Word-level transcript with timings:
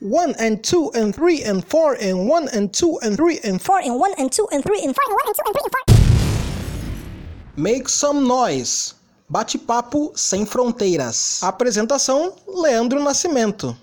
One 0.00 0.32
and 0.38 0.62
two 0.62 0.92
and 0.94 1.12
three 1.12 1.42
and 1.42 1.64
four 1.64 1.94
and 2.00 2.28
one 2.28 2.48
and 2.54 2.72
two 2.72 3.00
and 3.02 3.16
three 3.16 3.40
and 3.42 3.60
four 3.60 3.80
and 3.80 3.98
one 3.98 4.14
and 4.16 4.30
two 4.30 4.46
and 4.52 4.62
three 4.62 4.80
and 4.84 4.94
four 4.94 5.04
and 5.08 5.14
one 5.16 5.26
and 5.26 5.34
two 5.34 5.42
and 5.44 5.52
three 5.52 5.62
and 5.64 5.72
four. 5.72 5.82
Make 7.56 7.88
some 7.88 8.20
noise. 8.28 8.94
Bate-papo 9.28 10.12
sem 10.14 10.46
fronteiras. 10.46 11.42
Apresentação: 11.42 12.32
Leandro 12.46 13.02
Nascimento. 13.02 13.76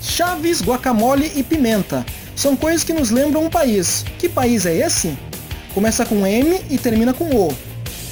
Chaves, 0.00 0.62
guacamole 0.62 1.32
e 1.34 1.42
pimenta 1.42 2.06
são 2.36 2.54
coisas 2.54 2.84
que 2.84 2.92
nos 2.92 3.10
lembram 3.10 3.46
um 3.46 3.50
país. 3.50 4.04
Que 4.20 4.28
país 4.28 4.64
é 4.64 4.76
esse? 4.76 5.18
Começa 5.74 6.06
com 6.06 6.24
M 6.24 6.64
e 6.70 6.78
termina 6.78 7.12
com 7.12 7.28
O. 7.34 7.52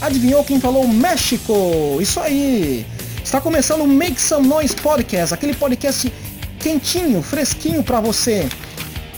Adivinhou 0.01 0.43
quem 0.43 0.59
falou 0.59 0.89
México? 0.89 1.55
Isso 2.01 2.19
aí! 2.19 2.85
Está 3.25 3.41
começando 3.41 3.81
o 3.81 3.89
Make 3.89 4.21
Some 4.21 4.47
Noise 4.47 4.77
Podcast, 4.77 5.33
aquele 5.33 5.55
podcast 5.55 6.13
quentinho, 6.61 7.23
fresquinho 7.23 7.83
para 7.83 7.99
você. 7.99 8.47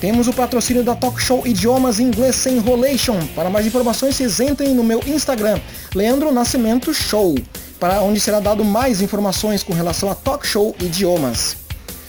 Temos 0.01 0.29
o 0.29 0.33
patrocínio 0.33 0.85
da 0.85 0.95
Talk 0.95 1.21
Show 1.21 1.45
Idiomas 1.45 1.99
Inglês 1.99 2.37
Sem 2.37 2.57
Enrolation. 2.57 3.19
Para 3.35 3.51
mais 3.51 3.67
informações, 3.67 4.15
vocês 4.15 4.39
entrem 4.39 4.75
no 4.75 4.85
meu 4.85 5.03
Instagram, 5.07 5.59
Leandro 5.93 6.33
Nascimento 6.33 6.95
Show, 6.95 7.35
para 7.81 8.01
onde 8.01 8.21
será 8.21 8.39
dado 8.39 8.65
mais 8.65 9.03
informações 9.03 9.65
com 9.65 9.75
relação 9.75 10.09
a 10.09 10.15
Talk 10.15 10.47
Show 10.47 10.75
Idiomas. 10.81 11.57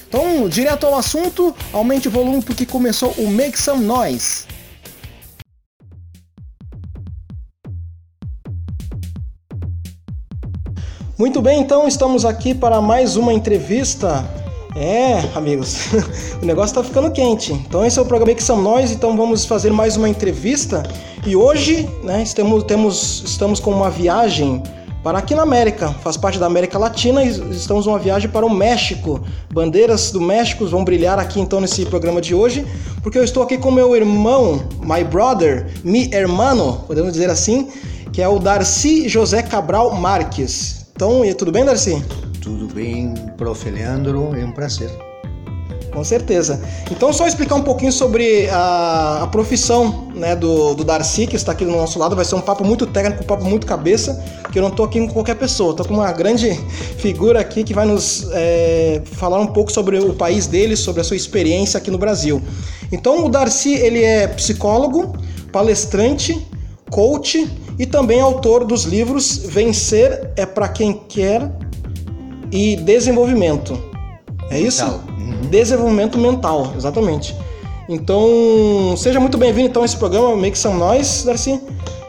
Então, 0.08 0.48
direto 0.48 0.86
ao 0.86 0.96
assunto, 0.96 1.54
aumente 1.74 2.08
o 2.08 2.12
volume 2.12 2.44
porque 2.44 2.66
começou 2.66 3.10
o 3.18 3.28
Make 3.28 3.60
Some 3.60 3.84
Noise. 3.84 4.47
Muito 11.18 11.42
bem, 11.42 11.60
então 11.60 11.88
estamos 11.88 12.26
aqui 12.26 12.54
para 12.54 12.80
mais 12.80 13.16
uma 13.16 13.34
entrevista. 13.34 14.24
É, 14.76 15.18
amigos, 15.34 15.88
o 16.40 16.46
negócio 16.46 16.70
está 16.70 16.84
ficando 16.84 17.10
quente. 17.10 17.54
Então 17.54 17.84
esse 17.84 17.98
é 17.98 18.02
o 18.04 18.06
programa 18.06 18.36
que 18.36 18.44
são 18.44 18.62
nós, 18.62 18.92
então 18.92 19.18
vamos 19.18 19.44
fazer 19.44 19.74
mais 19.74 19.98
uma 19.98 20.08
entrevista. 20.08 20.84
E 21.26 21.36
hoje, 21.36 21.90
né, 22.04 22.22
estamos, 22.22 22.64
temos, 22.66 23.24
estamos 23.26 23.60
com 23.60 23.72
uma 23.72 23.90
viagem 23.90 24.62
para 25.04 25.18
aqui 25.18 25.34
na 25.34 25.42
América, 25.42 25.90
faz 26.04 26.16
parte 26.18 26.38
da 26.38 26.46
América 26.46 26.78
Latina 26.78 27.24
e 27.24 27.30
estamos 27.50 27.88
numa 27.88 27.98
viagem 27.98 28.30
para 28.30 28.46
o 28.46 28.50
México. 28.50 29.20
Bandeiras 29.52 30.12
do 30.12 30.22
México 30.22 30.68
vão 30.68 30.84
brilhar 30.84 31.18
aqui 31.18 31.40
então 31.40 31.60
nesse 31.60 31.84
programa 31.88 32.22
de 32.22 32.36
hoje, 32.36 32.64
porque 33.02 33.18
eu 33.18 33.24
estou 33.24 33.42
aqui 33.42 33.58
com 33.58 33.72
meu 33.72 33.96
irmão, 33.96 34.62
my 34.84 35.04
brother, 35.04 35.66
mi 35.84 36.14
hermano, 36.14 36.84
podemos 36.86 37.12
dizer 37.12 37.32
assim, 37.32 37.70
que 38.14 38.22
é 38.22 38.28
o 38.28 38.38
Darcy 38.38 39.10
José 39.10 39.42
Cabral 39.42 39.96
Marques. 39.96 40.87
Então, 40.98 41.24
e 41.24 41.32
tudo 41.32 41.52
bem, 41.52 41.64
Darcy? 41.64 42.04
Tudo 42.42 42.74
bem, 42.74 43.14
prof. 43.38 43.70
Leandro, 43.70 44.36
é 44.36 44.44
um 44.44 44.52
prazer. 44.52 44.90
Com 45.94 46.04
certeza. 46.04 46.60
Então, 46.90 47.14
só 47.14 47.28
explicar 47.28 47.54
um 47.54 47.62
pouquinho 47.62 47.92
sobre 47.92 48.50
a, 48.50 49.22
a 49.22 49.28
profissão 49.28 50.08
né, 50.16 50.36
do, 50.36 50.74
do 50.74 50.84
Darcy, 50.84 51.28
que 51.28 51.36
está 51.36 51.52
aqui 51.52 51.64
do 51.64 51.72
nosso 51.72 52.00
lado. 52.00 52.16
Vai 52.16 52.26
ser 52.26 52.34
um 52.34 52.42
papo 52.42 52.66
muito 52.66 52.88
técnico, 52.88 53.24
um 53.24 53.28
papo 53.28 53.46
muito 53.46 53.68
cabeça, 53.68 54.16
porque 54.42 54.58
eu 54.58 54.64
não 54.64 54.70
estou 54.70 54.88
aqui 54.88 55.00
com 55.02 55.14
qualquer 55.14 55.36
pessoa. 55.36 55.70
Estou 55.70 55.86
com 55.86 55.94
uma 55.94 56.12
grande 56.12 56.60
figura 56.98 57.42
aqui 57.42 57.64
que 57.64 57.76
vai 57.76 57.86
nos 57.86 58.28
é, 58.32 59.00
falar 59.06 59.40
um 59.40 59.48
pouco 59.48 59.72
sobre 59.72 60.00
o 60.00 60.16
país 60.16 60.48
dele, 60.48 60.76
sobre 60.76 61.02
a 61.02 61.04
sua 61.04 61.16
experiência 61.16 61.78
aqui 61.78 61.92
no 61.92 62.00
Brasil. 62.00 62.42
Então, 62.92 63.24
o 63.24 63.30
Darcy, 63.30 63.76
ele 63.76 64.04
é 64.04 64.28
psicólogo, 64.30 65.14
palestrante, 65.52 66.44
coach 66.90 67.48
e 67.80 67.86
também 67.86 68.20
autor 68.20 68.66
dos 68.66 68.84
livros 68.84 69.38
Vencer 69.38 70.32
é 70.36 70.46
para 70.46 70.68
quem 70.68 70.94
quer 71.08 71.52
e 72.52 72.76
Desenvolvimento. 72.78 73.78
É 74.50 74.60
isso? 74.60 74.86
Uhum. 74.86 75.42
Desenvolvimento 75.50 76.18
mental, 76.18 76.74
exatamente. 76.76 77.36
Então, 77.90 78.96
seja 78.98 79.20
muito 79.20 79.38
bem-vindo 79.38 79.70
então 79.70 79.82
a 79.82 79.86
esse 79.86 79.98
programa 79.98 80.36
Make 80.36 80.58
Some 80.58 80.78
Noise, 80.78 81.26
Darcy. 81.26 81.62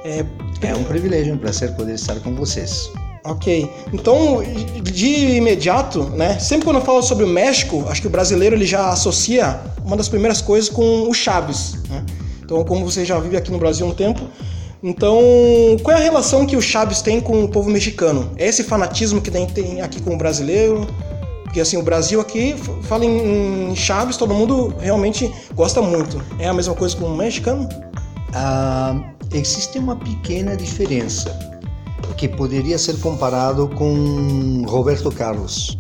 É, 0.05 0.25
É 0.63 0.75
um 0.75 0.83
privilégio, 0.85 1.35
um 1.35 1.39
prazer 1.39 1.73
poder 1.77 1.95
estar 1.95 2.19
com 2.21 2.35
vocês. 2.35 2.91
ok. 3.25 3.71
Então, 3.93 4.43
de 4.83 5.37
imediato, 5.37 6.03
né? 6.11 6.39
Sempre 6.39 6.65
quando 6.65 6.77
eu 6.79 6.85
falo 6.85 7.03
sobre 7.03 7.25
o 7.25 7.29
México, 7.29 7.85
acho 7.89 8.01
que 8.01 8.07
o 8.07 8.11
brasileiro 8.11 8.57
ele 8.57 8.67
já 8.67 8.89
associa 8.91 9.61
uma 9.85 9.97
das 9.97 10.09
primeiras 10.09 10.41
coisas 10.41 10.69
com 10.69 11.09
o 11.09 11.15
Chaves. 11.15 11.77
Né? 11.89 12.05
Então, 12.43 12.65
como 12.65 12.85
você 12.85 13.05
já 13.05 13.19
vive 13.19 13.37
aqui 13.37 13.51
no 13.53 13.59
Brasil 13.59 13.87
há 13.87 13.91
um 13.91 13.95
tempo, 13.95 14.23
então, 14.83 15.19
qual 15.83 15.97
é 15.97 16.01
a 16.01 16.03
relação 16.03 16.47
que 16.47 16.57
o 16.57 16.63
Chaves 16.63 17.03
tem 17.03 17.21
com 17.21 17.45
o 17.45 17.49
povo 17.49 17.71
mexicano? 17.71 18.31
É 18.37 18.47
esse 18.47 18.63
fanatismo 18.63 19.21
que 19.21 19.31
tem, 19.31 19.47
tem 19.47 19.81
aqui 19.81 20.01
com 20.01 20.15
o 20.15 20.19
brasileiro? 20.19 20.87
Porque 21.45 21.61
assim, 21.61 21.77
o 21.77 21.83
Brasil 21.83 22.21
aqui 22.21 22.55
fala 22.83 23.05
em, 23.05 23.75
Chaves, 23.75 24.17
todo 24.17 24.35
mundo 24.35 24.75
realmente 24.79 25.33
gosta 25.55 25.81
muito. 25.81 26.23
É 26.39 26.47
a 26.49 26.53
mesma 26.53 26.75
coisa 26.75 26.97
com 26.97 27.07
o 27.07 27.17
mexicano? 27.17 27.69
Ah, 28.35 28.95
existe 29.33 29.79
uma 29.79 29.97
pequena 29.97 30.57
diferença 30.57 31.37
que 32.19 32.29
poderia 32.29 32.77
ser 32.77 32.99
comparado 32.99 33.69
com 33.69 34.65
Roberto 34.67 35.11
Carlos. 35.11 35.79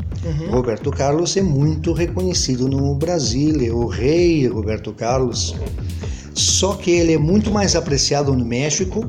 Roberto 0.51 0.91
Carlos 0.91 1.37
é 1.37 1.43
muito 1.43 1.93
reconhecido 1.93 2.69
no 2.69 2.95
Brasil, 2.95 3.61
é 3.61 3.71
o 3.71 3.87
rei 3.87 4.47
Roberto 4.47 4.93
Carlos. 4.93 5.55
Só 6.39 6.75
que 6.75 6.93
ele 6.93 7.15
é 7.15 7.19
muito 7.19 7.51
mais 7.51 7.75
apreciado 7.75 8.33
no 8.33 8.45
México 8.45 9.05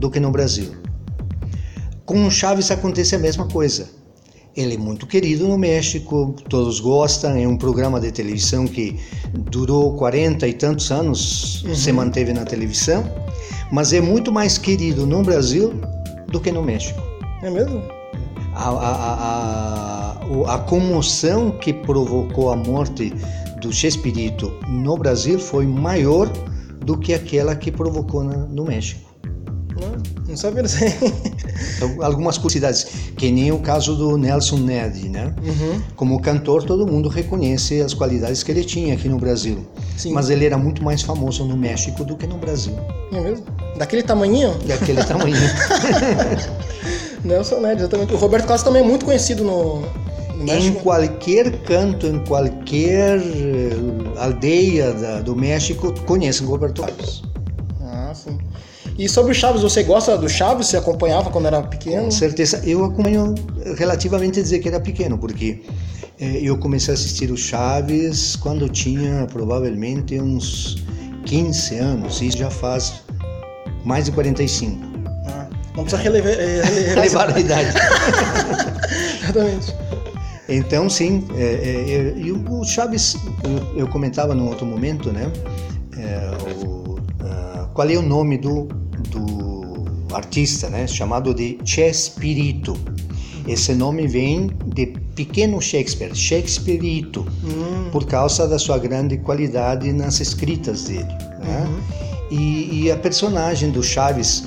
do 0.00 0.10
que 0.10 0.18
no 0.18 0.32
Brasil. 0.32 0.72
Com 2.04 2.26
o 2.26 2.30
Chaves 2.32 2.72
acontece 2.72 3.14
a 3.14 3.18
mesma 3.18 3.46
coisa. 3.46 3.88
Ele 4.56 4.74
é 4.74 4.76
muito 4.76 5.06
querido 5.06 5.46
no 5.46 5.56
México, 5.56 6.34
todos 6.48 6.80
gostam, 6.80 7.36
é 7.36 7.46
um 7.46 7.56
programa 7.56 8.00
de 8.00 8.10
televisão 8.10 8.66
que 8.66 8.98
durou 9.52 9.94
40 9.94 10.48
e 10.48 10.52
tantos 10.52 10.90
anos, 10.90 11.64
se 11.72 11.92
manteve 11.92 12.32
na 12.32 12.44
televisão, 12.44 13.04
mas 13.70 13.92
é 13.92 14.00
muito 14.00 14.32
mais 14.32 14.58
querido 14.58 15.06
no 15.06 15.22
Brasil 15.22 15.74
do 16.26 16.40
que 16.40 16.50
no 16.50 16.60
México. 16.60 17.00
É 17.40 17.50
mesmo? 17.50 17.84
A, 18.52 18.68
a, 18.68 18.90
a, 18.90 20.48
a, 20.48 20.54
a 20.54 20.58
comoção 20.58 21.52
que 21.52 21.72
provocou 21.72 22.50
a 22.50 22.56
morte 22.56 23.12
do 23.60 23.72
Chespirito 23.72 24.52
no 24.68 24.96
Brasil 24.96 25.38
foi 25.38 25.66
maior 25.66 26.28
do 26.84 26.96
que 26.96 27.12
aquela 27.12 27.54
que 27.56 27.70
provocou 27.70 28.22
na- 28.24 28.46
no 28.46 28.64
México. 28.64 29.06
Não, 29.80 29.92
não 30.30 30.36
sabia 30.36 30.62
disso. 30.64 30.78
Então, 31.76 31.96
algumas 32.02 32.36
curiosidades, 32.36 32.84
que 33.16 33.30
nem 33.30 33.52
o 33.52 33.60
caso 33.60 33.94
do 33.94 34.16
Nelson 34.16 34.56
Ned, 34.58 35.08
né? 35.08 35.32
Uhum. 35.40 35.80
Como 35.94 36.20
cantor, 36.20 36.64
todo 36.64 36.84
mundo 36.86 37.08
reconhece 37.08 37.80
as 37.80 37.94
qualidades 37.94 38.42
que 38.42 38.50
ele 38.50 38.64
tinha 38.64 38.94
aqui 38.94 39.08
no 39.08 39.18
Brasil. 39.18 39.64
Sim. 39.96 40.12
Mas 40.12 40.30
ele 40.30 40.44
era 40.44 40.58
muito 40.58 40.82
mais 40.82 41.02
famoso 41.02 41.44
no 41.44 41.56
México 41.56 42.04
do 42.04 42.16
que 42.16 42.26
no 42.26 42.38
Brasil. 42.38 42.74
É 43.12 43.20
mesmo? 43.20 43.44
Daquele 43.76 44.02
tamanhinho? 44.02 44.52
Daquele 44.66 45.04
tamanho. 45.04 45.36
Nelson 47.24 47.60
Ned, 47.60 47.80
exatamente. 47.80 48.14
O 48.14 48.16
Roberto 48.16 48.44
Carlos 48.46 48.62
também 48.62 48.82
é 48.82 48.86
muito 48.86 49.04
conhecido 49.04 49.44
no 49.44 49.82
em 50.46 50.72
qualquer 50.74 51.50
canto, 51.62 52.06
em 52.06 52.18
qualquer 52.24 53.18
eh, 53.18 53.70
aldeia 54.18 54.92
da- 54.92 55.20
do 55.20 55.34
México, 55.34 55.92
conhecem 56.06 56.46
Roberto 56.46 56.82
Carlos. 56.82 57.22
Ah, 57.82 58.12
sim. 58.14 58.38
E 58.98 59.08
sobre 59.08 59.32
o 59.32 59.34
Chaves, 59.34 59.62
você 59.62 59.82
gosta 59.82 60.16
do 60.18 60.28
Chaves? 60.28 60.66
Você 60.68 60.76
acompanhava 60.76 61.30
quando 61.30 61.46
era 61.46 61.62
pequeno? 61.62 62.04
Com 62.04 62.10
certeza. 62.10 62.60
Eu 62.64 62.84
acompanho 62.84 63.34
relativamente 63.76 64.42
dizer 64.42 64.58
que 64.58 64.68
era 64.68 64.80
pequeno, 64.80 65.16
porque 65.16 65.62
eh, 66.20 66.40
eu 66.42 66.56
comecei 66.58 66.92
a 66.92 66.96
assistir 66.96 67.30
o 67.30 67.36
Chaves 67.36 68.34
quando 68.36 68.64
eu 68.64 68.68
tinha 68.68 69.26
provavelmente 69.32 70.20
uns 70.20 70.84
15 71.26 71.76
anos, 71.76 72.20
isso 72.22 72.38
já 72.38 72.50
faz 72.50 72.94
mais 73.84 74.06
de 74.06 74.12
45. 74.12 74.78
Ah, 75.26 75.46
não 75.76 75.84
precisa 75.84 76.02
relevar, 76.02 76.30
eh, 76.30 76.62
rele- 76.64 76.94
Levar 77.00 77.32
a 77.36 77.38
idade. 77.38 77.68
Exatamente. 79.22 79.74
Então, 80.48 80.88
sim, 80.88 81.24
é, 81.34 81.42
é, 81.42 81.90
é, 81.92 82.18
e 82.18 82.32
o 82.32 82.64
Chaves, 82.64 83.16
eu, 83.44 83.80
eu 83.80 83.88
comentava 83.88 84.34
num 84.34 84.48
outro 84.48 84.64
momento, 84.64 85.12
né? 85.12 85.30
é, 85.98 86.30
o, 86.64 86.98
ah, 87.20 87.68
qual 87.74 87.88
é 87.88 87.96
o 87.96 88.02
nome 88.02 88.38
do, 88.38 88.64
do 89.10 90.14
artista, 90.14 90.70
né? 90.70 90.86
Chamado 90.86 91.34
de 91.34 91.58
Chespirito. 91.64 92.76
Esse 93.46 93.74
nome 93.74 94.06
vem 94.06 94.50
de 94.66 94.86
pequeno 95.14 95.60
Shakespeare, 95.60 96.14
Shakespearito, 96.14 97.26
Hum, 97.42 97.90
por 97.90 98.06
causa 98.06 98.46
da 98.46 98.58
sua 98.58 98.78
grande 98.78 99.16
qualidade 99.18 99.92
nas 99.92 100.20
escritas 100.20 100.84
dele. 100.84 101.08
Né? 101.42 101.66
E, 102.30 102.82
e 102.84 102.92
a 102.92 102.96
personagem 102.96 103.70
do 103.70 103.82
Chaves, 103.82 104.44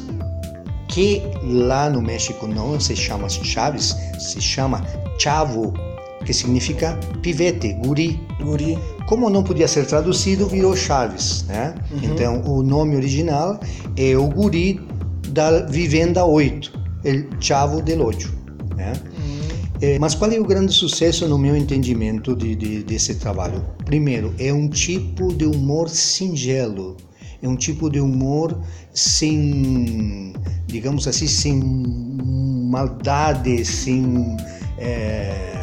que 0.87 1.23
lá 1.43 1.89
no 1.89 1.99
México 1.99 2.45
não 2.45 2.79
se 2.79 2.95
chama 2.95 3.27
Chaves, 3.27 3.95
se 4.19 4.39
chama 4.39 4.85
Chavo, 5.17 5.73
que 6.25 6.33
significa 6.33 6.97
pivete, 7.21 7.73
guri. 7.73 8.19
guri. 8.41 8.77
Como 9.07 9.29
não 9.29 9.43
podia 9.43 9.67
ser 9.67 9.85
traduzido, 9.85 10.47
virou 10.47 10.75
Chaves, 10.75 11.43
né? 11.47 11.75
Então, 12.01 12.41
o 12.45 12.63
nome 12.63 12.95
original 12.95 13.59
é 13.97 14.15
o 14.15 14.27
guri 14.27 14.79
da 15.29 15.65
Vivenda 15.65 16.25
8, 16.25 16.71
El 17.03 17.25
Chavo 17.39 17.81
del 17.81 18.05
Ocho, 18.05 18.31
né? 18.75 18.93
É, 19.81 19.97
mas 19.97 20.13
qual 20.13 20.31
é 20.31 20.39
o 20.39 20.45
grande 20.45 20.71
sucesso 20.71 21.27
no 21.27 21.39
meu 21.39 21.55
entendimento 21.55 22.35
de, 22.35 22.55
de, 22.55 22.83
desse 22.83 23.15
trabalho? 23.15 23.65
Primeiro, 23.83 24.31
é 24.37 24.53
um 24.53 24.69
tipo 24.69 25.33
de 25.33 25.45
humor 25.45 25.89
singelo, 25.89 26.95
é 27.41 27.47
um 27.47 27.55
tipo 27.55 27.89
de 27.89 27.99
humor 27.99 28.61
sem, 28.93 30.33
digamos 30.67 31.07
assim, 31.07 31.27
sem 31.27 31.59
maldade, 32.69 33.65
sem 33.65 34.37
é, 34.77 35.60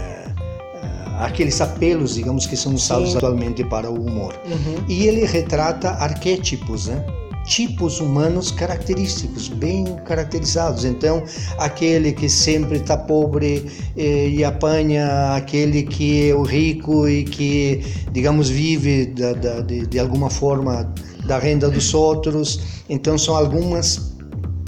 aqueles 1.19 1.61
apelos, 1.61 2.15
digamos, 2.15 2.47
que 2.47 2.57
são 2.57 2.75
usados 2.75 3.11
Sim. 3.11 3.17
atualmente 3.17 3.65
para 3.65 3.91
o 3.91 3.95
humor. 3.95 4.35
Uhum. 4.47 4.85
E 4.89 5.07
ele 5.07 5.25
retrata 5.25 5.91
arquétipos, 5.91 6.87
né? 6.87 7.05
tipos 7.49 7.99
humanos 7.99 8.51
característicos, 8.51 9.49
bem 9.49 9.97
caracterizados. 10.05 10.85
Então, 10.85 11.25
aquele 11.59 12.13
que 12.13 12.29
sempre 12.29 12.77
está 12.77 12.97
pobre 12.97 13.65
eh, 13.97 14.29
e 14.29 14.45
apanha 14.45 15.35
aquele 15.35 15.83
que 15.83 16.29
é 16.29 16.35
o 16.35 16.43
rico 16.43 17.09
e 17.09 17.25
que, 17.25 17.83
digamos, 18.13 18.51
vive 18.51 19.07
da, 19.07 19.33
da, 19.33 19.61
de, 19.63 19.87
de 19.87 19.99
alguma 19.99 20.29
forma 20.29 20.93
da 21.27 21.39
renda 21.39 21.71
dos 21.71 21.95
outros. 21.95 22.61
Então, 22.89 23.17
são 23.17 23.35
algumas 23.35 24.15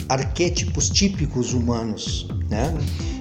arquétipos 0.08 0.88
típicos 0.88 1.52
humanos, 1.52 2.26
né? 2.48 2.74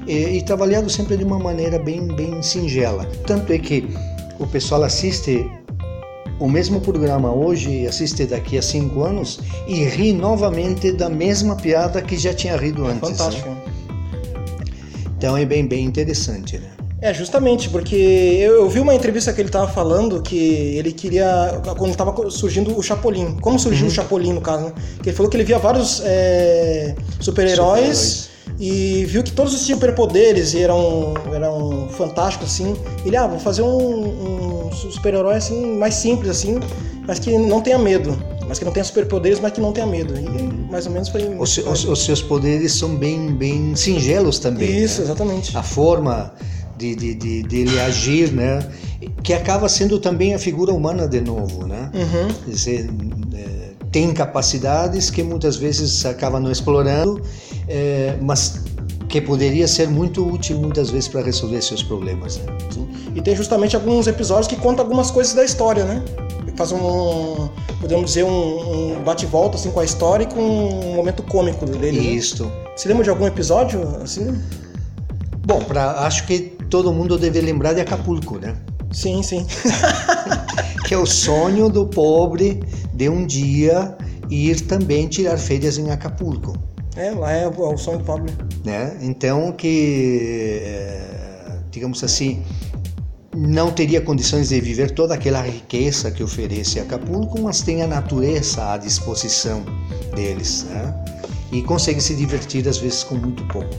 E, 0.09 0.38
e 0.38 0.41
trabalhado 0.41 0.89
sempre 0.89 1.15
de 1.15 1.23
uma 1.23 1.38
maneira 1.38 1.77
bem, 1.77 2.07
bem 2.07 2.41
singela. 2.41 3.06
Tanto 3.27 3.53
é 3.53 3.59
que 3.59 3.88
o 4.39 4.47
pessoal 4.47 4.81
assiste 4.83 5.47
o 6.39 6.50
mesmo 6.50 6.81
programa 6.81 7.31
hoje 7.31 7.85
assiste 7.85 8.25
daqui 8.25 8.57
a 8.57 8.61
cinco 8.61 9.03
anos 9.03 9.39
e 9.67 9.83
ri 9.83 10.13
novamente 10.13 10.91
da 10.91 11.09
mesma 11.09 11.56
piada 11.56 12.01
que 12.01 12.17
já 12.17 12.33
tinha 12.33 12.57
rido 12.57 12.85
é 12.85 12.91
antes. 12.91 13.09
Né? 13.09 13.17
Fantástico. 13.17 13.50
Né? 13.50 13.61
Então 15.17 15.38
é 15.38 15.45
bem, 15.45 15.67
bem 15.67 15.85
interessante, 15.85 16.57
né? 16.57 16.69
É, 17.01 17.13
justamente, 17.13 17.69
porque 17.69 17.95
eu, 17.95 18.55
eu, 18.55 18.69
vi 18.69 18.79
uma 18.79 18.94
entrevista 18.94 19.31
que 19.31 19.39
ele 19.39 19.47
estava 19.47 19.71
falando 19.71 20.21
que 20.21 20.75
ele 20.77 20.91
queria. 20.91 21.62
Quando 21.77 21.91
estava 21.91 22.29
surgindo 22.29 22.77
o 22.77 22.83
Chapolin. 22.83 23.38
Como 23.39 23.57
surgiu 23.57 23.85
uhum. 23.85 23.91
o 23.91 23.94
Chapolin, 23.94 24.33
no 24.33 24.41
caso, 24.41 24.65
né? 24.65 24.73
Que 25.01 25.09
ele 25.09 25.15
falou 25.15 25.29
que 25.29 25.38
ele 25.38 25.45
via 25.45 25.59
vários 25.59 26.01
é, 26.03 26.95
super-heróis. 27.21 27.97
Super 27.97 28.28
e 28.59 29.06
viu 29.06 29.23
que 29.23 29.31
todos 29.31 29.53
tinham 29.65 29.79
superpoderes 29.79 30.53
eram, 30.53 31.13
eram 31.33 31.88
fantásticos, 31.91 32.50
assim. 32.50 32.75
Ele, 33.06 33.15
ah, 33.15 33.25
vou 33.25 33.39
fazer 33.39 33.61
um, 33.61 34.67
um 34.67 34.71
super-herói, 34.71 35.35
assim, 35.35 35.77
mais 35.77 35.94
simples, 35.94 36.29
assim, 36.29 36.59
mas 37.07 37.19
que 37.19 37.38
não 37.38 37.61
tenha 37.61 37.79
medo. 37.79 38.21
Mas 38.50 38.59
que 38.59 38.65
não 38.65 38.73
tenha 38.73 38.83
superpoderes, 38.83 39.39
mas 39.39 39.53
que 39.53 39.61
não 39.61 39.71
tenha 39.71 39.88
medo. 39.88 40.13
E 40.17 40.69
mais 40.69 40.85
ou 40.88 40.91
menos 40.91 41.07
foi... 41.07 41.21
Os, 41.38 41.57
os, 41.57 41.85
os 41.85 42.03
seus 42.03 42.21
poderes 42.21 42.73
são 42.73 42.97
bem, 42.97 43.31
bem 43.31 43.75
singelos 43.75 44.39
também, 44.39 44.83
Isso, 44.83 45.00
né? 45.00 45.05
exatamente. 45.05 45.55
A 45.55 45.63
forma 45.63 46.33
de, 46.77 46.95
de, 46.95 47.13
de, 47.13 47.44
de, 47.44 47.57
ele 47.59 47.79
agir, 47.79 48.31
né? 48.33 48.67
Que 49.23 49.33
acaba 49.33 49.69
sendo 49.69 50.00
também 50.00 50.33
a 50.33 50.39
figura 50.39 50.73
humana 50.73 51.07
de 51.07 51.21
novo, 51.21 51.65
né? 51.65 51.91
Uhum. 51.94 52.51
Dizer, 52.51 52.89
é, 53.35 53.69
tem 53.91 54.12
capacidades 54.13 55.09
que 55.09 55.23
muitas 55.23 55.55
vezes 55.55 56.05
acaba 56.05 56.39
não 56.39 56.51
explorando 56.51 57.21
é, 57.69 58.18
mas 58.21 58.63
que 59.07 59.21
poderia 59.21 59.68
ser 59.68 59.88
muito 59.88 60.25
útil 60.25 60.60
muitas 60.60 60.89
vezes 60.89 61.07
para 61.07 61.21
resolver 61.21 61.62
seus 61.62 61.81
problemas. 61.81 62.38
Né? 62.38 62.57
E 63.16 63.21
tem 63.21 63.36
justamente 63.36 63.75
alguns 63.75 64.07
episódios 64.07 64.48
que 64.48 64.56
contam 64.56 64.86
algumas 64.86 65.10
coisas 65.10 65.33
da 65.33 65.44
história, 65.44 65.83
né? 65.83 66.04
Faz 66.56 66.71
um, 66.71 67.50
podemos 67.80 68.06
dizer, 68.06 68.24
um, 68.24 68.98
um 68.98 69.04
bate-volta 69.04 69.56
assim, 69.56 69.71
com 69.71 69.80
a 69.80 69.86
história 69.86 70.25
e 70.25 70.27
com 70.27 70.42
um 70.42 70.95
momento 70.95 71.24
cômico 71.24 71.66
dele. 71.66 72.00
Né? 72.00 72.07
Isso. 72.07 72.45
Né? 72.45 72.51
Você 72.75 72.88
lembra 72.88 73.04
de 73.04 73.10
algum 73.10 73.25
episódio 73.25 73.81
assim? 74.04 74.39
Bom, 75.45 75.60
pra, 75.63 76.01
acho 76.01 76.27
que 76.27 76.39
todo 76.69 76.94
mundo 76.94 77.18
deve 77.18 77.42
lembrar 77.42 77.74
de 77.74 77.81
Acapulco, 77.81 78.38
né? 78.38 78.56
Sim, 78.92 79.24
sim. 79.24 79.45
que 80.86 80.94
é 80.94 80.98
o 80.98 81.06
sonho 81.06 81.69
do 81.69 81.86
pobre 81.88 82.62
de 82.94 83.10
um 83.10 83.25
dia 83.25 83.95
ir 84.30 84.62
também 84.62 85.07
tirar 85.07 85.38
férias 85.38 85.77
em 85.77 85.89
Acapulco. 85.89 86.54
É, 87.00 87.12
lá 87.12 87.31
é 87.31 87.48
o 87.48 87.78
sonho 87.78 88.00
do 88.00 88.04
Pablo. 88.04 88.28
Né? 88.66 88.98
Então 89.01 89.54
que, 89.54 90.60
é, 90.62 91.60
digamos 91.72 92.04
assim, 92.04 92.44
não 93.34 93.72
teria 93.72 94.01
condições 94.01 94.50
de 94.50 94.60
viver 94.60 94.92
toda 94.92 95.13
aquela 95.13 95.42
riqueza 95.42 96.12
que 96.12 96.22
oferece 96.22 96.78
Acapulco, 96.78 97.40
mas 97.40 97.62
tem 97.62 97.81
a 97.81 97.88
natureza 97.88 98.74
à 98.74 98.78
disposição 98.78 99.63
deles, 100.13 100.66
né? 100.66 100.94
E 101.54 101.62
consegue 101.62 102.01
se 102.01 102.13
divertir 102.16 102.68
às 102.68 102.78
vezes 102.78 103.04
com 103.06 103.16
muito 103.16 103.48
pouco. 103.48 103.74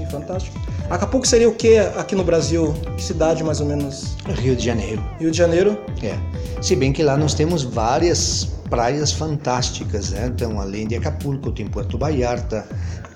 É 0.00 0.06
fantástico. 0.06 0.58
Acapulco 0.90 1.26
seria 1.26 1.48
o 1.48 1.54
que 1.54 1.78
aqui 1.78 2.14
no 2.14 2.24
Brasil? 2.24 2.74
Que 2.96 3.02
cidade 3.02 3.42
mais 3.42 3.60
ou 3.60 3.66
menos? 3.66 4.16
Rio 4.40 4.54
de 4.54 4.64
Janeiro. 4.64 5.02
Rio 5.18 5.30
de 5.30 5.38
Janeiro? 5.38 5.78
É. 6.02 6.18
Se 6.60 6.76
bem 6.76 6.92
que 6.92 7.02
lá 7.02 7.16
nós 7.16 7.34
temos 7.34 7.62
várias 7.62 8.48
praias 8.68 9.12
fantásticas, 9.12 10.10
né? 10.10 10.30
Então, 10.34 10.60
além 10.60 10.86
de 10.86 10.96
Acapulco, 10.96 11.50
tem 11.50 11.66
Puerto 11.66 11.98
Vallarta, 11.98 12.66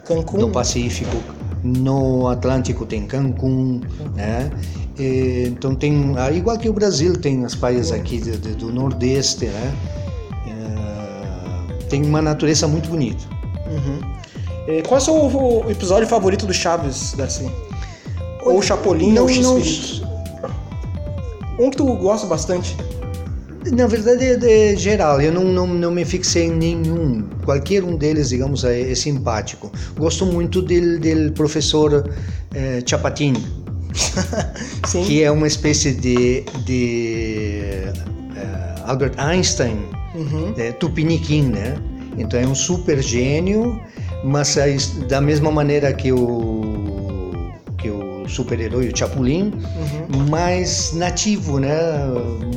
Cancún. 0.04 0.38
no 0.38 0.50
Pacífico, 0.50 1.16
no 1.62 2.28
Atlântico 2.28 2.84
tem 2.86 3.06
Cancún, 3.06 3.80
né? 4.14 4.50
E, 4.98 5.44
então 5.48 5.74
tem, 5.74 6.14
ah, 6.16 6.30
igual 6.30 6.58
que 6.58 6.68
o 6.68 6.72
Brasil 6.72 7.14
tem 7.14 7.44
as 7.44 7.54
praias 7.54 7.92
aqui 7.92 8.18
de, 8.18 8.36
de, 8.36 8.54
do 8.54 8.72
Nordeste, 8.72 9.46
né? 9.46 9.74
É, 10.46 11.86
tem 11.88 12.04
uma 12.04 12.22
natureza 12.22 12.68
muito 12.68 12.88
bonita. 12.88 13.24
Uhum. 13.66 14.15
E 14.68 14.82
qual 14.82 14.98
é 14.98 15.02
o 15.02 15.04
seu 15.04 15.70
episódio 15.70 16.08
favorito 16.08 16.46
do 16.46 16.52
Chaves, 16.52 17.14
Darcy? 17.16 17.50
Ou 18.42 18.62
Chapolin, 18.62 19.12
não, 19.12 19.22
ou 19.22 19.28
X-Espíritos? 19.28 20.02
Um 21.58 21.70
que 21.70 21.76
tu 21.76 21.96
gosta 21.96 22.26
bastante? 22.26 22.76
Na 23.72 23.86
verdade 23.86 24.24
é, 24.24 24.72
é, 24.72 24.76
geral, 24.76 25.20
eu 25.20 25.32
não, 25.32 25.44
não, 25.44 25.66
não 25.66 25.90
me 25.90 26.04
fixei 26.04 26.44
em 26.44 26.54
nenhum. 26.54 27.28
Qualquer 27.44 27.82
um 27.82 27.96
deles, 27.96 28.28
digamos, 28.28 28.64
é, 28.64 28.92
é 28.92 28.94
simpático. 28.94 29.72
Gosto 29.98 30.24
muito 30.24 30.62
do, 30.62 30.98
do 31.00 31.32
professor 31.32 32.08
eh, 32.54 32.82
Chapatin, 32.86 33.34
que 35.06 35.22
é 35.22 35.30
uma 35.30 35.46
espécie 35.46 35.92
de, 35.92 36.42
de 36.64 37.62
uh, 38.36 38.88
Albert 38.90 39.14
Einstein, 39.16 39.78
uhum. 40.14 40.54
é, 40.56 40.72
tupiniquim, 40.72 41.42
né? 41.48 41.76
Então 42.16 42.38
é 42.38 42.46
um 42.46 42.54
super 42.54 43.02
gênio, 43.02 43.80
mas 44.26 44.88
da 45.08 45.20
mesma 45.20 45.50
maneira 45.50 45.92
que 45.92 46.12
o 46.12 46.56
super-herói, 48.28 48.88
o 48.88 48.96
Chapulin, 48.96 49.52
uhum. 49.52 50.26
mais 50.28 50.92
nativo, 50.92 51.58
né? 51.58 51.76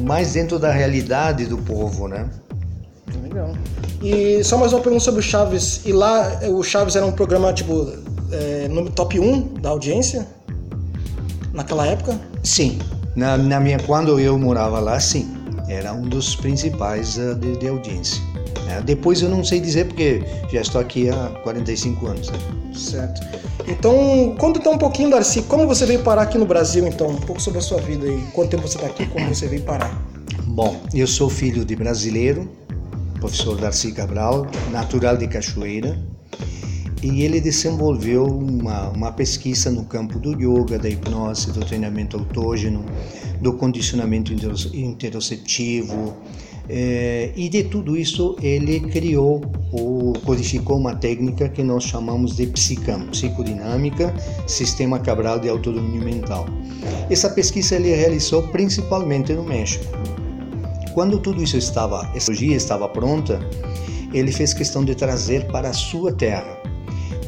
Mais 0.05 0.33
dentro 0.33 0.59
da 0.59 0.71
realidade 0.71 1.45
do 1.45 1.57
povo, 1.57 2.07
né? 2.07 2.29
Legal. 3.23 3.53
E 4.01 4.43
só 4.43 4.57
mais 4.57 4.73
uma 4.73 4.81
pergunta 4.81 5.03
sobre 5.03 5.19
o 5.19 5.23
Chaves. 5.23 5.81
E 5.85 5.91
lá 5.91 6.39
o 6.49 6.63
Chaves 6.63 6.95
era 6.95 7.05
um 7.05 7.11
programa 7.11 7.53
tipo 7.53 7.91
é, 8.31 8.67
no 8.67 8.89
top 8.89 9.19
1 9.19 9.55
da 9.61 9.69
audiência? 9.69 10.27
Naquela 11.53 11.85
época? 11.85 12.19
Sim. 12.43 12.79
Na, 13.15 13.37
na 13.37 13.59
minha, 13.59 13.79
quando 13.79 14.19
eu 14.19 14.37
morava 14.37 14.79
lá, 14.79 14.99
sim. 14.99 15.35
Era 15.67 15.93
um 15.93 16.01
dos 16.01 16.35
principais 16.35 17.17
uh, 17.17 17.35
de, 17.35 17.57
de, 17.57 17.67
audiência. 17.67 18.21
Né? 18.65 18.81
Depois 18.85 19.21
eu 19.21 19.29
não 19.29 19.43
sei 19.43 19.59
dizer 19.59 19.85
porque 19.85 20.23
já 20.51 20.61
estou 20.61 20.79
aqui 20.79 21.09
há 21.09 21.29
45 21.43 22.07
anos. 22.07 22.29
Né? 22.29 22.39
Certo. 22.73 23.21
Então, 23.67 24.35
conta 24.37 24.59
então 24.59 24.73
um 24.73 24.77
pouquinho, 24.77 25.09
Darcy, 25.09 25.43
como 25.43 25.67
você 25.67 25.85
veio 25.85 26.01
parar 26.01 26.23
aqui 26.23 26.37
no 26.37 26.45
Brasil, 26.45 26.87
então, 26.87 27.09
um 27.09 27.17
pouco 27.17 27.41
sobre 27.41 27.59
a 27.59 27.61
sua 27.61 27.79
vida 27.79 28.07
e 28.07 28.21
quanto 28.33 28.51
tempo 28.51 28.67
você 28.67 28.77
está 28.77 28.87
aqui, 28.87 29.05
como 29.07 29.27
você 29.27 29.47
veio 29.47 29.61
parar. 29.61 30.01
Bom, 30.45 30.81
eu 30.93 31.05
sou 31.05 31.29
filho 31.29 31.63
de 31.63 31.75
brasileiro, 31.75 32.49
professor 33.19 33.57
Darcy 33.57 33.91
Cabral, 33.91 34.47
natural 34.71 35.17
de 35.17 35.27
Cachoeira, 35.27 35.97
e 37.01 37.21
ele 37.23 37.39
desenvolveu 37.39 38.25
uma, 38.25 38.89
uma 38.89 39.11
pesquisa 39.11 39.71
no 39.71 39.85
campo 39.85 40.19
do 40.19 40.31
yoga, 40.33 40.77
da 40.77 40.89
hipnose, 40.89 41.51
do 41.51 41.61
treinamento 41.61 42.17
autógeno, 42.17 42.83
do 43.39 43.53
condicionamento 43.53 44.33
interoceptivo, 44.73 46.17
é, 46.69 47.31
e 47.35 47.49
de 47.49 47.63
tudo 47.63 47.97
isso 47.97 48.35
ele 48.43 48.79
criou 48.79 49.41
ou 49.71 50.13
codificou 50.23 50.77
uma 50.77 50.95
técnica 50.95 51.49
que 51.49 51.63
nós 51.63 51.83
chamamos 51.83 52.35
de 52.35 52.45
psicam, 52.45 53.07
psicodinâmica, 53.07 54.13
sistema 54.45 54.99
Cabral 54.99 55.39
de 55.39 55.49
autodomínio 55.49 56.03
mental. 56.03 56.45
Essa 57.09 57.29
pesquisa 57.31 57.75
ele 57.75 57.93
realizou 57.95 58.43
principalmente 58.49 59.33
no 59.33 59.43
México. 59.43 59.85
Quando 60.93 61.17
tudo 61.19 61.41
isso 61.41 61.57
estava, 61.57 62.01
essa 62.15 62.27
cirurgia 62.27 62.55
estava 62.55 62.87
pronta, 62.87 63.39
ele 64.13 64.31
fez 64.31 64.53
questão 64.53 64.85
de 64.85 64.93
trazer 64.93 65.47
para 65.47 65.69
a 65.69 65.73
sua 65.73 66.13
terra. 66.13 66.57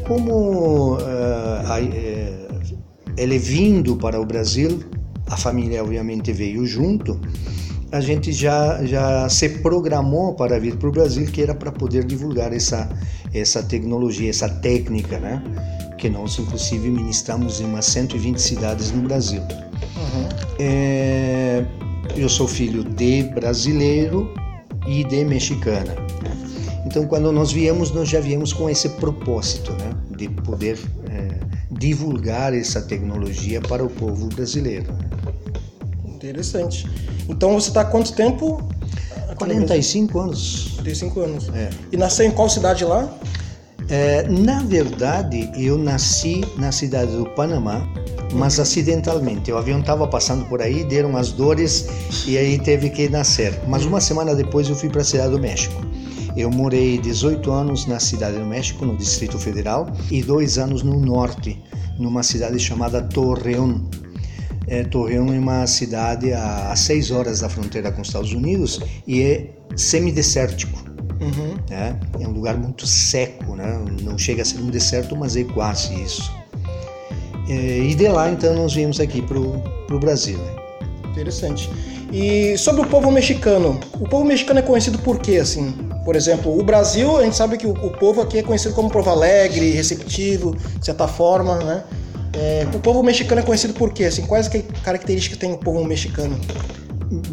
Como 0.07 0.95
uh, 0.95 0.97
uh, 0.97 2.77
ele 3.17 3.37
vindo 3.39 3.95
para 3.95 4.19
o 4.19 4.25
Brasil, 4.25 4.83
a 5.27 5.37
família 5.37 5.83
obviamente 5.83 6.31
veio 6.33 6.65
junto, 6.65 7.19
a 7.91 7.99
gente 7.99 8.31
já, 8.31 8.83
já 8.85 9.27
se 9.27 9.49
programou 9.59 10.33
para 10.33 10.59
vir 10.59 10.77
para 10.77 10.87
o 10.87 10.91
Brasil, 10.91 11.25
que 11.27 11.41
era 11.41 11.53
para 11.53 11.71
poder 11.71 12.05
divulgar 12.05 12.53
essa, 12.53 12.89
essa 13.33 13.61
tecnologia, 13.61 14.29
essa 14.29 14.47
técnica, 14.47 15.19
né? 15.19 15.41
que 15.97 16.09
nós 16.09 16.39
inclusive 16.39 16.89
ministramos 16.89 17.61
em 17.61 17.65
umas 17.65 17.85
120 17.85 18.37
cidades 18.41 18.91
no 18.91 19.03
Brasil. 19.03 19.41
Uhum. 19.41 20.29
É, 20.59 21.63
eu 22.17 22.27
sou 22.27 22.47
filho 22.47 22.83
de 22.83 23.23
brasileiro 23.35 24.33
e 24.87 25.03
de 25.03 25.23
mexicana. 25.23 25.95
Então, 26.85 27.05
quando 27.05 27.31
nós 27.31 27.51
viemos, 27.51 27.91
nós 27.91 28.09
já 28.09 28.19
viemos 28.19 28.51
com 28.51 28.67
esse 28.67 28.89
propósito, 28.89 29.71
né, 29.73 29.91
de 30.17 30.27
poder 30.27 30.79
é, 31.09 31.39
divulgar 31.71 32.53
essa 32.53 32.81
tecnologia 32.81 33.61
para 33.61 33.83
o 33.83 33.89
povo 33.89 34.27
brasileiro. 34.27 34.91
Interessante. 36.21 36.87
Então, 37.27 37.59
você 37.59 37.69
está 37.69 37.81
há 37.81 37.85
quanto 37.85 38.13
tempo? 38.13 38.61
45 39.35 40.19
anos. 40.19 40.71
45 40.75 41.19
anos. 41.21 41.49
É. 41.49 41.69
E 41.91 41.97
nasceu 41.97 42.25
em 42.25 42.31
qual 42.31 42.47
cidade 42.47 42.85
lá? 42.85 43.11
É, 43.89 44.27
na 44.29 44.61
verdade, 44.61 45.51
eu 45.55 45.77
nasci 45.77 46.41
na 46.57 46.71
cidade 46.71 47.11
do 47.11 47.25
Panamá, 47.31 47.85
mas 48.33 48.59
acidentalmente. 48.59 49.51
O 49.51 49.57
avião 49.57 49.79
estava 49.79 50.07
passando 50.07 50.45
por 50.45 50.61
aí, 50.61 50.83
deram 50.83 51.17
as 51.17 51.31
dores 51.31 51.87
e 52.27 52.37
aí 52.37 52.59
teve 52.59 52.89
que 52.89 53.09
nascer. 53.09 53.59
Mas 53.67 53.83
uma 53.83 53.99
semana 53.99 54.35
depois 54.35 54.69
eu 54.69 54.75
fui 54.75 54.89
para 54.89 55.01
a 55.01 55.03
cidade 55.03 55.31
do 55.31 55.39
México. 55.39 55.81
Eu 56.37 56.49
morei 56.49 56.97
18 56.99 57.51
anos 57.51 57.85
na 57.87 57.99
cidade 57.99 58.37
do 58.37 58.45
México, 58.45 58.85
no 58.85 58.95
Distrito 58.95 59.37
Federal, 59.37 59.91
e 60.09 60.21
dois 60.21 60.57
anos 60.57 60.83
no 60.83 60.97
norte, 60.99 61.61
numa 61.99 62.23
cidade 62.23 62.57
chamada 62.59 63.01
Torreón. 63.01 63.81
É, 64.71 64.85
Torreón 64.85 65.33
é 65.33 65.37
uma 65.37 65.67
cidade 65.67 66.31
a, 66.31 66.71
a 66.71 66.75
seis 66.77 67.11
horas 67.11 67.41
da 67.41 67.49
fronteira 67.49 67.91
com 67.91 68.01
os 68.01 68.07
Estados 68.07 68.31
Unidos 68.31 68.79
e 69.05 69.21
é 69.21 69.49
semidesértico. 69.75 70.81
Uhum. 71.19 71.57
Né? 71.69 71.99
É 72.21 72.25
um 72.25 72.31
lugar 72.31 72.57
muito 72.57 72.87
seco, 72.87 73.53
né? 73.57 73.83
não 74.01 74.17
chega 74.17 74.43
a 74.43 74.45
ser 74.45 74.59
um 74.59 74.69
deserto, 74.69 75.13
mas 75.13 75.35
é 75.35 75.43
quase 75.43 75.93
isso. 76.01 76.33
É, 77.49 77.79
e 77.79 77.93
de 77.93 78.07
lá, 78.07 78.29
então, 78.31 78.55
nós 78.55 78.73
viemos 78.73 79.01
aqui 79.01 79.21
para 79.21 79.37
o 79.37 79.99
Brasil. 79.99 80.37
Né? 80.37 80.55
Interessante. 81.11 81.69
E 82.09 82.57
sobre 82.57 82.81
o 82.81 82.87
povo 82.87 83.11
mexicano, 83.11 83.77
o 83.99 84.07
povo 84.07 84.23
mexicano 84.23 84.59
é 84.59 84.63
conhecido 84.63 84.97
por 84.99 85.19
quê, 85.19 85.35
assim? 85.35 85.73
Por 86.05 86.15
exemplo, 86.15 86.57
o 86.57 86.63
Brasil, 86.63 87.17
a 87.17 87.23
gente 87.23 87.35
sabe 87.35 87.57
que 87.57 87.67
o, 87.67 87.71
o 87.71 87.91
povo 87.91 88.21
aqui 88.21 88.37
é 88.37 88.41
conhecido 88.41 88.73
como 88.73 88.89
povo 88.89 89.09
alegre, 89.09 89.71
receptivo, 89.71 90.55
de 90.79 90.85
certa 90.85 91.09
forma, 91.09 91.57
né? 91.57 91.83
É, 92.33 92.67
o 92.73 92.79
povo 92.79 93.03
mexicano 93.03 93.41
é 93.41 93.43
conhecido 93.43 93.73
por 93.73 93.93
quê? 93.93 94.05
Assim, 94.05 94.25
quais 94.25 94.49
características 94.83 95.37
tem 95.37 95.51
o 95.51 95.57
povo 95.57 95.83
mexicano? 95.83 96.39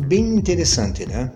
Bem 0.07 0.35
interessante, 0.35 1.07
né? 1.07 1.31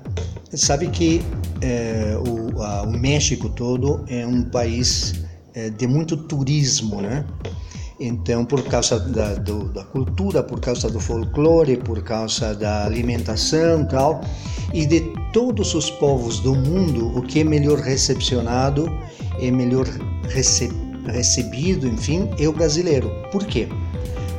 Sabe 0.54 0.88
que 0.88 1.23
é, 1.61 2.16
o, 2.26 2.61
a, 2.61 2.83
o, 2.83 2.90
México 2.90 3.49
todo 3.49 4.04
é 4.09 4.26
um 4.26 4.42
país 4.42 5.14
é, 5.54 5.71
de 5.71 5.87
muito 5.87 6.16
turismo, 6.16 7.00
né? 7.00 7.25
Então, 8.00 8.45
por 8.45 8.64
causa 8.64 8.99
da, 8.99 9.35
do, 9.35 9.69
da 9.73 9.85
cultura, 9.85 10.42
por 10.42 10.61
causa 10.61 10.90
do 10.90 10.99
folclore, 10.99 11.76
por 11.76 12.02
causa 12.02 12.52
da 12.52 12.85
alimentação 12.85 13.87
tal, 13.87 14.21
e 14.75 14.85
de 14.85 15.00
todos 15.33 15.73
os 15.75 15.88
povos 15.88 16.40
do 16.40 16.52
mundo, 16.54 17.16
o 17.16 17.23
que 17.23 17.40
é 17.40 17.45
melhor 17.45 17.78
recepcionado, 17.78 18.90
é 19.40 19.50
melhor 19.52 19.87
rece, 20.28 20.69
recebido, 21.06 21.87
enfim, 21.87 22.30
é 22.38 22.49
o 22.49 22.52
brasileiro. 22.52 23.11
Por 23.30 23.44
quê? 23.47 23.68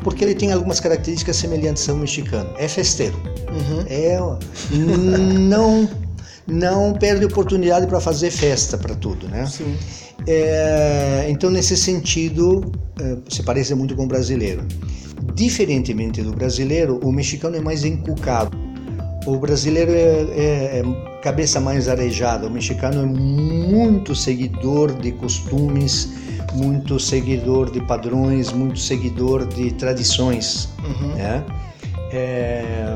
Porque 0.01 0.23
ele 0.23 0.35
tem 0.35 0.51
algumas 0.51 0.79
características 0.79 1.37
semelhantes 1.37 1.87
ao 1.87 1.95
mexicano. 1.95 2.49
É 2.57 2.67
festeiro. 2.67 3.15
Uhum. 3.49 3.85
É, 3.87 4.19
não 5.39 5.89
não 6.45 6.93
perde 6.93 7.25
oportunidade 7.25 7.87
para 7.87 8.01
fazer 8.01 8.29
festa 8.29 8.77
para 8.77 8.95
tudo, 8.95 9.27
né? 9.29 9.45
Sim. 9.45 9.77
É, 10.27 11.25
então, 11.29 11.49
nesse 11.49 11.75
sentido, 11.75 12.71
é, 12.99 13.17
se 13.29 13.43
parece 13.43 13.73
muito 13.75 13.95
com 13.95 14.03
o 14.03 14.07
brasileiro. 14.07 14.65
Diferentemente 15.35 16.21
do 16.21 16.31
brasileiro, 16.31 16.99
o 17.03 17.11
mexicano 17.11 17.55
é 17.55 17.59
mais 17.59 17.85
encucado. 17.85 18.57
O 19.25 19.37
brasileiro 19.37 19.91
é, 19.91 20.27
é, 20.35 20.79
é 20.79 20.83
cabeça 21.21 21.59
mais 21.59 21.87
arejada. 21.87 22.47
O 22.47 22.51
mexicano 22.51 23.01
é 23.01 23.05
muito 23.05 24.13
seguidor 24.13 24.93
de 24.99 25.13
costumes, 25.13 26.09
muito 26.53 26.99
seguidor 26.99 27.71
de 27.71 27.81
padrões, 27.81 28.51
muito 28.51 28.79
seguidor 28.79 29.45
de 29.45 29.71
tradições. 29.71 30.69
Uhum. 30.83 31.15
Né? 31.15 31.45
É, 32.11 32.95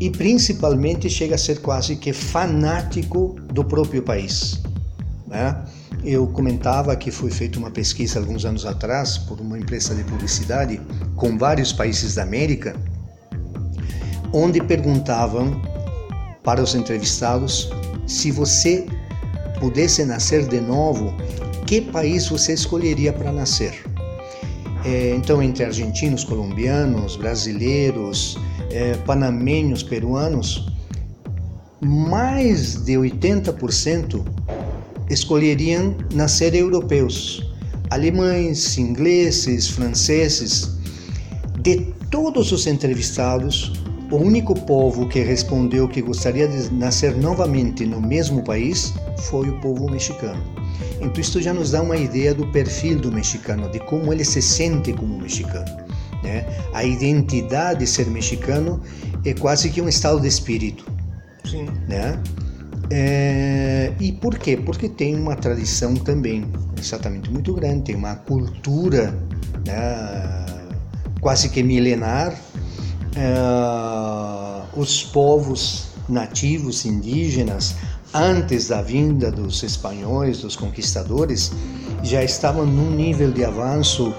e 0.00 0.10
principalmente 0.10 1.08
chega 1.08 1.34
a 1.34 1.38
ser 1.38 1.60
quase 1.60 1.96
que 1.96 2.12
fanático 2.12 3.36
do 3.52 3.64
próprio 3.64 4.02
país. 4.02 4.60
Né? 5.26 5.56
Eu 6.04 6.26
comentava 6.26 6.94
que 6.96 7.10
foi 7.10 7.30
feita 7.30 7.58
uma 7.58 7.70
pesquisa 7.70 8.18
alguns 8.18 8.44
anos 8.44 8.66
atrás 8.66 9.16
por 9.16 9.40
uma 9.40 9.58
empresa 9.58 9.94
de 9.94 10.04
publicidade 10.04 10.80
com 11.16 11.38
vários 11.38 11.72
países 11.72 12.16
da 12.16 12.22
América, 12.22 12.74
onde 14.32 14.60
perguntavam 14.62 15.60
para 16.42 16.62
os 16.62 16.74
entrevistados 16.74 17.70
se 18.06 18.30
você 18.30 18.86
pudesse 19.60 20.04
nascer 20.04 20.46
de 20.46 20.60
novo, 20.60 21.14
que 21.66 21.80
país 21.80 22.28
você 22.28 22.52
escolheria 22.52 23.12
para 23.12 23.32
nascer? 23.32 23.74
É, 24.84 25.14
então, 25.16 25.42
entre 25.42 25.64
argentinos, 25.64 26.24
colombianos, 26.24 27.16
brasileiros, 27.16 28.38
é, 28.70 28.94
panamenhos, 29.06 29.82
peruanos, 29.82 30.68
mais 31.80 32.84
de 32.84 32.92
80% 32.92 34.24
escolheriam 35.08 35.96
nascer 36.12 36.54
europeus, 36.54 37.50
alemães, 37.90 38.76
ingleses, 38.78 39.68
franceses. 39.68 40.74
De 41.60 41.92
todos 42.10 42.52
os 42.52 42.66
entrevistados, 42.66 43.72
o 44.14 44.16
único 44.16 44.54
povo 44.54 45.08
que 45.08 45.20
respondeu 45.20 45.88
que 45.88 46.00
gostaria 46.00 46.46
de 46.46 46.72
nascer 46.72 47.16
novamente 47.16 47.84
no 47.84 48.00
mesmo 48.00 48.44
país 48.44 48.94
foi 49.18 49.48
o 49.48 49.60
povo 49.60 49.90
mexicano. 49.90 50.40
Então, 51.00 51.20
isto 51.20 51.42
já 51.42 51.52
nos 51.52 51.72
dá 51.72 51.82
uma 51.82 51.96
ideia 51.96 52.32
do 52.32 52.46
perfil 52.46 52.98
do 53.00 53.10
mexicano, 53.10 53.68
de 53.70 53.80
como 53.80 54.12
ele 54.12 54.24
se 54.24 54.40
sente 54.40 54.92
como 54.92 55.18
mexicano. 55.18 55.66
Né? 56.22 56.46
A 56.72 56.84
identidade 56.84 57.80
de 57.80 57.86
ser 57.88 58.06
mexicano 58.06 58.80
é 59.24 59.34
quase 59.34 59.68
que 59.68 59.82
um 59.82 59.88
estado 59.88 60.20
de 60.20 60.28
espírito. 60.28 60.84
Sim. 61.44 61.66
Né? 61.88 62.22
É, 62.90 63.92
e 63.98 64.12
por 64.12 64.38
quê? 64.38 64.56
Porque 64.56 64.88
tem 64.88 65.16
uma 65.16 65.34
tradição 65.34 65.94
também 65.94 66.44
exatamente 66.78 67.30
muito 67.30 67.52
grande, 67.52 67.84
tem 67.84 67.96
uma 67.96 68.14
cultura 68.14 69.12
né, 69.66 70.46
quase 71.20 71.48
que 71.48 71.62
milenar. 71.62 72.38
É, 73.16 74.62
os 74.76 75.04
povos 75.04 75.88
nativos 76.08 76.84
indígenas, 76.84 77.76
antes 78.12 78.68
da 78.68 78.82
vinda 78.82 79.30
dos 79.30 79.62
espanhóis, 79.62 80.40
dos 80.40 80.56
conquistadores, 80.56 81.52
já 82.02 82.22
estavam 82.22 82.66
num 82.66 82.90
nível 82.90 83.32
de 83.32 83.44
avanço 83.44 84.14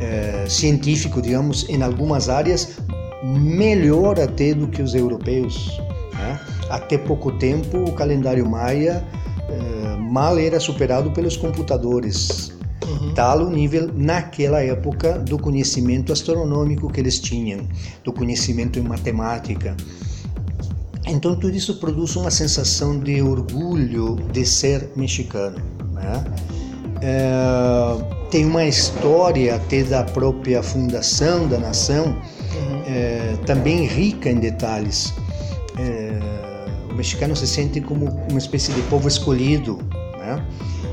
é, 0.00 0.46
científico, 0.48 1.22
digamos, 1.22 1.68
em 1.68 1.82
algumas 1.82 2.28
áreas, 2.28 2.76
melhor 3.22 4.18
até 4.18 4.54
do 4.54 4.68
que 4.68 4.82
os 4.82 4.94
europeus. 4.94 5.80
Né? 6.14 6.40
Até 6.68 6.98
pouco 6.98 7.32
tempo, 7.32 7.78
o 7.78 7.92
calendário 7.92 8.48
maia 8.48 9.04
eh, 9.48 9.96
mal 9.98 10.38
era 10.38 10.60
superado 10.60 11.10
pelos 11.10 11.36
computadores. 11.36 12.52
Uhum. 12.86 13.14
Tal 13.14 13.46
o 13.46 13.50
nível, 13.50 13.90
naquela 13.94 14.62
época, 14.62 15.18
do 15.18 15.38
conhecimento 15.38 16.12
astronômico 16.12 16.90
que 16.90 17.00
eles 17.00 17.18
tinham, 17.18 17.60
do 18.04 18.12
conhecimento 18.12 18.78
em 18.78 18.82
matemática. 18.82 19.76
Então, 21.06 21.34
tudo 21.34 21.54
isso 21.56 21.74
produz 21.78 22.16
uma 22.16 22.30
sensação 22.30 22.98
de 22.98 23.20
orgulho 23.20 24.16
de 24.32 24.46
ser 24.46 24.90
mexicano. 24.96 25.58
Né? 25.92 26.24
É, 27.02 28.28
tem 28.30 28.44
uma 28.44 28.64
história 28.64 29.56
até 29.56 29.82
da 29.82 30.04
própria 30.04 30.62
fundação 30.62 31.48
da 31.48 31.58
nação, 31.58 32.06
uhum. 32.06 32.82
é, 32.86 33.36
também 33.44 33.86
rica 33.86 34.30
em 34.30 34.36
detalhes 34.36 35.12
é, 35.80 36.18
o 36.90 36.94
mexicano 36.94 37.34
se 37.34 37.46
sente 37.46 37.80
como 37.80 38.06
uma 38.28 38.38
espécie 38.38 38.72
de 38.72 38.82
povo 38.82 39.08
escolhido. 39.08 39.78
Né? 40.18 40.44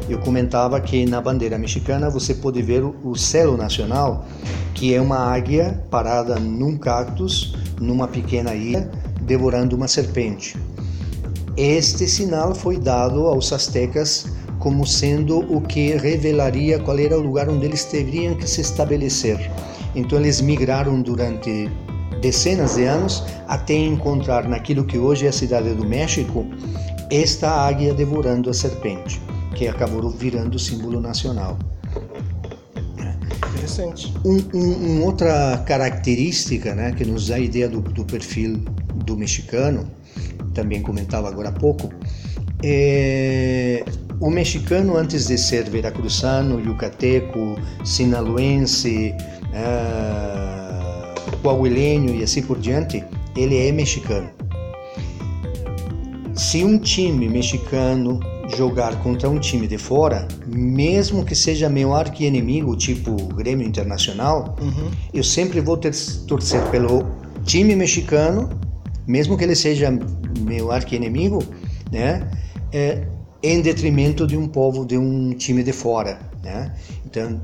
Eu 0.10 0.20
comentava 0.20 0.80
que 0.80 1.06
na 1.06 1.22
bandeira 1.22 1.58
mexicana 1.58 2.10
você 2.10 2.34
pode 2.34 2.62
ver 2.62 2.84
o 2.84 3.16
selo 3.16 3.58
nacional, 3.58 4.26
que 4.74 4.94
é 4.94 5.02
uma 5.02 5.18
águia 5.18 5.84
parada 5.90 6.40
num 6.40 6.78
cactus, 6.78 7.56
numa 7.80 8.08
pequena 8.08 8.56
ilha, 8.56 8.90
devorando 9.22 9.76
uma 9.76 9.88
serpente. 9.88 10.58
Este 11.58 12.08
sinal 12.08 12.56
foi 12.56 12.78
dado 12.78 13.28
aos 13.28 13.52
astecas 13.52 14.28
como 14.60 14.86
sendo 14.86 15.40
o 15.54 15.62
que 15.62 15.96
revelaria 15.96 16.80
qual 16.80 16.98
era 16.98 17.18
o 17.18 17.22
lugar 17.22 17.50
onde 17.50 17.66
eles 17.66 17.84
teriam 17.84 18.36
que 18.36 18.50
se 18.50 18.62
estabelecer. 18.62 19.52
Então 19.96 20.20
eles 20.20 20.40
migraram 20.40 21.02
durante 21.02 21.70
dezenas 22.22 22.76
de 22.76 22.86
anos 22.86 23.24
até 23.48 23.74
encontrar 23.74 24.48
naquilo 24.48 24.86
que 24.86 24.98
hoje 24.98 25.26
é 25.26 25.30
a 25.30 25.34
cidade 25.34 25.74
do 25.74 25.86
México 25.86 26.46
esta 27.10 27.50
águia 27.50 27.94
devorando 27.94 28.50
a 28.50 28.54
serpente, 28.54 29.22
que 29.58 29.68
acabou 29.68 30.08
virando 30.10 30.60
símbolo 30.60 31.02
nacional. 31.02 31.58
Interessante. 33.50 34.14
Um, 34.24 34.38
um, 34.56 35.04
outra 35.04 35.58
característica 35.66 36.76
né, 36.76 36.94
que 36.96 37.04
nos 37.04 37.28
dá 37.28 37.36
a 37.36 37.40
ideia 37.40 37.68
do, 37.68 37.82
do 37.82 38.06
perfil 38.06 38.58
do 39.04 39.18
mexicano, 39.18 39.90
também 40.54 40.82
comentava 40.82 41.28
agora 41.28 41.50
há 41.50 41.52
pouco, 41.52 41.90
é, 42.64 43.84
o 44.20 44.30
mexicano, 44.30 44.96
antes 44.96 45.28
de 45.28 45.38
ser 45.38 45.70
veracruzano, 45.70 46.60
yucateco, 46.60 47.56
sinaluense, 47.84 49.14
uh, 49.54 51.38
coahuilenho 51.42 52.16
e 52.16 52.24
assim 52.24 52.42
por 52.42 52.60
diante, 52.60 53.04
ele 53.36 53.58
é 53.68 53.72
mexicano. 53.72 54.30
Se 56.34 56.64
um 56.64 56.80
time 56.80 57.30
mexicano 57.30 58.20
jogar 58.56 59.02
contra 59.04 59.30
um 59.30 59.40
time 59.40 59.68
de 59.68 59.78
fora, 59.78 60.28
mesmo 60.46 61.26
que 61.26 61.36
seja 61.36 61.70
meu 61.70 61.94
arqui-inimigo, 61.94 62.76
tipo 62.76 63.16
Grêmio 63.34 63.68
Internacional, 63.68 64.56
uhum. 64.62 64.90
eu 65.14 65.24
sempre 65.24 65.60
vou 65.60 65.78
ter, 65.78 65.94
torcer 66.28 66.62
pelo 66.70 67.06
time 67.44 67.76
mexicano, 67.76 68.50
mesmo 69.06 69.38
que 69.38 69.44
ele 69.44 69.56
seja 69.56 69.92
meu 70.40 70.72
arqui-inimigo, 70.72 71.44
né? 71.92 72.30
É, 72.72 73.08
em 73.42 73.62
detrimento 73.62 74.26
de 74.26 74.36
um 74.36 74.48
povo, 74.48 74.86
de 74.86 74.98
um 74.98 75.34
time 75.34 75.64
de 75.64 75.72
fora, 75.72 76.20
né? 76.44 76.74
Então, 77.06 77.42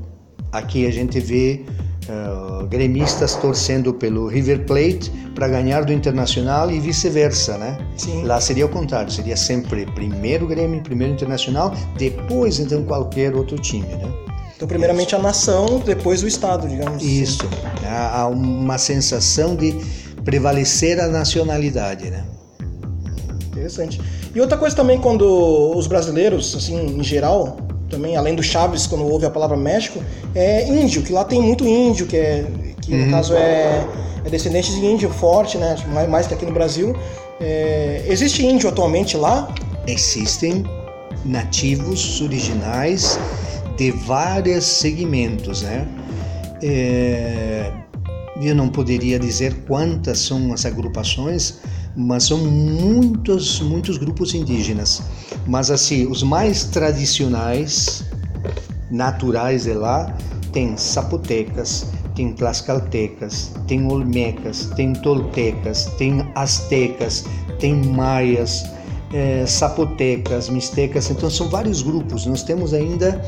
aqui 0.52 0.86
a 0.86 0.90
gente 0.90 1.20
vê 1.20 1.64
uh, 2.08 2.66
gremistas 2.66 3.34
torcendo 3.34 3.94
pelo 3.94 4.26
River 4.26 4.64
Plate 4.66 5.10
para 5.34 5.48
ganhar 5.48 5.84
do 5.84 5.92
Internacional 5.92 6.70
e 6.70 6.78
vice-versa, 6.80 7.58
né? 7.58 7.78
Sim. 7.96 8.24
Lá 8.24 8.40
seria 8.40 8.66
o 8.66 8.68
contrário, 8.68 9.10
seria 9.10 9.36
sempre 9.36 9.86
primeiro 9.86 10.46
Grêmio, 10.46 10.82
primeiro 10.82 11.12
Internacional, 11.12 11.74
depois 11.96 12.58
então 12.58 12.84
qualquer 12.84 13.34
outro 13.34 13.58
time, 13.58 13.88
né? 13.88 14.12
Então, 14.56 14.68
primeiramente 14.68 15.14
a 15.14 15.18
nação, 15.18 15.82
depois 15.84 16.22
o 16.22 16.28
Estado, 16.28 16.68
digamos. 16.68 16.96
Assim. 16.96 17.22
Isso. 17.22 17.44
Assim. 17.46 17.86
Há 17.86 18.26
uma 18.28 18.78
sensação 18.78 19.56
de 19.56 19.74
prevalecer 20.24 21.00
a 21.00 21.08
nacionalidade, 21.08 22.08
né? 22.08 22.24
Interessante. 23.48 24.00
E 24.34 24.40
outra 24.40 24.56
coisa 24.56 24.74
também, 24.74 25.00
quando 25.00 25.24
os 25.76 25.86
brasileiros, 25.86 26.54
assim, 26.56 26.98
em 26.98 27.02
geral, 27.02 27.56
também, 27.88 28.16
além 28.16 28.34
do 28.34 28.42
Chaves, 28.42 28.86
quando 28.86 29.04
ouve 29.04 29.26
a 29.26 29.30
palavra 29.30 29.56
México, 29.56 30.02
é 30.34 30.68
índio, 30.68 31.02
que 31.02 31.12
lá 31.12 31.24
tem 31.24 31.40
muito 31.40 31.66
índio, 31.66 32.06
que, 32.06 32.16
é, 32.16 32.46
que 32.80 32.92
uhum. 32.92 33.06
no 33.06 33.10
caso 33.10 33.34
é, 33.34 33.86
é, 34.24 34.30
descendente 34.30 34.72
de 34.72 34.84
índio 34.84 35.10
forte, 35.10 35.58
né? 35.58 35.76
Mais, 35.92 36.08
mais 36.08 36.26
que 36.26 36.34
aqui 36.34 36.46
no 36.46 36.52
Brasil. 36.52 36.96
É, 37.40 38.04
existe 38.08 38.44
índio 38.44 38.68
atualmente 38.68 39.16
lá? 39.16 39.52
Existem 39.86 40.64
nativos 41.24 42.20
originais 42.20 43.18
de 43.76 43.90
vários 43.90 44.64
segmentos, 44.64 45.62
né? 45.62 45.86
É, 46.62 47.70
eu 48.40 48.54
não 48.54 48.68
poderia 48.68 49.18
dizer 49.18 49.54
quantas 49.66 50.18
são 50.18 50.52
as 50.52 50.64
agrupações, 50.64 51.58
mas 51.96 52.24
são 52.24 52.38
muitos, 52.38 53.60
muitos 53.60 53.96
grupos 53.96 54.34
indígenas. 54.34 55.02
Mas 55.46 55.70
assim, 55.70 56.06
os 56.06 56.22
mais 56.22 56.64
tradicionais, 56.64 58.04
naturais 58.90 59.64
de 59.64 59.74
lá, 59.74 60.16
tem 60.52 60.76
zapotecas, 60.76 61.86
tem 62.14 62.32
tlaxcaltecas, 62.32 63.52
tem 63.66 63.86
olmecas, 63.86 64.66
tem 64.76 64.92
toltecas, 64.92 65.86
tem 65.98 66.26
astecas, 66.34 67.24
tem 67.58 67.74
maias, 67.74 68.64
é, 69.12 69.44
zapotecas, 69.46 70.48
mistecas, 70.48 71.10
então 71.10 71.28
são 71.28 71.48
vários 71.48 71.82
grupos. 71.82 72.24
Nós 72.24 72.42
temos 72.42 72.72
ainda, 72.72 73.20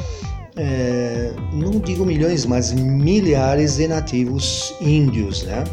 é, 0.57 1.33
não 1.53 1.73
digo 1.81 2.07
milhões, 2.07 2.47
mas 2.47 2.73
milhares 2.73 3.77
de 3.77 3.89
nativos 3.89 4.75
índios, 4.81 5.43
né? 5.43 5.65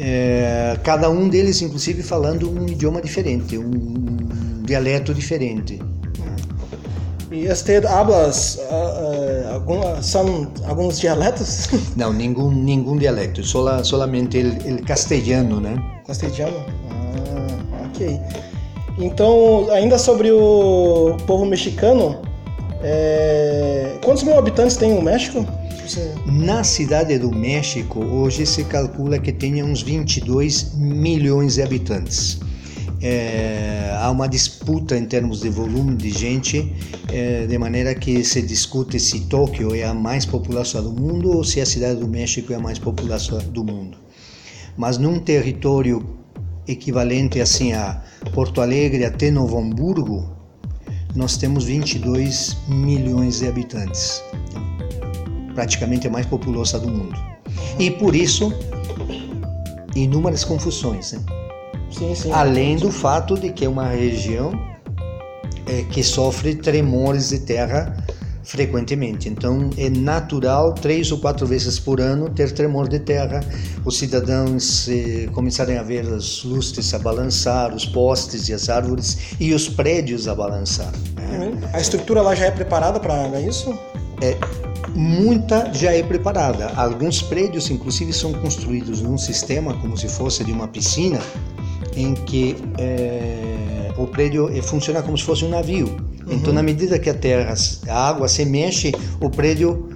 É, 0.00 0.78
cada 0.84 1.10
um 1.10 1.28
deles, 1.28 1.60
inclusive, 1.62 2.02
falando 2.02 2.48
um 2.48 2.68
idioma 2.68 3.00
diferente, 3.00 3.58
um 3.58 4.18
dialeto 4.68 5.14
diferente. 5.14 5.80
E 7.30 7.46
hablas 7.86 8.56
uh, 8.56 8.60
uh, 8.60 9.54
algum, 9.54 10.02
são 10.02 10.50
alguns 10.66 10.98
dialetos? 10.98 11.68
Não, 11.96 12.12
nenhum, 12.12 12.50
nenhum 12.50 12.96
dialeto, 12.96 13.42
sola, 13.44 13.82
solamente 13.84 14.38
o 14.38 14.82
castelhano, 14.84 15.60
né? 15.60 15.76
Castelhano? 16.06 16.64
Ah, 16.90 17.86
ok. 17.86 18.18
Então, 18.98 19.68
ainda 19.70 19.98
sobre 19.98 20.30
o 20.32 21.16
povo 21.26 21.44
mexicano, 21.44 22.20
é... 22.82 23.98
quantos 24.02 24.22
mil 24.22 24.38
habitantes 24.38 24.76
tem 24.76 24.96
o 24.96 25.02
México? 25.02 25.46
Na 26.26 26.64
cidade 26.64 27.18
do 27.18 27.30
México, 27.30 28.04
hoje 28.04 28.44
se 28.44 28.64
calcula 28.64 29.18
que 29.18 29.32
tenha 29.32 29.64
uns 29.64 29.82
22 29.82 30.74
milhões 30.76 31.54
de 31.54 31.62
habitantes. 31.62 32.40
É, 33.00 33.96
há 34.00 34.10
uma 34.10 34.28
disputa 34.28 34.96
em 34.96 35.04
termos 35.04 35.40
de 35.40 35.48
volume 35.48 35.94
de 35.96 36.10
gente, 36.10 36.74
é, 37.12 37.46
de 37.46 37.56
maneira 37.58 37.94
que 37.94 38.24
se 38.24 38.42
discute 38.42 38.98
se 38.98 39.20
Tóquio 39.26 39.74
é 39.74 39.84
a 39.84 39.94
mais 39.94 40.26
populosa 40.26 40.82
do 40.82 40.90
mundo 40.90 41.30
ou 41.30 41.44
se 41.44 41.60
a 41.60 41.66
cidade 41.66 42.00
do 42.00 42.08
México 42.08 42.52
é 42.52 42.56
a 42.56 42.60
mais 42.60 42.78
populosa 42.78 43.38
do 43.38 43.64
mundo. 43.64 43.96
Mas 44.76 44.98
num 44.98 45.20
território 45.20 46.18
equivalente 46.66 47.40
assim 47.40 47.72
a 47.72 48.02
Porto 48.34 48.60
Alegre 48.60 49.04
até 49.04 49.30
Novo 49.30 49.58
Hamburgo, 49.58 50.36
nós 51.14 51.36
temos 51.36 51.64
22 51.64 52.56
milhões 52.68 53.40
de 53.40 53.48
habitantes 53.48 54.22
praticamente 55.54 56.06
a 56.06 56.10
mais 56.10 56.24
populosa 56.26 56.78
do 56.78 56.88
mundo. 56.88 57.18
E 57.80 57.90
por 57.90 58.14
isso, 58.14 58.52
inúmeras 59.96 60.44
confusões. 60.44 61.14
Né? 61.14 61.37
Sim, 61.90 62.14
sim. 62.14 62.32
Além 62.32 62.76
do 62.76 62.90
fato 62.90 63.38
de 63.38 63.50
que 63.52 63.64
é 63.64 63.68
uma 63.68 63.88
região 63.88 64.52
é, 65.66 65.82
que 65.82 66.02
sofre 66.02 66.54
tremores 66.54 67.30
de 67.30 67.40
terra 67.40 67.94
frequentemente. 68.48 69.28
Então 69.28 69.68
é 69.76 69.90
natural 69.90 70.72
três 70.72 71.12
ou 71.12 71.18
quatro 71.18 71.46
vezes 71.46 71.78
por 71.78 72.00
ano 72.00 72.30
ter 72.30 72.50
tremor 72.52 72.88
de 72.88 72.98
terra, 72.98 73.40
os 73.84 73.98
cidadãos 73.98 74.88
eh, 74.88 75.28
começarem 75.34 75.76
a 75.76 75.82
ver 75.82 76.06
as 76.06 76.42
lustres 76.44 76.94
a 76.94 76.98
balançar, 76.98 77.74
os 77.74 77.84
postes 77.84 78.48
e 78.48 78.54
as 78.54 78.70
árvores 78.70 79.36
e 79.38 79.52
os 79.52 79.68
prédios 79.68 80.26
a 80.26 80.34
balançar. 80.34 80.90
Né? 81.16 81.52
A 81.74 81.78
estrutura 81.78 82.22
lá 82.22 82.34
já 82.34 82.46
é 82.46 82.50
preparada 82.50 82.98
para 82.98 83.38
isso? 83.38 83.78
É, 84.22 84.34
muita 84.94 85.70
já 85.74 85.92
é 85.92 86.02
preparada. 86.02 86.72
Alguns 86.74 87.20
prédios, 87.20 87.70
inclusive, 87.70 88.14
são 88.14 88.32
construídos 88.32 89.02
num 89.02 89.18
sistema 89.18 89.74
como 89.74 89.94
se 89.94 90.08
fosse 90.08 90.42
de 90.42 90.52
uma 90.52 90.66
piscina, 90.66 91.20
em 91.98 92.14
que 92.14 92.56
é, 92.78 93.92
o 93.96 94.06
prédio 94.06 94.48
eh, 94.56 94.62
funciona 94.62 95.02
como 95.02 95.18
se 95.18 95.24
fosse 95.24 95.44
um 95.44 95.48
navio. 95.48 95.88
Uhum. 95.88 96.34
Então, 96.34 96.52
na 96.52 96.62
medida 96.62 96.98
que 96.98 97.10
a 97.10 97.14
terra, 97.14 97.54
a 97.88 98.08
água 98.08 98.28
se 98.28 98.44
mexe, 98.44 98.92
o 99.20 99.28
prédio 99.28 99.88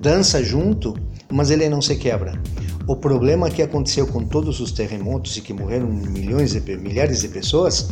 dança 0.00 0.44
junto, 0.44 0.94
mas 1.32 1.50
ele 1.50 1.68
não 1.68 1.80
se 1.80 1.96
quebra. 1.96 2.40
O 2.86 2.96
problema 2.96 3.48
que 3.50 3.62
aconteceu 3.62 4.06
com 4.06 4.24
todos 4.24 4.60
os 4.60 4.72
terremotos 4.72 5.36
e 5.36 5.40
que 5.40 5.52
morreram 5.52 5.88
milhões 5.88 6.52
de 6.52 6.76
milhares 6.76 7.20
de 7.20 7.28
pessoas 7.28 7.88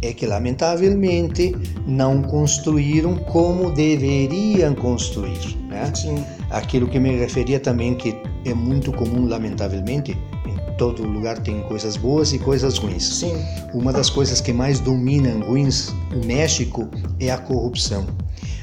é 0.00 0.12
que 0.12 0.26
lamentavelmente 0.26 1.54
não 1.86 2.22
construíram 2.22 3.16
como 3.16 3.70
deveriam 3.72 4.74
construir, 4.74 5.56
né? 5.68 5.90
Sim. 5.94 6.24
Aquilo 6.50 6.86
que 6.86 6.98
me 6.98 7.16
referia 7.16 7.58
também 7.58 7.94
que 7.94 8.16
é 8.44 8.54
muito 8.54 8.92
comum 8.92 9.26
lamentavelmente 9.26 10.16
todo 10.76 11.02
lugar 11.04 11.38
tem 11.38 11.60
coisas 11.62 11.96
boas 11.96 12.32
e 12.32 12.38
coisas 12.38 12.78
ruins. 12.78 13.04
Sim. 13.04 13.36
Uma 13.72 13.92
das 13.92 14.10
coisas 14.10 14.40
que 14.40 14.52
mais 14.52 14.80
dominam 14.80 15.40
ruins 15.40 15.94
o 16.12 16.26
México 16.26 16.88
é 17.18 17.30
a 17.30 17.38
corrupção 17.38 18.06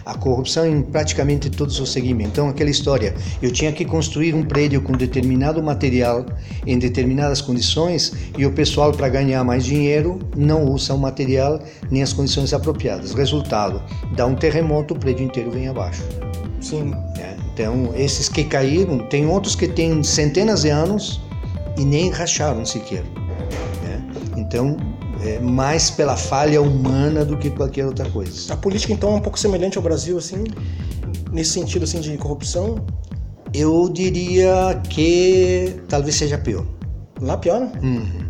a 0.06 0.16
corrupção 0.16 0.66
em 0.66 0.82
praticamente 0.82 1.50
todos 1.50 1.80
os 1.80 1.92
segmentos. 1.92 2.34
Então, 2.34 2.50
aquela 2.50 2.70
história, 2.70 3.16
eu 3.42 3.52
tinha 3.52 3.72
que 3.72 3.86
construir 3.86 4.34
um 4.34 4.44
prédio 4.44 4.82
com 4.82 4.94
determinado 4.94 5.62
material, 5.62 6.26
em 6.66 6.78
determinadas 6.78 7.42
condições, 7.42 8.14
e 8.38 8.46
o 8.46 8.52
pessoal, 8.52 8.92
para 8.92 9.10
ganhar 9.10 9.44
mais 9.44 9.64
dinheiro, 9.64 10.20
não 10.36 10.66
usa 10.66 10.94
o 10.94 10.98
material 10.98 11.60
nem 11.90 12.04
as 12.04 12.12
condições 12.12 12.54
apropriadas. 12.54 13.14
Resultado, 13.14 13.82
dá 14.16 14.26
um 14.26 14.36
terremoto, 14.36 14.94
o 14.94 15.00
prédio 15.00 15.26
inteiro 15.26 15.52
vem 15.52 15.68
abaixo. 15.68 16.04
Sim. 16.60 16.94
É, 17.18 17.36
então, 17.54 17.92
esses 17.96 18.28
que 18.28 18.44
caíram, 18.44 19.00
tem 19.08 19.26
outros 19.26 19.56
que 19.56 19.68
têm 19.68 20.02
centenas 20.04 20.64
de 20.64 20.70
anos 20.70 21.22
e 21.78 21.84
nem 21.84 22.10
racharam 22.10 22.66
sequer. 22.66 23.04
Né? 23.84 24.02
Então, 24.38 24.78
é, 25.24 25.40
mais 25.40 25.90
pela 25.90 26.18
falha 26.18 26.62
humana 26.62 27.24
do 27.24 27.38
que 27.38 27.50
qualquer 27.50 27.86
outra 27.86 28.10
coisa. 28.10 28.54
A 28.54 28.58
política 28.58 28.94
então 28.94 29.14
é 29.14 29.16
um 29.16 29.22
pouco 29.22 29.40
semelhante 29.40 29.78
ao 29.78 29.84
Brasil, 29.84 30.18
assim, 30.18 30.44
nesse 31.32 31.52
sentido 31.52 31.84
assim 31.84 32.00
de 32.00 32.18
corrupção? 32.18 32.86
Eu 33.54 33.88
diria 33.90 34.82
que 34.90 35.76
talvez 35.88 36.16
seja 36.16 36.38
pior. 36.38 36.66
Lá 37.22 37.38
pior? 37.38 37.62
Uhum. 37.82 38.24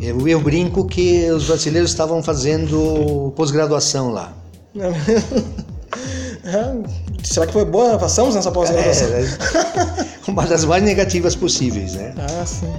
Eu, 0.00 0.28
eu, 0.28 0.40
brinco 0.40 0.86
que 0.86 1.30
os 1.30 1.46
brasileiros 1.46 1.90
estavam 1.90 2.22
fazendo 2.22 3.32
pós-graduação 3.36 4.10
lá. 4.10 4.32
É, 6.48 7.24
Será 7.24 7.44
que 7.44 7.52
foi 7.52 7.64
boa? 7.64 7.98
Passamos 7.98 8.36
nessa 8.36 8.52
pós-graduação? 8.52 9.08
É, 9.08 10.08
uma 10.32 10.46
das 10.46 10.64
mais 10.64 10.82
negativas 10.82 11.34
possíveis, 11.34 11.94
né? 11.94 12.14
Ah, 12.18 12.46
sim. 12.46 12.72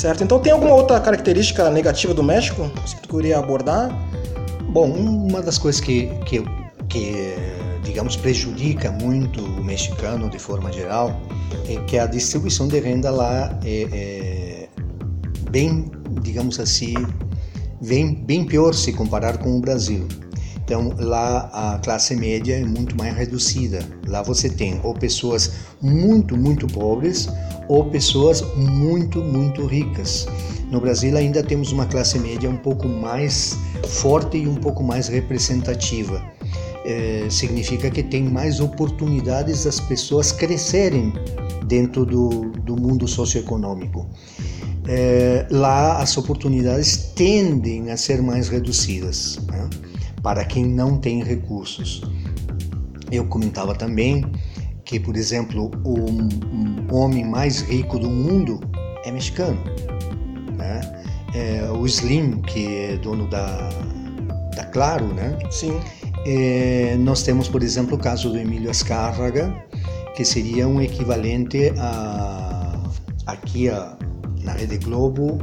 Certo. 0.00 0.24
Então 0.24 0.38
tem 0.38 0.50
alguma 0.50 0.72
outra 0.74 0.98
característica 0.98 1.68
negativa 1.68 2.14
do 2.14 2.22
México 2.22 2.70
que 2.86 3.06
tu 3.06 3.16
queria 3.18 3.38
abordar? 3.38 3.90
Bom, 4.70 4.90
uma 4.90 5.42
das 5.42 5.58
coisas 5.58 5.78
que, 5.78 6.06
que, 6.24 6.42
que 6.88 7.34
digamos, 7.82 8.16
prejudica 8.16 8.90
muito 8.90 9.44
o 9.44 9.62
mexicano 9.62 10.30
de 10.30 10.38
forma 10.38 10.72
geral 10.72 11.20
é 11.68 11.76
que 11.84 11.98
a 11.98 12.06
distribuição 12.06 12.66
de 12.66 12.80
renda 12.80 13.10
lá 13.10 13.58
é, 13.62 13.88
é 13.92 14.68
bem, 15.50 15.92
digamos 16.22 16.58
assim, 16.58 16.94
bem, 17.82 18.14
bem 18.14 18.46
pior 18.46 18.72
se 18.72 18.94
comparar 18.94 19.36
com 19.36 19.58
o 19.58 19.60
Brasil. 19.60 20.08
Então 20.70 20.94
lá 21.00 21.50
a 21.52 21.80
classe 21.80 22.14
média 22.14 22.54
é 22.54 22.64
muito 22.64 22.96
mais 22.96 23.12
reduzida. 23.16 23.84
Lá 24.06 24.22
você 24.22 24.48
tem 24.48 24.80
ou 24.84 24.94
pessoas 24.94 25.50
muito, 25.82 26.36
muito 26.36 26.64
pobres 26.68 27.28
ou 27.66 27.86
pessoas 27.86 28.40
muito, 28.54 29.20
muito 29.20 29.66
ricas. 29.66 30.28
No 30.70 30.80
Brasil 30.80 31.16
ainda 31.16 31.42
temos 31.42 31.72
uma 31.72 31.86
classe 31.86 32.20
média 32.20 32.48
um 32.48 32.56
pouco 32.56 32.86
mais 32.86 33.58
forte 33.88 34.36
e 34.38 34.46
um 34.46 34.54
pouco 34.54 34.84
mais 34.84 35.08
representativa. 35.08 36.22
É, 36.84 37.26
significa 37.28 37.90
que 37.90 38.04
tem 38.04 38.22
mais 38.22 38.60
oportunidades 38.60 39.64
das 39.64 39.80
pessoas 39.80 40.30
crescerem 40.30 41.12
dentro 41.66 42.06
do, 42.06 42.52
do 42.60 42.76
mundo 42.76 43.08
socioeconômico. 43.08 44.08
É, 44.86 45.48
lá 45.50 46.00
as 46.00 46.16
oportunidades 46.16 47.10
tendem 47.16 47.90
a 47.90 47.96
ser 47.96 48.22
mais 48.22 48.48
reduzidas 48.48 49.40
né, 49.48 49.68
para 50.22 50.44
quem 50.44 50.64
não 50.64 50.98
tem 50.98 51.22
recursos. 51.22 52.02
Eu 53.10 53.26
comentava 53.26 53.74
também 53.74 54.24
que, 54.84 54.98
por 54.98 55.16
exemplo, 55.16 55.70
o 55.84 56.94
homem 56.94 57.24
mais 57.24 57.60
rico 57.60 57.98
do 57.98 58.08
mundo 58.08 58.60
é 59.04 59.10
mexicano. 59.10 59.62
Né? 60.56 60.80
É, 61.34 61.70
o 61.70 61.86
Slim, 61.86 62.42
que 62.42 62.66
é 62.66 62.96
dono 62.96 63.28
da, 63.28 63.68
da 64.54 64.64
Claro, 64.66 65.06
né? 65.14 65.38
Sim. 65.50 65.80
É, 66.26 66.96
nós 66.98 67.22
temos, 67.22 67.48
por 67.48 67.62
exemplo, 67.62 67.96
o 67.96 67.98
caso 67.98 68.30
do 68.30 68.38
Emílio 68.38 68.70
Azcárraga, 68.70 69.52
que 70.14 70.24
seria 70.24 70.68
um 70.68 70.80
equivalente 70.80 71.72
a 71.78 72.60
aqui 73.26 73.68
a, 73.68 73.96
na 74.42 74.52
Rede 74.52 74.78
Globo 74.78 75.38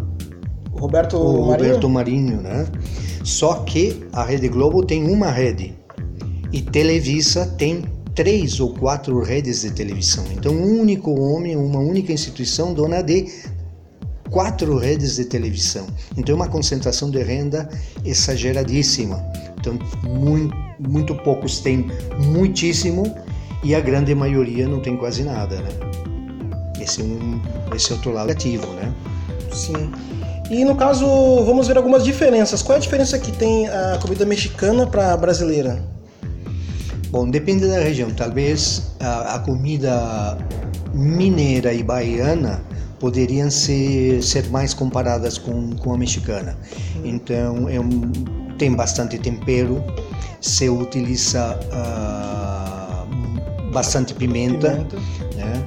Roberto 0.80 1.18
o 1.18 1.48
Marinho. 1.48 1.68
Roberto 1.68 1.90
Marinho, 1.90 2.42
né? 2.42 2.68
Só 3.24 3.56
que 3.64 4.08
a 4.14 4.24
Rede 4.24 4.48
Globo 4.48 4.86
tem 4.86 5.10
uma 5.10 5.30
rede 5.30 5.76
e 6.52 6.62
Televisa 6.62 7.46
tem 7.58 7.84
três 8.16 8.60
ou 8.60 8.74
quatro 8.74 9.22
redes 9.22 9.62
de 9.62 9.72
televisão. 9.72 10.26
Então, 10.34 10.52
um 10.52 10.80
único 10.80 11.12
homem, 11.20 11.56
uma 11.56 11.80
única 11.80 12.12
instituição 12.12 12.74
dona 12.74 13.04
de 13.04 13.32
quatro 14.32 14.78
redes 14.78 15.18
de 15.18 15.26
televisão. 15.26 15.86
Então, 16.18 16.34
é 16.34 16.36
uma 16.36 16.48
concentração 16.48 17.12
de 17.12 17.22
renda 17.22 17.70
exageradíssima. 18.04 19.24
Então, 19.60 19.78
muito, 20.04 20.56
muito 20.80 21.16
poucos 21.16 21.60
têm 21.60 21.92
muitíssimo 22.20 23.16
e 23.64 23.76
a 23.76 23.80
grande 23.80 24.16
maioria 24.16 24.68
não 24.68 24.82
tem 24.82 24.98
quase 24.98 25.24
nada, 25.24 25.62
né? 25.62 25.70
Esse 26.82 27.02
é, 27.02 27.04
um, 27.04 27.40
esse 27.76 27.92
é 27.92 27.96
outro 27.96 28.12
lado 28.12 28.28
negativo, 28.28 28.66
né? 28.74 28.94
Sim. 29.52 29.92
E 30.50 30.64
no 30.64 30.76
caso, 30.76 31.06
vamos 31.46 31.68
ver 31.68 31.78
algumas 31.78 32.04
diferenças. 32.04 32.62
Qual 32.62 32.76
é 32.76 32.78
a 32.78 32.82
diferença 32.82 33.20
que 33.20 33.32
tem 33.32 33.68
a 33.68 34.00
comida 34.02 34.26
mexicana 34.26 34.88
para 34.88 35.14
a 35.14 35.18
brasileira? 35.18 35.84
Bom, 37.10 37.30
depende 37.30 37.68
da 37.68 37.80
região. 37.80 38.10
Talvez 38.12 38.92
a, 39.00 39.36
a 39.36 39.40
comida 39.40 40.38
mineira 40.94 41.74
e 41.74 41.84
baiana 41.84 42.64
poderiam 43.00 43.52
ser, 43.52 44.24
ser 44.24 44.50
mais 44.50 44.74
comparadas 44.74 45.38
com, 45.38 45.76
com 45.76 45.94
a 45.94 45.98
mexicana. 45.98 46.58
Então, 47.04 47.70
é 47.70 47.80
um, 47.80 48.12
tem 48.58 48.74
bastante 48.74 49.18
tempero, 49.18 49.84
se 50.42 50.70
utiliza 50.70 51.60
uh, 51.72 53.72
bastante 53.72 54.14
pimenta. 54.14 54.72
Pimenta. 54.72 54.96
Né? 55.36 55.64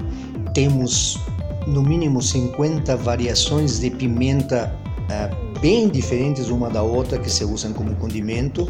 Temos 0.54 1.18
no 1.66 1.83
mínimo 1.83 2.23
50 2.23 2.96
variações 2.96 3.81
de 3.81 3.90
pimenta 3.90 4.75
uh, 5.03 5.61
bem 5.61 5.88
diferentes 5.88 6.49
uma 6.49 6.70
da 6.70 6.83
outra 6.83 7.18
que 7.18 7.31
se 7.31 7.44
usam 7.44 7.73
como 7.73 7.94
condimento. 7.96 8.68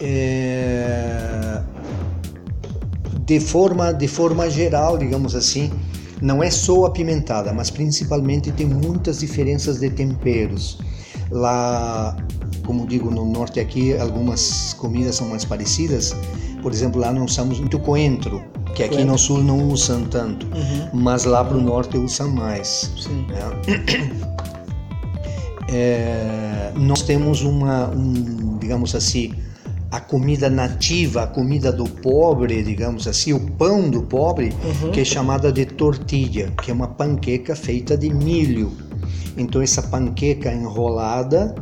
É, 0.00 1.62
de 3.24 3.40
forma 3.40 3.92
de 3.92 4.06
forma 4.06 4.50
geral, 4.50 4.98
digamos 4.98 5.34
assim, 5.34 5.70
não 6.20 6.42
é 6.42 6.50
só 6.50 6.84
apimentada, 6.84 7.52
mas 7.52 7.70
principalmente 7.70 8.52
tem 8.52 8.66
muitas 8.66 9.20
diferenças 9.20 9.78
de 9.80 9.90
temperos. 9.90 10.78
Lá, 11.30 12.16
como 12.66 12.86
digo, 12.86 13.10
no 13.10 13.24
norte 13.24 13.60
aqui, 13.60 13.96
algumas 13.96 14.74
comidas 14.74 15.16
são 15.16 15.28
mais 15.28 15.44
parecidas. 15.44 16.14
Por 16.62 16.72
exemplo, 16.72 17.00
lá 17.00 17.12
não 17.12 17.24
usamos 17.24 17.60
muito 17.60 17.78
coentro, 17.78 18.42
que 18.74 18.82
aqui 18.82 19.04
no 19.04 19.16
sul 19.18 19.42
não 19.42 19.68
usam 19.68 20.04
tanto, 20.04 20.46
Uhum. 20.46 20.88
mas 20.92 21.24
lá 21.24 21.44
para 21.44 21.56
o 21.56 21.60
norte 21.60 21.96
usam 21.96 22.28
mais. 22.30 22.90
Sim. 23.00 23.26
né? 23.28 24.24
É, 25.68 26.72
nós 26.76 27.02
temos 27.02 27.42
uma, 27.42 27.88
um, 27.88 28.58
digamos 28.58 28.94
assim, 28.94 29.32
a 29.90 29.98
comida 29.98 30.50
nativa, 30.50 31.22
a 31.22 31.26
comida 31.26 31.72
do 31.72 31.84
pobre, 31.84 32.62
digamos 32.62 33.08
assim, 33.08 33.32
o 33.32 33.40
pão 33.40 33.88
do 33.88 34.02
pobre, 34.02 34.52
Uhum. 34.82 34.90
que 34.90 35.00
é 35.00 35.04
chamada 35.04 35.50
de 35.50 35.64
tortilha, 35.64 36.52
que 36.62 36.70
é 36.70 36.74
uma 36.74 36.88
panqueca 36.88 37.56
feita 37.56 37.96
de 37.96 38.12
milho. 38.12 38.72
Então 39.36 39.62
essa 39.62 39.82
panqueca 39.82 40.52
enrolada 40.52 41.54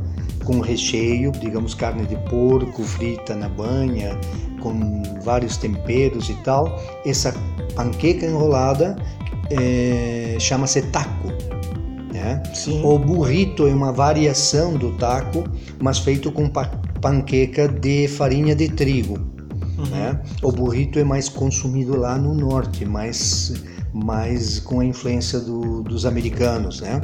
com 0.45 0.61
recheio, 0.61 1.31
digamos 1.33 1.73
carne 1.73 2.05
de 2.05 2.17
porco 2.29 2.83
frita 2.83 3.35
na 3.37 3.49
banha, 3.49 4.19
com 4.63 5.03
vários 5.25 5.57
temperos 5.57 6.29
e 6.31 6.35
tal, 6.45 6.81
essa 7.05 7.35
panqueca 7.75 8.25
enrolada 8.27 8.97
é, 9.51 10.37
chama-se 10.39 10.83
taco. 10.83 11.29
Né? 12.13 12.43
Sim. 12.55 12.83
O 12.85 12.99
burrito 12.99 13.67
é 13.67 13.75
uma 13.75 13.93
variação 13.93 14.75
do 14.75 14.93
taco, 14.97 15.45
mas 15.81 15.99
feito 15.99 16.31
com 16.31 16.49
pa- 16.49 16.71
panqueca 17.01 17.67
de 17.69 18.07
farinha 18.09 18.55
de 18.55 18.69
trigo. 18.69 19.19
né? 19.91 20.21
O 20.43 20.53
burrito 20.53 20.99
é 20.99 21.05
mais 21.05 21.29
consumido 21.29 21.97
lá 21.97 22.17
no 22.17 22.35
norte, 22.35 22.85
mais, 22.85 23.53
mais 23.93 24.61
com 24.61 24.79
a 24.81 24.85
influência 24.85 25.41
do- 25.41 25.83
dos 25.83 26.07
americanos. 26.07 26.81
Né? 26.81 27.01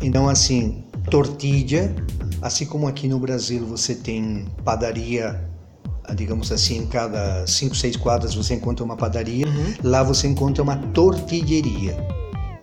Então, 0.00 0.28
assim, 0.28 0.84
tortilha, 1.10 1.94
assim 2.40 2.64
como 2.64 2.86
aqui 2.86 3.06
no 3.08 3.18
Brasil 3.18 3.66
você 3.66 3.94
tem 3.94 4.46
padaria, 4.64 5.38
digamos 6.14 6.50
assim, 6.52 6.78
em 6.78 6.86
cada 6.86 7.46
5, 7.46 7.74
6 7.74 7.96
quadras 7.96 8.34
você 8.34 8.54
encontra 8.54 8.84
uma 8.84 8.96
padaria, 8.96 9.46
lá 9.82 10.02
você 10.02 10.26
encontra 10.26 10.62
uma 10.62 10.76
tortilheria. 10.76 11.96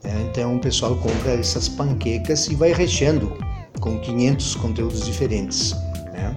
né? 0.04 0.28
Então 0.30 0.56
o 0.56 0.60
pessoal 0.60 0.96
compra 0.96 1.34
essas 1.34 1.68
panquecas 1.70 2.48
e 2.48 2.56
vai 2.56 2.74
recheando 2.74 3.38
com 3.80 4.00
500 4.00 4.56
conteúdos 4.56 5.06
diferentes. 5.06 5.74
né? 6.14 6.36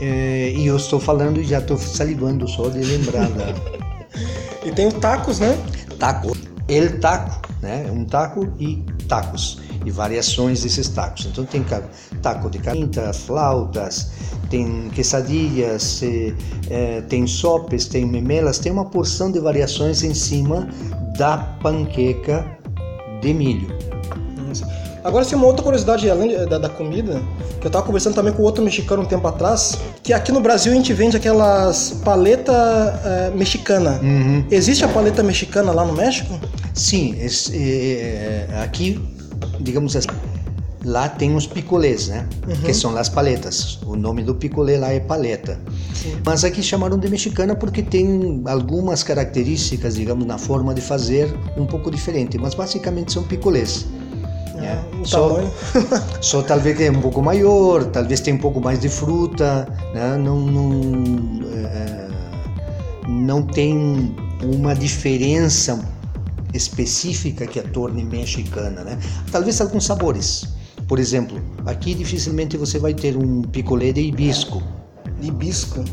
É, 0.00 0.52
e 0.54 0.66
eu 0.66 0.76
estou 0.76 1.00
falando 1.00 1.40
e 1.40 1.44
já 1.44 1.58
estou 1.58 1.78
salivando 1.78 2.46
só 2.46 2.68
de 2.68 2.80
lembrar 2.80 3.28
da 3.30 3.46
E 4.64 4.72
tem 4.72 4.88
os 4.88 4.94
tacos, 4.94 5.38
né? 5.38 5.56
taco. 5.98 6.36
El 6.68 6.98
taco, 7.00 7.40
né? 7.62 7.88
Um 7.90 8.04
taco 8.04 8.52
e 8.58 8.82
tacos 9.08 9.60
e 9.86 9.90
variações 9.90 10.64
desses 10.64 10.88
tacos. 10.88 11.26
Então 11.26 11.44
tem 11.44 11.64
taco 12.20 12.50
de 12.50 12.58
carita, 12.58 13.12
flautas, 13.12 14.10
tem 14.50 14.90
quesadillas, 14.90 16.02
eh, 16.02 16.34
eh, 16.68 17.00
tem 17.08 17.24
sopes, 17.26 17.86
tem 17.86 18.04
memelas, 18.04 18.58
tem 18.58 18.72
uma 18.72 18.84
porção 18.84 19.30
de 19.30 19.38
variações 19.38 20.02
em 20.02 20.12
cima 20.12 20.68
da 21.16 21.38
panqueca 21.62 22.44
de 23.22 23.32
milho. 23.32 23.74
Agora, 25.04 25.24
sim, 25.24 25.36
uma 25.36 25.46
outra 25.46 25.62
curiosidade 25.62 26.10
além 26.10 26.34
da, 26.48 26.58
da, 26.58 26.68
comida, 26.68 27.22
que 27.60 27.66
eu 27.68 27.70
tava 27.70 27.86
conversando 27.86 28.14
também 28.16 28.32
com 28.32 28.42
outro 28.42 28.64
mexicano 28.64 29.02
um 29.02 29.06
tempo 29.06 29.24
atrás, 29.28 29.78
que 30.02 30.12
aqui 30.12 30.32
no 30.32 30.40
Brasil 30.40 30.72
a 30.72 30.74
gente 30.74 30.92
vende 30.92 31.16
aquelas 31.16 32.00
paleta 32.04 32.52
é, 33.04 33.30
mexicana. 33.30 34.00
Uhum. 34.02 34.44
Existe 34.50 34.84
a 34.84 34.88
paleta 34.88 35.22
mexicana 35.22 35.70
lá 35.70 35.84
no 35.84 35.92
México? 35.92 36.36
Sim, 36.74 37.14
esse, 37.20 37.56
é, 37.56 38.48
aqui, 38.64 39.00
digamos 39.60 39.96
assim, 39.96 40.08
lá 40.84 41.08
tem 41.08 41.34
os 41.34 41.46
picolés, 41.46 42.08
né? 42.08 42.26
Uhum. 42.46 42.54
Que 42.62 42.72
são 42.72 42.96
as 42.96 43.08
paletas. 43.08 43.80
O 43.84 43.96
nome 43.96 44.22
do 44.22 44.34
picolé 44.34 44.78
lá 44.78 44.92
é 44.92 45.00
paleta. 45.00 45.58
Sim. 45.92 46.16
Mas 46.24 46.44
aqui 46.44 46.62
chamaram 46.62 46.96
de 46.98 47.08
mexicana 47.08 47.54
porque 47.56 47.82
tem 47.82 48.42
algumas 48.46 49.02
características, 49.02 49.96
digamos, 49.96 50.26
na 50.26 50.38
forma 50.38 50.72
de 50.72 50.80
fazer 50.80 51.34
um 51.56 51.66
pouco 51.66 51.90
diferente. 51.90 52.38
Mas 52.38 52.54
basicamente 52.54 53.12
são 53.12 53.24
picolés. 53.24 53.86
É, 54.58 54.78
só, 55.04 55.40
só 56.22 56.42
talvez 56.42 56.80
é 56.80 56.90
um 56.90 57.00
pouco 57.00 57.20
maior, 57.20 57.84
talvez 57.84 58.20
tenha 58.20 58.36
um 58.36 58.40
pouco 58.40 58.60
mais 58.60 58.80
de 58.80 58.88
fruta, 58.88 59.68
né? 59.94 60.16
não, 60.16 60.40
não, 60.40 61.46
é, 61.52 62.08
não 63.06 63.42
tem 63.42 64.16
uma 64.42 64.74
diferença 64.74 65.78
específica 66.56 67.46
que 67.46 67.58
a 67.58 67.62
torne 67.62 68.04
mexicana, 68.04 68.82
né? 68.82 68.98
Talvez 69.30 69.60
alguns 69.60 69.84
sabores. 69.84 70.48
Por 70.88 70.98
exemplo, 70.98 71.40
aqui 71.64 71.94
dificilmente 71.94 72.56
você 72.56 72.78
vai 72.78 72.94
ter 72.94 73.16
um 73.16 73.42
picolé 73.42 73.92
de 73.92 74.00
hibisco. 74.00 74.62
Hibisco? 75.20 75.84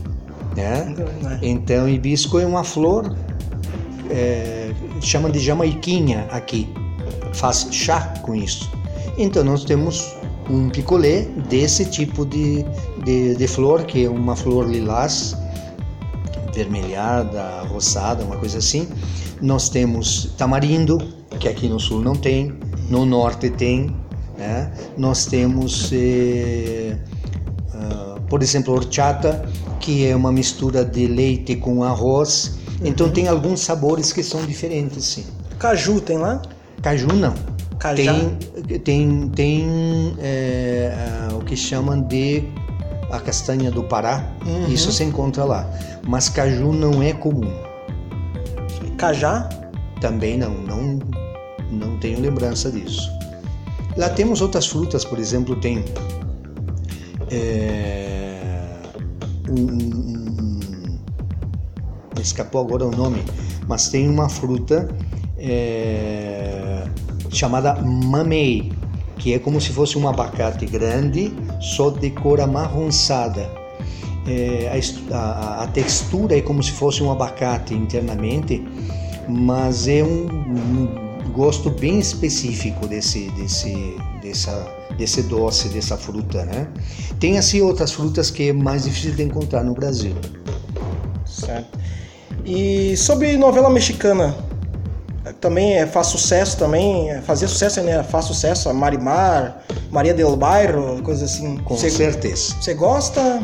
Né? 0.56 0.95
Então, 1.41 1.89
hibisco 1.89 2.38
é 2.38 2.45
uma 2.45 2.63
flor, 2.63 3.15
é, 4.10 4.71
chamam 5.02 5.32
de 5.32 5.39
jamaiquinha 5.39 6.28
aqui 6.30 6.69
faz 7.34 7.67
chá 7.71 8.13
com 8.21 8.36
isso. 8.36 8.69
Então 9.17 9.43
nós 9.43 9.63
temos 9.63 10.15
um 10.49 10.69
picolé 10.69 11.21
desse 11.49 11.86
tipo 11.86 12.26
de, 12.26 12.63
de, 13.04 13.36
de 13.36 13.47
flor, 13.47 13.84
que 13.84 14.06
é 14.06 14.10
uma 14.10 14.36
flor 14.36 14.69
lilás, 14.69 15.36
vermelhada, 16.54 17.63
roçada, 17.67 18.23
uma 18.23 18.38
coisa 18.38 18.60
assim. 18.60 18.88
Nós 19.43 19.67
temos 19.67 20.34
tamarindo, 20.38 20.97
que 21.38 21.49
aqui 21.49 21.67
no 21.67 21.77
sul 21.77 21.99
não 21.99 22.15
tem, 22.15 22.58
no 22.89 23.06
norte 23.06 23.49
tem. 23.49 23.93
Né? 24.38 24.71
Nós 24.97 25.25
temos, 25.25 25.91
eh, 25.91 26.97
uh, 27.75 28.21
por 28.29 28.41
exemplo, 28.41 28.73
horchata, 28.73 29.43
que 29.82 30.08
é 30.08 30.15
uma 30.15 30.32
mistura 30.32 30.86
de 30.86 31.08
leite 31.08 31.58
com 31.58 31.84
arroz. 31.84 32.58
Então 32.86 33.08
uhum. 33.08 33.13
tem 33.13 33.27
alguns 33.27 33.60
sabores 33.60 34.13
que 34.13 34.23
são 34.23 34.45
diferentes, 34.45 35.03
sim. 35.03 35.25
Caju 35.60 35.99
tem 35.99 36.17
lá? 36.17 36.41
Caju 36.82 37.08
não. 37.08 37.34
Cajá. 37.77 38.13
Tem, 38.13 38.79
tem, 38.79 39.29
tem 39.36 40.15
é, 40.19 40.93
o 41.34 41.39
que 41.39 41.58
chamam 41.58 42.01
de 42.01 42.43
a 43.12 43.19
castanha 43.19 43.69
do 43.69 43.84
Pará. 43.84 44.25
Uhum. 44.45 44.67
Isso 44.69 44.89
se 44.89 45.03
encontra 45.03 45.43
lá. 45.43 45.69
Mas 46.08 46.29
caju 46.29 46.71
não 46.71 47.03
é 47.03 47.12
comum. 47.12 47.51
Cajá? 49.04 49.50
Também 50.00 50.38
não. 50.38 50.52
Não, 50.52 51.00
não 51.70 52.00
tenho 52.00 52.22
lembrança 52.22 52.72
disso. 52.72 53.12
Lá 53.98 54.08
temos 54.08 54.39
outras 54.39 54.66
frutas, 54.66 55.04
por 55.04 55.20
exemplo, 55.20 55.58
tem 55.58 55.84
é, 57.30 58.80
um, 59.50 59.56
um, 59.56 60.60
um, 62.18 62.22
escapou 62.22 62.62
agora 62.62 62.86
o 62.86 62.92
nome, 62.92 63.22
mas 63.68 63.89
tem 63.89 64.08
uma 64.08 64.30
fruta 64.30 64.88
é, 65.38 66.88
chamada 67.30 67.76
mamei, 67.76 68.72
que 69.18 69.34
é 69.34 69.39
como 69.39 69.60
se 69.60 69.74
fosse 69.74 69.98
um 69.98 70.08
abacate 70.08 70.66
grande, 70.66 71.34
só 71.60 71.89
de 71.89 72.10
cor 72.10 72.39
amarronçada. 72.39 73.62
É, 74.27 74.81
a, 75.12 75.63
a, 75.63 75.67
textura 75.67 76.38
é 76.38 76.41
como 76.41 76.63
se 76.63 76.71
fosse 76.71 77.03
um 77.03 77.12
abacate 77.12 77.73
internamente, 77.73 78.65
mas 79.27 79.88
é 79.88 80.01
um, 80.01 80.27
um 80.27 81.31
gosto 81.33 81.69
bem 81.69 81.99
específico 81.99 82.88
desse, 82.88 83.29
desse, 83.31 83.97
dessa, 84.21 84.67
desse 84.97 85.23
doce, 85.23 85.67
dessa 85.69 85.97
fruta, 85.97 86.45
né? 86.45 86.67
Tem 87.19 87.38
assim 87.38 87.62
outras 87.62 87.91
frutas 87.91 88.31
que 88.31 88.49
é 88.49 88.53
mais 88.53 88.83
difícil 88.83 89.13
de 89.13 89.23
encontrar 89.23 89.63
no 89.63 89.73
Brasil. 89.73 90.15
Certo. 91.25 91.77
E 92.45 92.95
sobre 92.95 93.36
novela 93.38 93.69
mexicana, 93.69 94.36
também 95.39 95.75
é, 95.77 95.86
faz 95.86 96.07
sucesso 96.07 96.57
também, 96.57 97.09
é, 97.09 97.21
fazia 97.21 97.47
sucesso, 97.47 97.81
né? 97.81 98.03
Faz 98.03 98.25
sucesso 98.25 98.69
a 98.69 98.73
Marimar, 98.73 99.63
Maria 99.91 100.13
del 100.13 100.36
Bairro, 100.36 101.01
coisa 101.01 101.25
assim. 101.25 101.57
Com 101.57 101.77
certeza. 101.77 102.55
Você 102.59 102.73
gosta? 102.73 103.41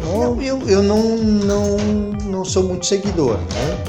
Não? 0.00 0.40
Eu, 0.40 0.68
eu 0.68 0.82
não, 0.82 1.16
não, 1.16 1.76
não 2.24 2.44
sou 2.44 2.64
muito 2.64 2.86
seguidor, 2.86 3.38
né? 3.38 3.84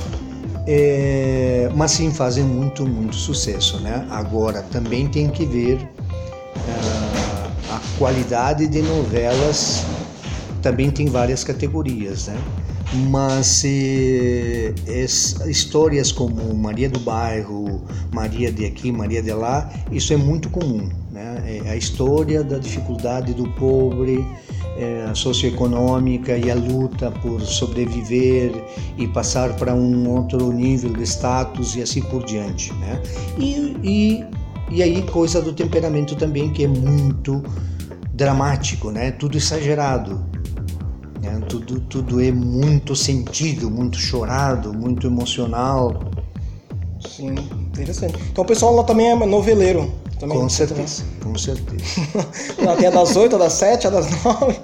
É, 0.69 1.69
mas 1.75 1.91
sim 1.91 2.11
fazem 2.11 2.43
muito, 2.43 2.85
muito 2.85 3.15
sucesso, 3.15 3.79
né? 3.79 4.05
Agora 4.09 4.61
também 4.63 5.07
tem 5.07 5.29
que 5.29 5.45
ver 5.45 5.77
uh, 5.77 7.73
a 7.73 7.81
qualidade 7.97 8.67
de 8.67 8.81
novelas, 8.81 9.85
também 10.61 10.91
tem 10.91 11.07
várias 11.07 11.43
categorias, 11.43 12.27
né? 12.27 12.37
Mas 12.93 13.63
eh, 13.65 14.73
histórias 15.47 16.11
como 16.11 16.53
Maria 16.53 16.89
do 16.89 16.99
Bairro, 16.99 17.83
Maria 18.13 18.51
de 18.51 18.65
aqui, 18.65 18.91
Maria 18.91 19.21
de 19.21 19.33
lá, 19.33 19.69
isso 19.91 20.13
é 20.13 20.17
muito 20.17 20.49
comum. 20.49 20.89
Né? 21.11 21.61
É 21.65 21.69
a 21.71 21.75
história 21.75 22.43
da 22.43 22.57
dificuldade 22.57 23.33
do 23.33 23.47
pobre, 23.51 24.25
a 25.09 25.15
socioeconômica 25.15 26.37
e 26.37 26.51
a 26.51 26.55
luta 26.55 27.09
por 27.09 27.41
sobreviver 27.41 28.51
e 28.97 29.07
passar 29.07 29.55
para 29.55 29.73
um 29.73 30.07
outro 30.09 30.51
nível 30.51 30.93
de 30.93 31.03
status 31.03 31.75
e 31.75 31.81
assim 31.81 32.01
por 32.01 32.23
diante. 32.23 32.71
Né? 32.73 33.01
E, 33.39 33.75
e, 33.83 34.25
e 34.69 34.83
aí 34.83 35.01
coisa 35.03 35.41
do 35.41 35.53
temperamento 35.53 36.15
também 36.15 36.51
que 36.51 36.65
é 36.65 36.67
muito 36.67 37.43
dramático, 38.13 38.91
né? 38.91 39.11
tudo 39.11 39.37
exagerado 39.37 40.36
né? 41.31 41.45
Tudo, 41.47 41.79
tudo 41.81 42.21
é 42.21 42.31
muito 42.31 42.95
sentido, 42.95 43.69
muito 43.69 43.97
chorado, 43.97 44.73
muito 44.73 45.07
emocional. 45.07 45.99
Sim, 47.07 47.35
interessante. 47.67 48.15
Então 48.31 48.43
o 48.43 48.47
pessoal 48.47 48.75
lá 48.75 48.83
também 48.83 49.11
é 49.11 49.15
noveleiro. 49.15 49.91
Também, 50.19 50.39
com 50.39 50.49
certeza, 50.49 51.03
também. 51.19 51.33
com 51.33 51.37
certeza. 51.37 51.83
lá 52.65 52.75
tem 52.75 52.87
a 52.87 52.89
das 52.89 53.15
8, 53.15 53.35
a 53.35 53.39
das 53.39 53.53
7, 53.53 53.87
a 53.87 53.89
das 53.91 54.23
9. 54.23 54.55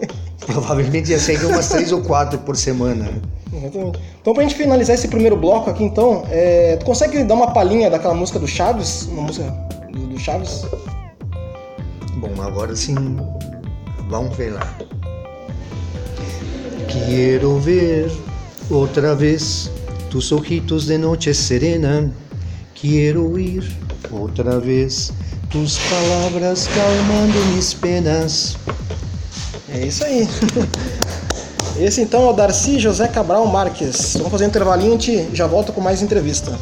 Provavelmente 0.45 1.11
ia 1.11 1.19
ser 1.19 1.43
umas 1.45 1.69
3 1.69 1.91
ou 1.91 2.01
4 2.01 2.39
por 2.39 2.57
semana. 2.57 3.21
Exatamente. 3.53 3.99
Então, 4.19 4.33
pra 4.33 4.43
gente 4.43 4.55
finalizar 4.55 4.95
esse 4.95 5.07
primeiro 5.07 5.37
bloco 5.37 5.69
aqui, 5.69 5.83
então, 5.83 6.23
é... 6.29 6.75
tu 6.77 6.85
consegue 6.85 7.23
dar 7.23 7.35
uma 7.35 7.51
palhinha 7.51 7.89
daquela 7.89 8.15
música 8.15 8.39
do 8.39 8.47
Chaves? 8.47 9.03
Uma 9.03 9.23
música 9.23 9.45
do 9.91 10.19
Chaves? 10.19 10.65
Bom, 12.17 12.41
agora 12.41 12.75
sim, 12.75 12.95
vamos 14.09 14.35
ver 14.35 14.53
lá. 14.53 14.75
Quiero 16.93 17.59
ver 17.59 18.11
otra 18.69 19.15
vez 19.15 19.71
tus 20.11 20.31
ojitos 20.31 20.85
de 20.85 20.95
noche 20.95 21.33
serena. 21.33 22.11
Quiero 22.75 23.31
oír 23.31 23.63
otra 24.11 24.59
vez 24.59 25.11
tus 25.49 25.79
palabras 25.89 26.67
calmando 26.67 27.45
mis 27.55 27.73
penas. 27.73 28.55
É 29.69 29.87
isso 29.87 30.05
aí. 30.05 30.29
Esse 31.79 32.01
então 32.01 32.27
é 32.27 32.29
o 32.29 32.33
Darcy 32.33 32.77
José 32.79 33.07
Cabral 33.07 33.47
Marques. 33.47 34.13
Vamos 34.13 34.29
fazer 34.29 34.45
um 34.45 34.49
intervalinho 34.49 34.99
e 35.01 35.35
já 35.35 35.47
volta 35.47 35.71
com 35.71 35.81
mais 35.81 36.03
entrevista. 36.03 36.55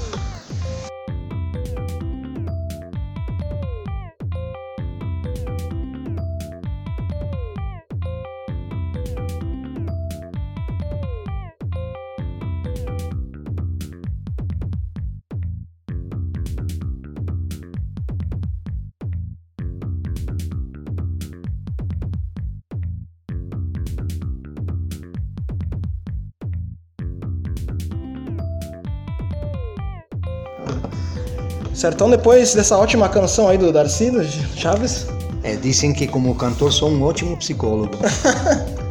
Certo? 31.73 31.95
Então 31.95 32.09
depois 32.09 32.53
dessa 32.53 32.77
ótima 32.77 33.07
canção 33.09 33.47
aí 33.47 33.57
do 33.57 33.71
Darcy, 33.71 34.11
do 34.11 34.23
Chaves. 34.55 35.07
É, 35.43 35.55
dizem 35.55 35.91
que 35.93 36.05
como 36.05 36.35
cantor 36.35 36.71
sou 36.71 36.89
um 36.89 37.01
ótimo 37.03 37.35
psicólogo. 37.37 37.91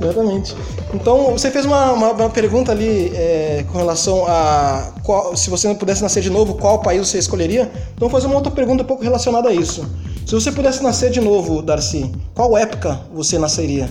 Exatamente. 0.00 0.56
Então, 0.94 1.32
você 1.32 1.50
fez 1.50 1.66
uma, 1.66 1.92
uma, 1.92 2.12
uma 2.12 2.30
pergunta 2.30 2.72
ali 2.72 3.12
é, 3.14 3.64
com 3.70 3.78
relação 3.78 4.24
a 4.26 4.92
qual, 5.04 5.36
se 5.36 5.50
você 5.50 5.74
pudesse 5.74 6.02
nascer 6.02 6.22
de 6.22 6.30
novo, 6.30 6.54
qual 6.54 6.80
país 6.80 7.06
você 7.06 7.18
escolheria? 7.18 7.70
Então, 7.94 8.08
vou 8.08 8.10
fazer 8.10 8.26
uma 8.26 8.36
outra 8.36 8.50
pergunta 8.50 8.82
um 8.82 8.86
pouco 8.86 9.02
relacionada 9.02 9.50
a 9.50 9.52
isso. 9.52 9.86
Se 10.26 10.34
você 10.34 10.50
pudesse 10.50 10.82
nascer 10.82 11.10
de 11.10 11.20
novo, 11.20 11.60
Darcy, 11.60 12.10
qual 12.34 12.56
época 12.56 12.98
você 13.12 13.38
nasceria? 13.38 13.90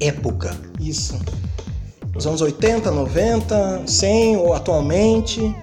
Época. 0.00 0.56
Isso. 0.80 1.18
Os 2.16 2.26
anos 2.26 2.40
80, 2.40 2.90
90, 2.90 3.82
100 3.86 4.36
ou 4.38 4.54
atualmente? 4.54 5.54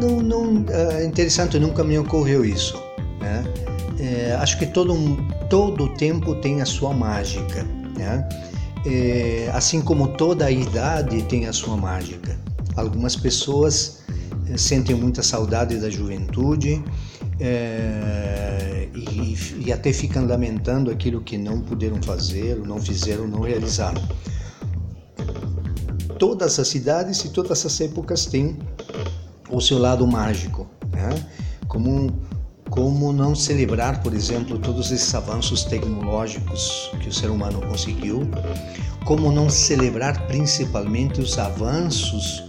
Não, 0.00 0.20
não, 0.20 0.64
é 0.68 1.04
interessante, 1.04 1.58
nunca 1.58 1.82
me 1.82 1.98
ocorreu 1.98 2.44
isso. 2.44 2.80
Né? 3.20 3.44
É, 3.98 4.34
acho 4.34 4.58
que 4.58 4.66
todo, 4.66 4.94
todo 5.50 5.88
tempo 5.94 6.36
tem 6.36 6.60
a 6.60 6.66
sua 6.66 6.94
mágica. 6.94 7.64
Né? 7.96 8.28
É, 8.86 9.50
assim 9.52 9.80
como 9.80 10.08
toda 10.08 10.50
idade 10.50 11.22
tem 11.22 11.46
a 11.46 11.52
sua 11.52 11.76
mágica. 11.76 12.38
Algumas 12.76 13.16
pessoas 13.16 14.04
é, 14.48 14.56
sentem 14.56 14.94
muita 14.94 15.22
saudade 15.22 15.78
da 15.78 15.90
juventude 15.90 16.82
é, 17.40 18.88
e, 18.94 19.36
e, 19.66 19.72
até 19.72 19.92
ficam 19.92 20.26
lamentando 20.26 20.90
aquilo 20.90 21.20
que 21.20 21.36
não 21.36 21.60
puderam 21.60 22.00
fazer, 22.02 22.56
não 22.56 22.80
fizeram, 22.80 23.26
não 23.26 23.40
realizaram. 23.40 24.00
Todas 26.18 26.58
as 26.58 26.74
idades 26.74 27.24
e 27.24 27.30
todas 27.30 27.64
as 27.64 27.80
épocas 27.80 28.26
têm 28.26 28.56
o 29.50 29.60
seu 29.60 29.78
lado 29.78 30.06
mágico. 30.06 30.66
Né? 30.92 31.10
Como 31.66 32.12
como 32.70 33.12
não 33.12 33.34
celebrar, 33.34 34.02
por 34.02 34.12
exemplo, 34.14 34.58
todos 34.58 34.92
esses 34.92 35.14
avanços 35.14 35.64
tecnológicos 35.64 36.90
que 37.00 37.08
o 37.08 37.12
ser 37.12 37.30
humano 37.30 37.60
conseguiu, 37.62 38.28
como 39.04 39.32
não 39.32 39.48
celebrar 39.48 40.26
principalmente 40.26 41.20
os 41.20 41.38
avanços, 41.38 42.44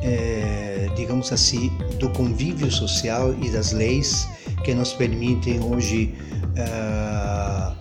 é, 0.00 0.88
digamos 0.96 1.30
assim, 1.32 1.70
do 1.98 2.08
convívio 2.10 2.70
social 2.70 3.34
e 3.42 3.50
das 3.50 3.72
leis 3.72 4.28
que 4.64 4.74
nos 4.74 4.92
permitem 4.94 5.60
hoje 5.60 6.14
é, 6.56 7.72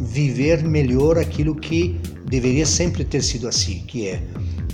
viver 0.00 0.62
melhor 0.64 1.18
aquilo 1.18 1.54
que 1.54 2.00
deveria 2.24 2.66
sempre 2.66 3.04
ter 3.04 3.22
sido 3.22 3.46
assim, 3.46 3.80
que 3.80 4.08
é 4.08 4.22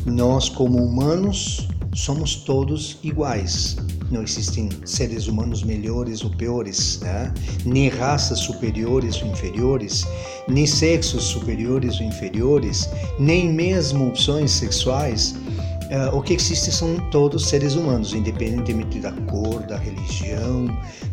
nós 0.07 0.49
como 0.49 0.79
humanos 0.79 1.69
somos 1.95 2.37
todos 2.37 2.99
iguais 3.03 3.77
não 4.13 4.23
existem 4.23 4.69
seres 4.85 5.27
humanos 5.27 5.63
melhores 5.63 6.23
ou 6.23 6.31
piores, 6.31 7.01
né? 7.01 7.33
nem 7.65 7.89
raças 7.89 8.41
superiores 8.41 9.21
ou 9.23 9.29
inferiores, 9.29 10.07
nem 10.47 10.67
sexos 10.67 11.25
superiores 11.25 11.99
ou 11.99 12.07
inferiores, 12.07 12.89
nem 13.19 13.51
mesmo 13.51 14.09
opções 14.09 14.51
sexuais. 14.51 15.35
Uh, 15.91 16.17
o 16.17 16.23
que 16.23 16.35
existe 16.35 16.71
são 16.71 16.97
todos 17.11 17.49
seres 17.49 17.75
humanos, 17.75 18.15
independentemente 18.15 18.99
da 19.01 19.13
cor, 19.13 19.63
da 19.63 19.77
religião, 19.77 20.67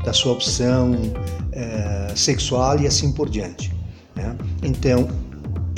da 0.05 0.13
sua 0.13 0.33
opção 0.33 0.91
uh, 0.93 2.17
sexual 2.17 2.79
e 2.79 2.87
assim 2.87 3.11
por 3.11 3.29
diante. 3.29 3.73
Né? 4.15 4.35
Então, 4.63 5.07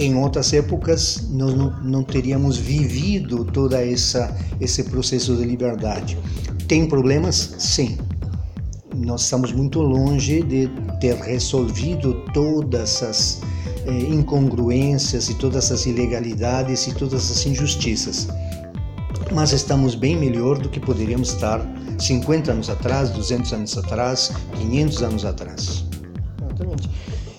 em 0.02 0.16
outras 0.16 0.52
épocas 0.52 1.28
nós 1.30 1.54
não, 1.54 1.70
não 1.82 2.04
teríamos 2.04 2.58
vivido 2.58 3.46
toda 3.46 3.86
essa 3.86 4.36
esse 4.60 4.84
processo 4.84 5.36
de 5.36 5.44
liberdade. 5.44 6.18
Tem 6.68 6.88
problemas? 6.88 7.56
Sim. 7.58 7.98
Nós 8.96 9.22
estamos 9.24 9.52
muito 9.52 9.80
longe 9.80 10.42
de 10.44 10.70
ter 11.00 11.16
resolvido 11.16 12.26
todas 12.34 13.02
as 13.02 13.42
eh, 13.86 13.92
incongruências 14.10 15.30
e 15.30 15.36
todas 15.36 15.72
as 15.72 15.86
ilegalidades 15.86 16.88
e 16.88 16.94
todas 16.94 17.32
as 17.32 17.46
injustiças. 17.46 18.28
Mas 19.32 19.54
estamos 19.54 19.96
bem 19.96 20.18
melhor 20.18 20.58
do 20.58 20.68
que 20.70 20.80
poderíamos 20.80 21.30
estar 21.30 21.62
50 21.98 22.52
anos 22.52 22.70
atrás, 22.70 23.10
200 23.12 23.54
anos 23.54 23.78
atrás, 23.78 24.32
500 24.58 25.04
anos 25.04 25.26
atrás. 25.26 25.86
Exatamente. 26.44 26.90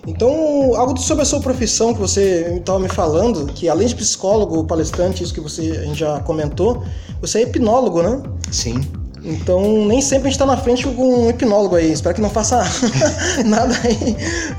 Então, 0.06 0.74
algo 0.74 0.98
sobre 0.98 1.22
a 1.22 1.24
sua 1.24 1.40
profissão 1.40 1.94
que 1.94 2.00
você 2.00 2.56
estava 2.58 2.78
me 2.80 2.88
falando, 2.88 3.46
que 3.52 3.68
além 3.68 3.86
de 3.86 3.94
psicólogo, 3.94 4.64
palestrante, 4.64 5.22
isso 5.22 5.32
que 5.32 5.40
você 5.40 5.70
a 5.70 5.84
gente 5.84 6.00
já 6.00 6.18
comentou, 6.20 6.82
você 7.20 7.38
é 7.38 7.42
hipnólogo, 7.42 8.02
né? 8.02 8.20
Sim. 8.50 8.80
Então, 9.24 9.86
nem 9.86 10.00
sempre 10.00 10.22
a 10.22 10.30
gente 10.30 10.32
está 10.32 10.46
na 10.46 10.56
frente 10.56 10.84
com 10.84 11.26
um 11.26 11.30
hipnólogo 11.30 11.76
aí. 11.76 11.92
Espero 11.92 12.16
que 12.16 12.20
não 12.20 12.30
faça 12.30 12.64
nada 13.46 13.72
aí, 13.84 14.16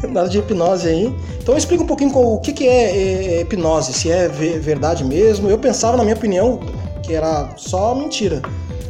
nada 0.09 0.29
de 0.29 0.39
hipnose 0.39 0.87
aí. 0.87 1.13
Então, 1.41 1.57
explica 1.57 1.83
um 1.83 1.87
pouquinho 1.87 2.17
o 2.17 2.39
que, 2.39 2.53
que 2.53 2.65
é, 2.65 2.91
é, 2.91 3.35
é 3.35 3.41
hipnose, 3.41 3.91
se 3.91 4.09
é 4.09 4.29
verdade 4.29 5.03
mesmo. 5.03 5.49
Eu 5.49 5.57
pensava, 5.57 5.97
na 5.97 6.03
minha 6.03 6.15
opinião, 6.15 6.61
que 7.01 7.13
era 7.13 7.49
só 7.57 7.93
mentira. 7.93 8.41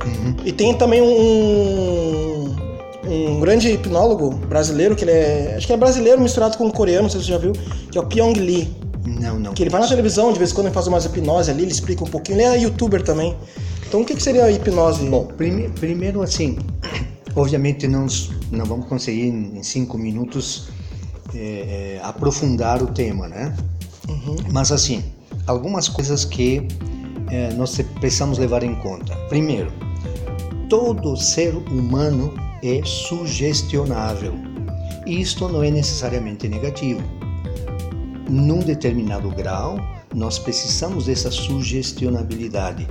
Uhum. 0.06 0.36
E 0.46 0.52
tem 0.52 0.74
também 0.76 1.02
um, 1.02 2.33
um 3.06 3.40
grande 3.40 3.70
hipnólogo 3.70 4.32
brasileiro, 4.32 4.96
que 4.96 5.04
ele 5.04 5.12
é. 5.12 5.56
Acho 5.58 5.68
que 5.68 5.74
é 5.74 5.78
brasileiro 5.78 6.22
misturado 6.22 6.58
com 6.58 6.70
coreano, 6.72 7.04
não 7.04 7.10
sei 7.10 7.20
se 7.20 7.28
você 7.28 7.34
já 7.34 7.38
viu, 7.38 7.54
que 7.92 7.98
é 7.98 8.02
o 8.02 8.06
Pyong 8.06 8.34
Lee. 8.34 8.70
Não, 9.06 9.38
não. 9.38 9.54
Que 9.54 9.64
ele 9.64 9.70
vai 9.70 9.82
na 9.82 9.88
televisão, 9.88 10.32
de 10.32 10.40
vez 10.40 10.52
em 10.52 10.56
quando 10.56 10.68
ele 10.68 10.74
faz 10.74 10.88
umas 10.88 11.06
hipnose 11.06 11.52
ali, 11.52 11.64
ele 11.64 11.72
explica 11.72 12.04
um 12.04 12.08
pouquinho. 12.08 12.38
Ele 12.38 12.44
é 12.44 12.58
youtuber 12.60 13.04
também. 13.04 13.36
Então 13.88 14.02
o 14.02 14.06
que, 14.06 14.16
que 14.16 14.24
seria 14.24 14.46
a 14.46 14.52
hipnose? 14.52 15.08
Bom, 15.08 15.26
prime 15.26 15.70
primeiro 15.70 16.22
assim, 16.22 16.58
obviamente 17.36 17.88
não, 17.88 18.08
não 18.52 18.66
vamos 18.66 18.88
conseguir 18.88 19.28
em 19.28 19.62
cinco 19.62 19.98
minutos 19.98 20.70
é, 21.36 22.00
aprofundar 22.02 22.82
o 22.82 22.88
tema, 22.88 23.28
né? 23.28 23.56
Uhum. 24.08 24.36
Mas 24.52 24.72
assim, 24.72 25.04
algumas 25.46 25.90
coisas 25.90 26.26
que 26.26 26.68
é, 27.30 27.54
nós 27.54 27.80
precisamos 28.00 28.38
levar 28.38 28.64
em 28.64 28.76
conta. 28.76 29.16
Primeiro, 29.30 29.72
todo 30.70 31.16
ser 31.18 31.56
humano 31.56 32.34
é 32.64 32.82
sugestionável. 32.86 34.34
Isto 35.06 35.50
não 35.50 35.62
é 35.62 35.70
necessariamente 35.70 36.48
negativo. 36.48 37.04
Num 38.30 38.60
determinado 38.60 39.30
grau, 39.32 39.78
nós 40.16 40.40
precisamos 40.40 41.08
dessa 41.08 41.30
sugestionabilidade. 41.30 42.88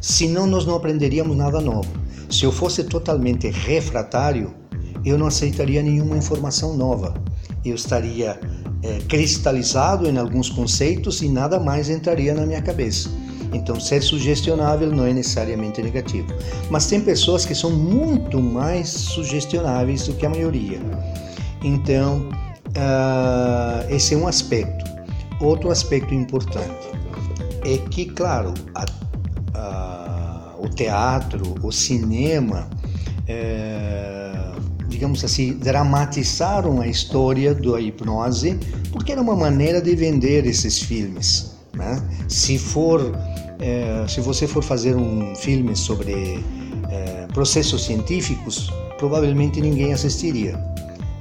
Senão, 0.00 0.46
nós 0.46 0.64
não 0.64 0.76
aprenderíamos 0.76 1.36
nada 1.36 1.60
novo. 1.60 1.90
Se 2.30 2.44
eu 2.44 2.52
fosse 2.52 2.84
totalmente 2.84 3.48
refratário, 3.48 4.54
eu 5.04 5.18
não 5.18 5.26
aceitaria 5.26 5.82
nenhuma 5.82 6.16
informação 6.16 6.76
nova. 6.76 7.14
Eu 7.64 7.74
estaria 7.74 8.38
é, 8.80 8.98
cristalizado 9.08 10.08
em 10.08 10.18
alguns 10.18 10.48
conceitos 10.48 11.20
e 11.20 11.28
nada 11.28 11.58
mais 11.58 11.90
entraria 11.90 12.32
na 12.32 12.46
minha 12.46 12.62
cabeça. 12.62 13.10
Então, 13.52 13.78
ser 13.80 14.02
sugestionável 14.02 14.90
não 14.90 15.06
é 15.06 15.12
necessariamente 15.12 15.82
negativo. 15.82 16.28
Mas 16.70 16.86
tem 16.86 17.00
pessoas 17.00 17.44
que 17.44 17.54
são 17.54 17.70
muito 17.70 18.40
mais 18.40 18.88
sugestionáveis 18.88 20.06
do 20.06 20.14
que 20.14 20.26
a 20.26 20.30
maioria. 20.30 20.80
Então, 21.62 22.28
uh, 22.68 23.94
esse 23.94 24.14
é 24.14 24.16
um 24.16 24.26
aspecto. 24.26 24.84
Outro 25.40 25.70
aspecto 25.70 26.14
importante 26.14 26.88
é 27.64 27.78
que, 27.90 28.06
claro, 28.06 28.54
a 28.74 28.86
o 30.58 30.68
teatro, 30.68 31.54
o 31.62 31.70
cinema, 31.70 32.68
é, 33.26 34.52
digamos 34.88 35.24
assim, 35.24 35.54
dramatizaram 35.54 36.80
a 36.80 36.86
história 36.86 37.54
da 37.54 37.80
hipnose 37.80 38.58
porque 38.92 39.12
era 39.12 39.20
uma 39.20 39.36
maneira 39.36 39.80
de 39.80 39.94
vender 39.94 40.46
esses 40.46 40.80
filmes. 40.80 41.55
Né? 41.76 42.02
Se 42.28 42.58
for, 42.58 43.12
é, 43.60 44.04
se 44.08 44.20
você 44.20 44.46
for 44.46 44.62
fazer 44.62 44.96
um 44.96 45.34
filme 45.36 45.76
sobre 45.76 46.42
é, 46.90 47.26
processos 47.32 47.84
científicos, 47.84 48.72
provavelmente 48.98 49.60
ninguém 49.60 49.92
assistiria. 49.92 50.58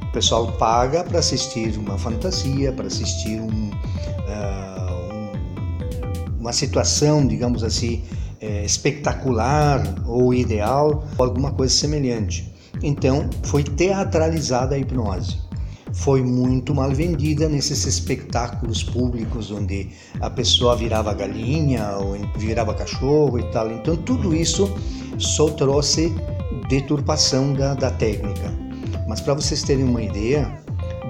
O 0.01 0.11
pessoal 0.13 0.53
paga 0.53 1.03
para 1.03 1.19
assistir 1.19 1.77
uma 1.77 1.97
fantasia, 1.97 2.71
para 2.71 2.87
assistir 2.87 3.41
um, 3.41 3.69
uh, 3.69 5.13
um, 5.13 6.39
uma 6.39 6.53
situação, 6.53 7.27
digamos 7.27 7.65
assim, 7.65 8.01
é, 8.39 8.63
espetacular 8.63 9.83
ou 10.07 10.33
ideal, 10.33 11.03
ou 11.17 11.25
alguma 11.25 11.51
coisa 11.51 11.73
semelhante. 11.73 12.53
Então, 12.81 13.29
foi 13.43 13.63
teatralizada 13.63 14.75
a 14.75 14.77
hipnose. 14.77 15.44
Foi 15.95 16.21
muito 16.21 16.75
mal 16.75 16.91
vendida 16.91 17.47
nesses 17.47 17.85
espetáculos 17.85 18.83
públicos 18.83 19.49
onde 19.49 19.89
a 20.19 20.29
pessoa 20.29 20.75
virava 20.75 21.13
galinha 21.13 21.97
ou 21.97 22.17
virava 22.37 22.73
cachorro 22.73 23.39
e 23.39 23.43
tal. 23.51 23.71
Então, 23.71 23.95
tudo 23.95 24.35
isso 24.35 24.69
só 25.17 25.49
trouxe 25.49 26.13
deturpação 26.69 27.53
da, 27.53 27.73
da 27.73 27.91
técnica. 27.91 28.53
Mas 29.07 29.21
para 29.21 29.35
vocês 29.35 29.63
terem 29.63 29.85
uma 29.85 30.01
ideia, 30.01 30.59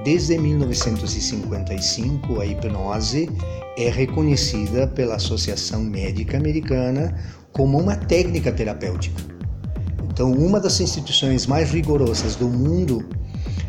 desde 0.04 0.38
1955 0.38 2.40
a 2.40 2.46
hipnose 2.46 3.30
é 3.78 3.90
reconhecida 3.90 4.88
pela 4.88 5.16
Associação 5.16 5.84
Médica 5.84 6.38
Americana 6.38 7.18
como 7.52 7.80
uma 7.80 7.96
técnica 7.96 8.52
terapêutica. 8.52 9.22
Então, 10.04 10.32
uma 10.32 10.60
das 10.60 10.80
instituições 10.80 11.46
mais 11.46 11.72
rigorosas 11.72 12.36
do 12.36 12.48
mundo 12.48 13.04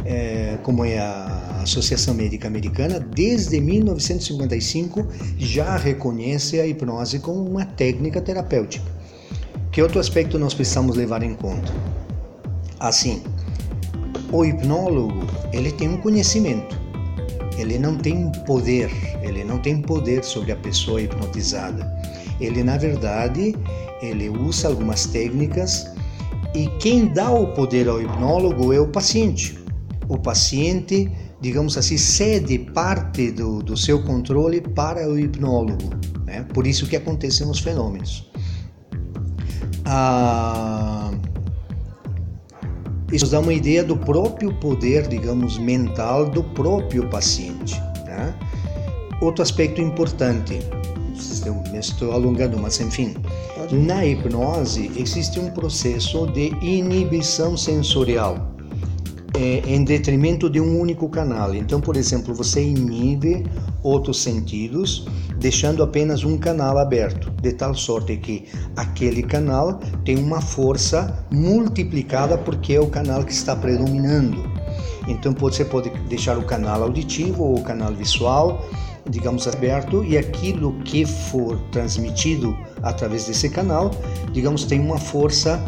é, 0.05 0.59
como 0.63 0.85
é 0.85 0.99
a 0.99 1.61
Associação 1.63 2.15
Médica 2.15 2.47
Americana, 2.47 3.01
desde 3.01 3.61
1955 3.61 5.07
já 5.37 5.77
reconhece 5.77 6.61
a 6.61 6.67
hipnose 6.67 7.19
como 7.19 7.43
uma 7.43 7.65
técnica 7.65 8.21
terapêutica. 8.21 8.85
Que 9.73 9.83
outro 9.83 9.99
aspecto 9.99 10.39
nós 10.39 10.55
precisamos 10.55 10.97
levar 10.97 11.23
em 11.23 11.35
conta? 11.35 11.73
Assim, 12.79 13.23
o 14.33 14.45
hipnólogo 14.45 15.27
ele 15.53 15.73
tem 15.73 15.89
um 15.89 15.97
conhecimento, 15.99 16.81
ele 17.59 17.79
não 17.79 17.97
tem 17.97 18.31
poder, 18.47 18.91
ele 19.23 19.45
não 19.45 19.59
tem 19.59 19.81
poder 19.81 20.25
sobre 20.25 20.53
a 20.53 20.57
pessoa 20.57 21.01
hipnotizada. 21.01 21.91
Ele 22.41 22.63
na 22.63 22.77
verdade 22.77 23.55
ele 24.01 24.29
usa 24.29 24.69
algumas 24.69 25.07
técnicas 25.07 25.91
e 26.55 26.69
quem 26.79 27.07
dá 27.07 27.31
o 27.31 27.49
poder 27.49 27.89
ao 27.89 28.01
hipnólogo 28.01 28.73
é 28.73 28.81
o 28.81 28.89
paciente. 28.89 29.66
O 30.09 30.19
paciente, 30.19 31.11
digamos 31.41 31.77
assim, 31.77 31.97
cede 31.97 32.59
parte 32.59 33.31
do, 33.31 33.63
do 33.63 33.77
seu 33.77 34.03
controle 34.03 34.61
para 34.61 35.09
o 35.09 35.19
hipnólogo. 35.19 35.91
Né? 36.25 36.45
Por 36.55 36.67
isso 36.67 36.87
que 36.87 36.97
acontecem 36.97 37.49
os 37.49 37.59
fenômenos. 37.59 38.31
Ah, 39.85 41.11
isso 43.13 43.31
dá 43.31 43.39
uma 43.39 43.53
ideia 43.53 43.85
do 43.85 43.97
próprio 43.97 44.53
poder, 44.55 45.07
digamos, 45.07 45.59
mental 45.59 46.29
do 46.29 46.43
próprio 46.43 47.09
paciente. 47.09 47.81
Né? 48.05 48.35
Outro 49.21 49.43
aspecto 49.43 49.81
importante, 49.81 50.59
estou 51.79 52.13
alongando, 52.13 52.59
mas 52.59 52.81
enfim, 52.81 53.15
na 53.71 54.05
hipnose 54.05 54.91
existe 54.97 55.39
um 55.39 55.51
processo 55.51 56.27
de 56.29 56.49
inibição 56.61 57.57
sensorial 57.57 58.56
é, 59.37 59.63
em 59.67 59.85
detrimento 59.85 60.49
de 60.51 60.61
um 60.61 60.81
único 60.81 61.09
canal. 61.09 61.55
Então, 61.55 61.81
por 61.81 61.97
exemplo, 61.97 62.35
você 62.35 62.63
inibe 62.63 63.45
outros 63.83 64.23
sentidos, 64.23 65.07
deixando 65.39 65.83
apenas 65.83 66.25
um 66.25 66.37
canal 66.37 66.79
aberto, 66.79 67.31
de 67.43 67.53
tal 67.53 67.75
sorte 67.75 68.17
que 68.17 68.45
aquele 68.75 69.23
canal 69.23 69.81
tem 70.05 70.19
uma 70.19 70.41
força 70.41 71.25
multiplicada 71.31 72.37
porque 72.39 72.75
é 72.75 72.81
o 72.81 72.89
canal 72.89 73.25
que 73.25 73.33
está 73.33 73.55
predominando. 73.55 74.43
Então, 75.07 75.33
você 75.33 75.65
pode 75.65 75.91
deixar 76.09 76.37
o 76.37 76.43
canal 76.43 76.83
auditivo 76.83 77.45
ou 77.45 77.59
o 77.59 77.63
canal 77.63 77.93
visual 77.95 78.67
digamos, 79.09 79.47
aberto 79.47 80.05
e 80.05 80.19
aquilo 80.19 80.73
que 80.81 81.07
for 81.07 81.59
transmitido 81.71 82.57
através 82.83 83.27
desse 83.27 83.49
canal, 83.49 83.91
digamos, 84.33 84.65
tem 84.65 84.81
uma 84.81 84.99
força 84.99 85.65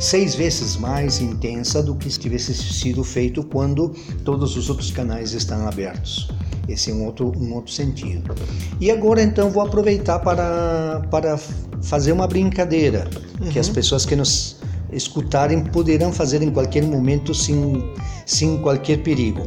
seis 0.00 0.34
vezes 0.34 0.76
mais 0.76 1.20
intensa 1.20 1.82
do 1.82 1.94
que 1.94 2.10
se 2.10 2.18
tivesse 2.18 2.54
sido 2.54 3.04
feito 3.04 3.44
quando 3.44 3.90
todos 4.24 4.56
os 4.56 4.70
outros 4.70 4.90
canais 4.90 5.34
estão 5.34 5.68
abertos. 5.68 6.28
Esse 6.66 6.90
é 6.90 6.94
um 6.94 7.04
outro, 7.04 7.32
um 7.36 7.54
outro 7.54 7.70
sentido. 7.70 8.34
E 8.80 8.90
agora 8.90 9.22
então 9.22 9.50
vou 9.50 9.62
aproveitar 9.62 10.18
para, 10.20 11.02
para 11.10 11.38
fazer 11.82 12.12
uma 12.12 12.26
brincadeira 12.26 13.08
uhum. 13.40 13.50
que 13.50 13.58
as 13.58 13.68
uhum. 13.68 13.74
pessoas 13.74 14.06
que 14.06 14.16
nos 14.16 14.56
escutarem 14.90 15.62
poderão 15.64 16.12
fazer 16.12 16.42
em 16.42 16.50
qualquer 16.50 16.82
momento 16.82 17.34
sem, 17.34 17.94
sem 18.24 18.56
qualquer 18.62 19.02
perigo. 19.02 19.42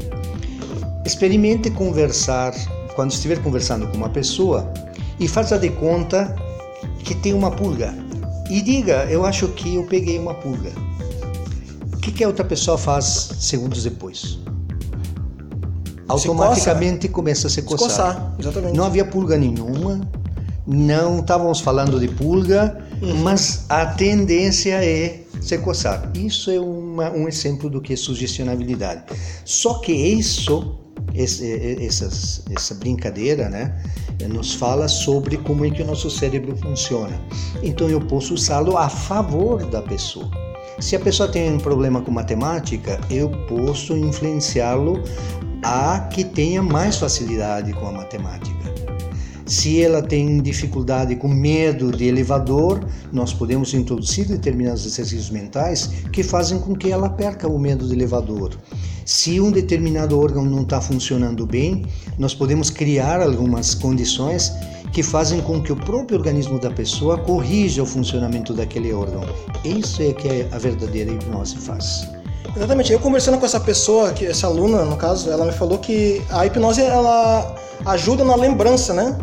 Experimente 1.04 1.72
conversar 1.72 2.54
quando 2.95 3.12
estiver 3.12 3.41
conversando 3.41 3.88
com 3.88 3.97
uma 3.97 4.10
pessoa 4.10 4.72
e 5.20 5.28
faça 5.28 5.58
de 5.58 5.70
conta 5.70 6.36
que 7.04 7.16
tem 7.16 7.34
uma 7.34 7.49
pulga 7.49 8.03
e 8.50 8.62
diga: 8.62 9.06
Eu 9.10 9.26
acho 9.26 9.48
que 9.50 9.76
eu 9.76 9.84
peguei 9.86 10.18
uma 10.20 10.34
pulga. 10.34 10.72
O 11.94 11.98
que, 11.98 12.12
que 12.12 12.24
a 12.24 12.28
outra 12.28 12.44
pessoa 12.44 12.78
faz 12.78 13.32
segundos 13.39 13.84
depois? 13.84 14.39
Automaticamente 16.08 17.08
começa 17.08 17.48
a 17.48 17.50
se 17.50 17.62
coçar. 17.62 17.89
Se 17.89 17.96
coçar, 17.96 18.36
exatamente. 18.39 18.78
Não 18.78 18.84
havia 18.84 19.06
pulga 19.06 19.38
nenhuma, 19.38 20.02
não 20.68 21.20
estávamos 21.20 21.62
falando 21.62 22.00
de 22.00 22.10
pulga, 22.10 22.78
uhum. 23.02 23.16
mas 23.18 23.66
a 23.70 23.86
tendência 23.86 24.84
é 24.84 25.24
se 25.41 25.58
coçar. 25.58 26.12
Isso 26.14 26.52
é 26.52 26.60
uma, 26.60 27.10
um 27.12 27.28
exemplo 27.28 27.70
do 27.70 27.82
que 27.82 27.94
é 27.94 27.96
sugestionabilidade. 27.96 29.04
Só 29.46 29.76
que 29.76 29.91
isso 29.91 30.83
esse, 31.14 31.84
essas, 31.84 32.43
essa 32.55 32.76
brincadeira, 32.76 33.49
né, 33.49 33.82
nos 34.30 34.53
fala 34.53 34.88
sobre 34.88 35.38
como 35.38 35.66
é 35.66 35.70
que 35.70 35.82
o 35.82 35.86
nosso 35.86 36.09
cérebro 36.09 36.55
funciona. 36.57 37.20
Então 37.61 37.89
eu 37.89 37.99
posso 37.99 38.34
usá-lo 38.34 38.78
a 38.78 38.89
favor 38.89 39.66
da 39.66 39.82
pessoa. 39.82 40.30
Se 40.80 40.95
a 40.95 40.99
pessoa 40.99 41.30
tem 41.30 41.51
um 41.53 41.57
problema 41.57 42.01
com 42.01 42.11
matemática, 42.11 42.99
eu 43.09 43.30
posso 43.47 43.95
influenciá-lo 43.95 45.01
a 45.64 45.99
que 46.11 46.24
tenha 46.24 46.61
mais 46.61 46.97
facilidade 46.97 47.72
com 47.74 47.88
a 47.88 47.91
matemática. 47.91 48.74
Se 49.46 49.82
ela 49.82 50.02
tem 50.02 50.41
dificuldade 50.41 51.16
com 51.18 51.28
medo 51.28 51.91
de 51.91 52.06
elevador, 52.06 52.86
nós 53.12 53.34
podemos 53.34 53.74
introduzir 53.74 54.26
determinados 54.26 54.86
exercícios 54.86 55.30
mentais 55.30 55.89
que 56.12 56.24
fazem 56.24 56.60
com 56.60 56.74
que 56.76 56.91
ela 56.91 57.10
perca 57.10 57.48
o 57.48 57.60
medo 57.60 57.86
de 57.86 57.94
elevador. 57.94 58.52
Se 59.06 59.41
um 59.41 59.52
determinado 59.52 60.18
órgão 60.18 60.46
não 60.46 60.62
está 60.62 60.80
funcionando 60.80 61.46
bem, 61.46 61.86
nós 62.18 62.34
podemos 62.34 62.70
criar 62.70 63.22
algumas 63.22 63.76
condições 63.76 64.54
que 64.94 65.04
fazem 65.04 65.41
com 65.41 65.62
que 65.62 65.74
o 65.74 65.76
próprio 65.76 66.18
organismo 66.18 66.58
da 66.60 66.72
pessoa 66.72 67.18
corrija 67.18 67.84
o 67.84 67.86
funcionamento 67.86 68.54
daquele 68.54 68.94
órgão. 68.94 69.24
Isso 69.66 70.02
é 70.02 70.14
que 70.14 70.48
a 70.52 70.58
verdadeira 70.58 71.12
hipnose 71.12 71.58
faz. 71.58 72.08
Exatamente. 72.56 72.94
Eu 72.94 73.00
conversando 73.00 73.39
com 73.39 73.46
essa 73.46 73.60
pessoa, 73.60 74.14
que 74.14 74.26
essa 74.26 74.48
aluna, 74.48 74.86
no 74.86 74.96
caso, 74.96 75.30
ela 75.30 75.46
me 75.46 75.52
falou 75.52 75.80
que 75.80 76.22
a 76.30 76.46
hipnose 76.46 76.82
ela 76.82 77.56
ajuda 77.86 78.24
na 78.24 78.36
lembrança, 78.36 78.94
né? 78.94 79.18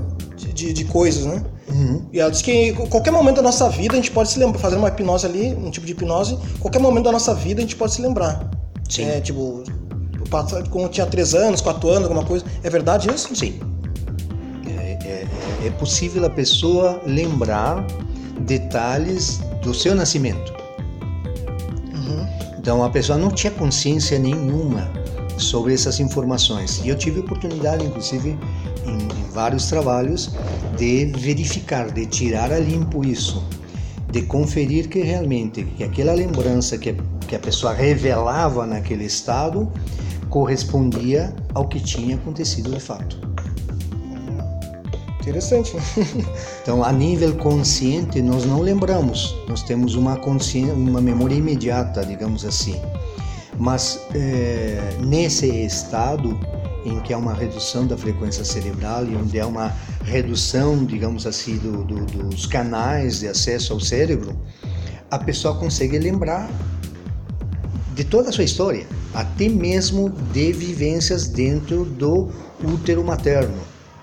De, 0.60 0.74
de 0.74 0.84
coisas, 0.84 1.24
né? 1.24 1.42
Uhum. 1.70 2.06
E 2.12 2.20
ela 2.20 2.30
disse 2.30 2.44
que 2.44 2.52
em 2.52 2.74
qualquer 2.74 3.10
momento 3.10 3.36
da 3.36 3.42
nossa 3.42 3.66
vida 3.70 3.94
a 3.94 3.96
gente 3.96 4.10
pode 4.10 4.30
se 4.30 4.38
lembrar, 4.38 4.58
fazer 4.58 4.76
uma 4.76 4.88
hipnose 4.88 5.24
ali, 5.24 5.54
um 5.54 5.70
tipo 5.70 5.86
de 5.86 5.92
hipnose, 5.92 6.36
qualquer 6.58 6.80
momento 6.80 7.04
da 7.04 7.12
nossa 7.12 7.34
vida 7.34 7.60
a 7.60 7.62
gente 7.62 7.76
pode 7.76 7.94
se 7.94 8.02
lembrar. 8.02 8.50
Sim. 8.86 9.04
É, 9.04 9.20
tipo, 9.22 9.64
quando 10.68 10.90
tinha 10.90 11.06
3 11.06 11.34
anos, 11.34 11.62
4 11.62 11.88
anos, 11.88 12.02
alguma 12.02 12.26
coisa. 12.26 12.44
É 12.62 12.68
verdade 12.68 13.08
isso? 13.08 13.34
Sim. 13.34 13.58
É, 14.68 14.98
é, 15.02 15.26
é 15.66 15.70
possível 15.78 16.26
a 16.26 16.30
pessoa 16.30 17.00
lembrar 17.06 17.86
detalhes 18.40 19.40
do 19.62 19.72
seu 19.72 19.94
nascimento. 19.94 20.52
Uhum. 21.94 22.26
Então 22.58 22.84
a 22.84 22.90
pessoa 22.90 23.16
não 23.16 23.30
tinha 23.30 23.50
consciência 23.50 24.18
nenhuma 24.18 24.99
sobre 25.40 25.74
essas 25.74 26.00
informações. 26.00 26.80
E 26.84 26.88
eu 26.88 26.96
tive 26.96 27.20
oportunidade, 27.20 27.84
inclusive, 27.84 28.38
em, 28.86 28.98
em 28.98 29.30
vários 29.32 29.66
trabalhos, 29.66 30.30
de 30.76 31.06
verificar, 31.06 31.90
de 31.90 32.06
tirar 32.06 32.52
a 32.52 32.58
limpo 32.58 33.04
isso, 33.04 33.42
de 34.10 34.22
conferir 34.22 34.88
que 34.88 35.00
realmente 35.00 35.64
que 35.64 35.84
aquela 35.84 36.12
lembrança 36.12 36.76
que 36.78 36.94
que 37.30 37.36
a 37.36 37.38
pessoa 37.38 37.72
revelava 37.72 38.66
naquele 38.66 39.04
estado 39.04 39.70
correspondia 40.28 41.32
ao 41.54 41.68
que 41.68 41.78
tinha 41.78 42.16
acontecido 42.16 42.72
de 42.72 42.80
fato. 42.80 43.20
Interessante. 45.20 45.76
então, 46.60 46.82
a 46.82 46.90
nível 46.90 47.36
consciente, 47.36 48.20
nós 48.20 48.44
não 48.44 48.60
lembramos, 48.60 49.36
nós 49.48 49.62
temos 49.62 49.94
uma, 49.94 50.16
consciência, 50.16 50.74
uma 50.74 51.00
memória 51.00 51.36
imediata, 51.36 52.04
digamos 52.04 52.44
assim. 52.44 52.80
Mas 53.58 54.00
é, 54.14 54.96
nesse 55.00 55.46
estado 55.46 56.38
em 56.84 56.98
que 57.00 57.12
há 57.12 57.18
uma 57.18 57.34
redução 57.34 57.86
da 57.86 57.96
frequência 57.96 58.44
cerebral 58.44 59.06
e 59.06 59.14
onde 59.14 59.38
há 59.38 59.46
uma 59.46 59.74
redução, 60.04 60.84
digamos 60.84 61.26
assim, 61.26 61.56
do, 61.58 61.84
do, 61.84 62.06
dos 62.06 62.46
canais 62.46 63.20
de 63.20 63.28
acesso 63.28 63.72
ao 63.72 63.80
cérebro, 63.80 64.36
a 65.10 65.18
pessoa 65.18 65.54
consegue 65.56 65.98
lembrar 65.98 66.50
de 67.94 68.04
toda 68.04 68.30
a 68.30 68.32
sua 68.32 68.44
história, 68.44 68.86
até 69.12 69.48
mesmo 69.48 70.08
de 70.32 70.52
vivências 70.52 71.28
dentro 71.28 71.84
do 71.84 72.30
útero 72.64 73.04
materno. 73.04 73.58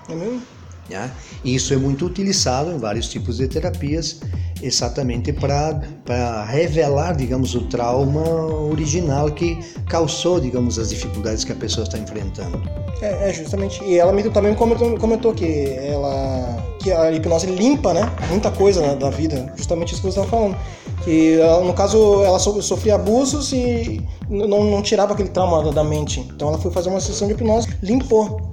É? 0.08 0.57
Né? 0.88 1.10
Isso 1.44 1.74
é 1.74 1.76
muito 1.76 2.06
utilizado 2.06 2.72
em 2.72 2.78
vários 2.78 3.08
tipos 3.08 3.36
de 3.36 3.46
terapias, 3.46 4.20
exatamente 4.62 5.32
para 5.32 6.44
revelar, 6.44 7.16
digamos, 7.16 7.54
o 7.54 7.62
trauma 7.62 8.24
original 8.70 9.30
que 9.30 9.58
causou, 9.88 10.40
digamos, 10.40 10.78
as 10.78 10.90
dificuldades 10.90 11.44
que 11.44 11.52
a 11.52 11.56
pessoa 11.56 11.84
está 11.84 11.98
enfrentando. 11.98 12.60
É, 13.00 13.30
é 13.30 13.32
justamente. 13.32 13.82
E 13.84 13.98
ela 13.98 14.12
também 14.30 14.54
comentou, 14.54 14.96
comentou 14.98 15.34
que 15.34 15.70
ela 15.80 16.68
que 16.80 16.92
a 16.92 17.10
hipnose 17.10 17.46
limpa, 17.46 17.92
né, 17.92 18.10
muita 18.30 18.50
coisa 18.50 18.80
né, 18.80 18.94
da 18.94 19.10
vida. 19.10 19.52
Justamente 19.56 19.92
isso 19.92 20.02
que 20.02 20.08
você 20.08 20.20
estava 20.20 20.28
falando. 20.28 20.56
Que 21.04 21.38
no 21.64 21.72
caso 21.74 22.22
ela 22.24 22.38
sofria 22.38 22.96
abusos 22.96 23.52
e 23.52 24.02
não, 24.28 24.64
não 24.64 24.82
tirava 24.82 25.12
aquele 25.12 25.28
trauma 25.28 25.72
da 25.72 25.84
mente. 25.84 26.20
Então 26.20 26.48
ela 26.48 26.58
foi 26.58 26.70
fazer 26.70 26.88
uma 26.88 27.00
sessão 27.00 27.28
de 27.28 27.34
hipnose, 27.34 27.68
limpou. 27.82 28.50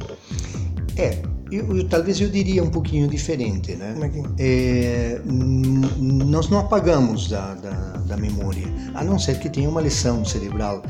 É, 0.97 1.17
eu, 1.51 1.77
eu, 1.77 1.87
talvez 1.87 2.19
eu 2.19 2.29
diria 2.29 2.63
um 2.63 2.69
pouquinho 2.69 3.07
diferente, 3.07 3.75
né? 3.75 3.93
Como 3.93 4.05
é 4.05 4.09
que... 4.09 4.23
É, 4.39 5.21
nós 5.25 6.49
não 6.49 6.59
apagamos 6.59 7.27
da, 7.27 7.53
da, 7.55 7.71
da, 7.71 8.17
memória, 8.17 8.67
a 8.93 9.03
não 9.03 9.19
ser 9.19 9.39
que 9.39 9.49
tenha 9.49 9.69
uma 9.69 9.81
lesão 9.81 10.25
cerebral, 10.25 10.81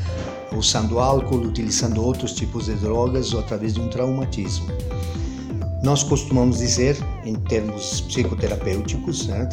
usando 0.56 1.00
álcool, 1.00 1.38
utilizando 1.38 2.02
outros 2.02 2.34
tipos 2.34 2.66
de 2.66 2.76
drogas 2.76 3.34
ou 3.34 3.42
através 3.42 3.74
de 3.74 3.82
um 3.82 3.90
traumatismo. 3.90 4.68
Nós 5.84 6.04
costumamos 6.04 6.60
dizer, 6.60 6.98
em 7.26 7.36
termos 7.36 8.02
psicoterapêuticos, 8.02 9.28
né, 9.28 9.48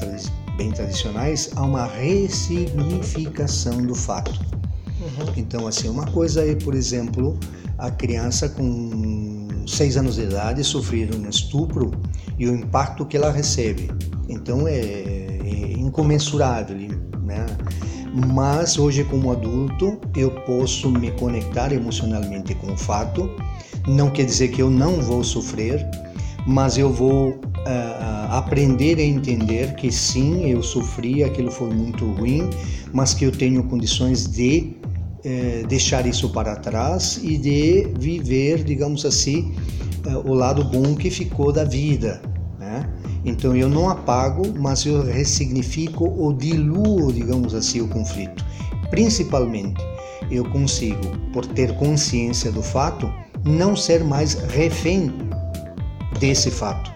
bem 0.56 0.70
tradicionais, 0.70 1.50
há 1.56 1.62
uma 1.62 1.86
ressignificação 1.86 3.82
do 3.82 3.94
fato. 3.94 4.40
Uhum. 5.00 5.32
Então, 5.36 5.66
assim, 5.66 5.88
uma 5.88 6.06
coisa 6.06 6.46
é, 6.46 6.54
por 6.54 6.74
exemplo, 6.74 7.36
a 7.76 7.90
criança 7.90 8.48
com 8.48 9.31
seis 9.66 9.96
anos 9.96 10.16
de 10.16 10.22
idade 10.22 10.62
sofrer 10.64 11.14
um 11.14 11.28
estupro 11.28 11.90
e 12.38 12.46
o 12.46 12.54
impacto 12.54 13.04
que 13.04 13.16
ela 13.16 13.30
recebe. 13.30 13.90
Então 14.28 14.66
é, 14.66 14.74
é 14.74 15.72
incomensurável, 15.78 16.76
né? 17.22 17.46
Mas 18.14 18.78
hoje 18.78 19.04
como 19.04 19.32
adulto 19.32 19.98
eu 20.14 20.30
posso 20.42 20.90
me 20.90 21.10
conectar 21.12 21.72
emocionalmente 21.72 22.54
com 22.54 22.72
o 22.72 22.76
fato. 22.76 23.30
Não 23.88 24.10
quer 24.10 24.26
dizer 24.26 24.48
que 24.48 24.62
eu 24.62 24.70
não 24.70 25.00
vou 25.00 25.24
sofrer, 25.24 25.84
mas 26.46 26.76
eu 26.76 26.92
vou 26.92 27.30
uh, 27.30 28.28
aprender 28.30 28.98
a 28.98 29.02
entender 29.02 29.74
que 29.74 29.90
sim, 29.90 30.50
eu 30.50 30.62
sofri, 30.62 31.24
aquilo 31.24 31.50
foi 31.50 31.70
muito 31.70 32.04
ruim, 32.12 32.48
mas 32.92 33.14
que 33.14 33.24
eu 33.24 33.32
tenho 33.32 33.62
condições 33.64 34.26
de 34.26 34.76
é, 35.24 35.62
deixar 35.68 36.06
isso 36.06 36.30
para 36.30 36.56
trás 36.56 37.20
e 37.22 37.36
de 37.36 37.88
viver, 37.98 38.64
digamos 38.64 39.04
assim, 39.04 39.54
é, 40.06 40.16
o 40.16 40.34
lado 40.34 40.64
bom 40.64 40.94
que 40.94 41.10
ficou 41.10 41.52
da 41.52 41.64
vida. 41.64 42.20
Né? 42.58 42.88
Então 43.24 43.54
eu 43.56 43.68
não 43.68 43.88
apago, 43.88 44.42
mas 44.58 44.84
eu 44.84 45.02
ressignifico 45.02 46.04
ou 46.04 46.32
diluo, 46.32 47.12
digamos 47.12 47.54
assim, 47.54 47.80
o 47.80 47.88
conflito. 47.88 48.44
Principalmente, 48.90 49.80
eu 50.30 50.44
consigo, 50.50 51.16
por 51.32 51.46
ter 51.46 51.74
consciência 51.76 52.50
do 52.50 52.62
fato, 52.62 53.12
não 53.44 53.76
ser 53.76 54.04
mais 54.04 54.34
refém 54.34 55.12
desse 56.18 56.50
fato. 56.50 56.92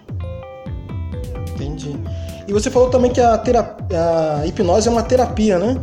Entendi. 1.54 1.98
E 2.46 2.52
você 2.52 2.70
falou 2.70 2.90
também 2.90 3.10
que 3.10 3.20
a, 3.20 3.36
terapia, 3.38 3.98
a 4.40 4.46
hipnose 4.46 4.88
é 4.88 4.90
uma 4.90 5.02
terapia, 5.02 5.58
né? 5.58 5.76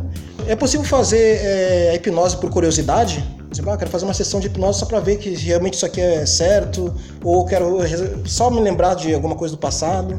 É 0.46 0.56
possível 0.56 0.86
fazer 0.86 1.40
é, 1.42 1.90
a 1.92 1.96
hipnose 1.96 2.38
por 2.38 2.50
curiosidade? 2.50 3.24
Ah, 3.68 3.78
quero 3.78 3.90
fazer 3.90 4.06
uma 4.06 4.14
sessão 4.14 4.40
de 4.40 4.48
hipnose 4.48 4.80
só 4.80 4.86
para 4.86 5.00
ver 5.00 5.18
que 5.18 5.30
realmente 5.36 5.76
isso 5.76 5.86
aqui 5.86 6.02
é 6.02 6.26
certo, 6.26 6.94
ou 7.24 7.46
quero 7.46 7.78
só 8.26 8.50
me 8.50 8.60
lembrar 8.60 8.96
de 8.96 9.14
alguma 9.14 9.36
coisa 9.36 9.56
do 9.56 9.60
passado. 9.60 10.18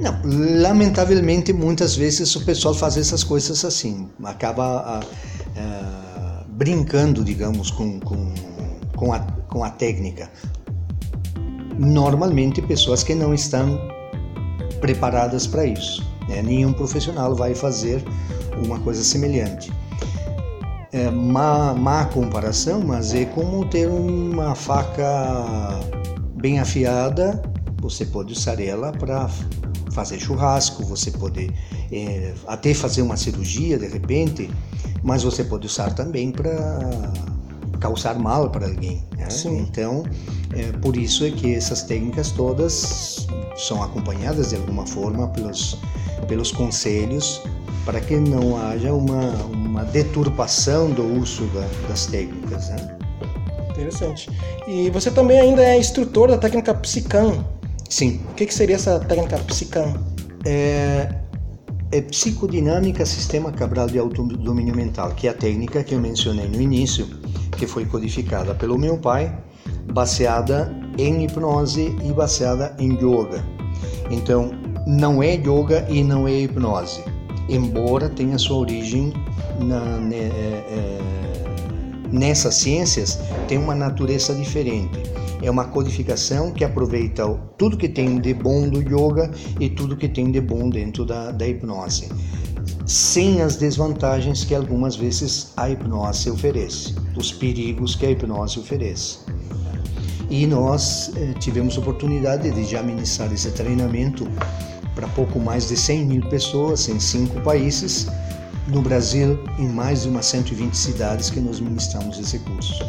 Não, 0.00 0.20
lamentavelmente 0.60 1.52
muitas 1.52 1.94
vezes 1.96 2.34
o 2.36 2.44
pessoal 2.44 2.74
faz 2.74 2.96
essas 2.96 3.24
coisas 3.24 3.64
assim, 3.64 4.08
acaba 4.24 4.64
a, 4.64 5.00
a, 5.56 6.44
brincando, 6.48 7.24
digamos, 7.24 7.70
com, 7.70 8.00
com, 8.00 8.34
com, 8.96 9.12
a, 9.12 9.20
com 9.48 9.64
a 9.64 9.70
técnica. 9.70 10.30
Normalmente 11.78 12.60
pessoas 12.60 13.04
que 13.04 13.14
não 13.14 13.32
estão 13.32 13.80
preparadas 14.80 15.46
para 15.46 15.64
isso. 15.64 16.07
Né? 16.28 16.42
Nenhum 16.42 16.72
profissional 16.72 17.34
vai 17.34 17.54
fazer 17.54 18.04
uma 18.64 18.78
coisa 18.80 19.02
semelhante. 19.02 19.72
É 20.92 21.10
má, 21.10 21.74
má 21.74 22.06
comparação, 22.06 22.80
mas 22.80 23.14
é 23.14 23.24
como 23.26 23.64
ter 23.64 23.88
uma 23.88 24.54
faca 24.54 25.80
bem 26.36 26.60
afiada. 26.60 27.42
Você 27.80 28.06
pode 28.06 28.32
usar 28.32 28.60
ela 28.60 28.92
para 28.92 29.28
fazer 29.92 30.18
churrasco, 30.18 30.84
você 30.84 31.10
pode 31.10 31.50
é, 31.92 32.34
até 32.46 32.72
fazer 32.72 33.02
uma 33.02 33.16
cirurgia 33.16 33.78
de 33.78 33.86
repente, 33.86 34.50
mas 35.02 35.22
você 35.22 35.44
pode 35.44 35.66
usar 35.66 35.92
também 35.94 36.30
para 36.30 37.12
causar 37.78 38.18
mal 38.18 38.50
para 38.50 38.66
alguém. 38.66 39.02
Né? 39.16 39.28
Então, 39.46 40.04
é, 40.54 40.72
por 40.78 40.96
isso 40.96 41.24
é 41.24 41.30
que 41.30 41.54
essas 41.54 41.82
técnicas 41.82 42.30
todas 42.30 43.26
são 43.56 43.82
acompanhadas 43.82 44.50
de 44.50 44.56
alguma 44.56 44.86
forma 44.86 45.28
pelos, 45.28 45.78
pelos 46.26 46.52
conselhos 46.52 47.42
para 47.84 48.00
que 48.00 48.16
não 48.16 48.56
haja 48.56 48.92
uma, 48.92 49.32
uma 49.46 49.84
deturpação 49.84 50.90
do 50.90 51.04
uso 51.20 51.46
da, 51.46 51.66
das 51.88 52.06
técnicas. 52.06 52.68
Né? 52.68 52.98
Interessante. 53.70 54.30
E 54.66 54.90
você 54.90 55.10
também 55.10 55.38
ainda 55.40 55.62
é 55.62 55.78
instrutor 55.78 56.28
da 56.28 56.36
técnica 56.36 56.74
Psican. 56.74 57.44
Sim. 57.88 58.20
O 58.30 58.34
que, 58.34 58.44
que 58.44 58.54
seria 58.54 58.76
essa 58.76 59.00
técnica 59.00 59.38
Psican? 59.38 59.94
É, 60.44 61.08
é 61.90 62.00
psicodinâmica 62.02 63.06
sistema 63.06 63.50
Cabral 63.50 63.86
de 63.86 63.98
autodomínio 63.98 64.76
mental, 64.76 65.12
que 65.12 65.26
é 65.26 65.30
a 65.30 65.34
técnica 65.34 65.82
que 65.82 65.94
eu 65.94 66.00
mencionei 66.00 66.46
no 66.46 66.60
início, 66.60 67.08
que 67.52 67.66
foi 67.66 67.84
codificada 67.84 68.54
pelo 68.54 68.78
meu 68.78 68.98
pai, 68.98 69.36
baseada 69.92 70.74
em 70.98 71.24
hipnose 71.24 71.96
e 72.02 72.12
baseada 72.12 72.74
em 72.78 72.94
yoga. 72.94 73.44
Então, 74.10 74.50
não 74.86 75.22
é 75.22 75.34
yoga 75.34 75.86
e 75.88 76.02
não 76.02 76.26
é 76.26 76.32
hipnose 76.40 77.02
embora 77.48 78.08
tenha 78.08 78.38
sua 78.38 78.58
origem 78.58 79.12
na, 79.58 79.80
né, 79.98 80.16
é, 80.16 80.64
é, 80.70 80.98
nessas 82.12 82.54
ciências, 82.54 83.18
tem 83.46 83.58
uma 83.58 83.74
natureza 83.74 84.34
diferente. 84.34 85.02
É 85.40 85.50
uma 85.50 85.64
codificação 85.66 86.50
que 86.50 86.64
aproveita 86.64 87.24
tudo 87.56 87.76
que 87.76 87.88
tem 87.88 88.20
de 88.20 88.34
bom 88.34 88.68
do 88.68 88.80
yoga 88.80 89.30
e 89.60 89.68
tudo 89.68 89.96
que 89.96 90.08
tem 90.08 90.32
de 90.32 90.40
bom 90.40 90.68
dentro 90.68 91.04
da, 91.04 91.30
da 91.30 91.46
hipnose, 91.46 92.08
sem 92.88 93.42
as 93.42 93.56
desvantagens 93.56 94.44
que 94.44 94.54
algumas 94.54 94.96
vezes 94.96 95.52
a 95.58 95.68
hipnose 95.68 96.30
oferece, 96.30 96.94
os 97.14 97.30
perigos 97.30 97.94
que 97.94 98.06
a 98.06 98.10
hipnose 98.10 98.58
oferece. 98.58 99.18
E 100.30 100.46
nós 100.46 101.12
eh, 101.14 101.34
tivemos 101.38 101.76
oportunidade 101.76 102.50
de 102.50 102.64
já 102.64 102.82
ministrar 102.82 103.30
esse 103.30 103.50
treinamento 103.50 104.26
para 104.94 105.06
pouco 105.08 105.38
mais 105.38 105.68
de 105.68 105.76
100 105.76 106.06
mil 106.06 106.28
pessoas 106.30 106.88
em 106.88 106.98
cinco 106.98 107.38
países, 107.42 108.06
no 108.68 108.80
Brasil, 108.80 109.38
em 109.58 109.68
mais 109.68 110.02
de 110.02 110.08
umas 110.08 110.24
120 110.24 110.74
cidades 110.74 111.28
que 111.28 111.40
nós 111.40 111.60
ministramos 111.60 112.18
esse 112.18 112.38
curso. 112.38 112.84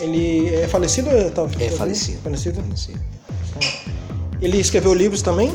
Ele 0.00 0.54
é 0.54 0.66
falecido? 0.68 1.10
Tá, 1.34 1.46
é 1.60 1.68
falecido. 1.68 2.18
Falecido? 2.22 2.62
falecido. 2.62 3.00
Ele 4.40 4.58
escreveu 4.58 4.94
livros 4.94 5.20
também? 5.20 5.52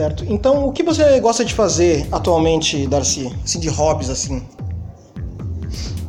Certo. 0.00 0.24
Então, 0.26 0.66
o 0.66 0.72
que 0.72 0.82
você 0.82 1.20
gosta 1.20 1.44
de 1.44 1.52
fazer 1.52 2.08
atualmente, 2.10 2.86
Darcy? 2.86 3.30
Assim, 3.44 3.60
de 3.60 3.68
hobbies, 3.68 4.08
assim? 4.08 4.42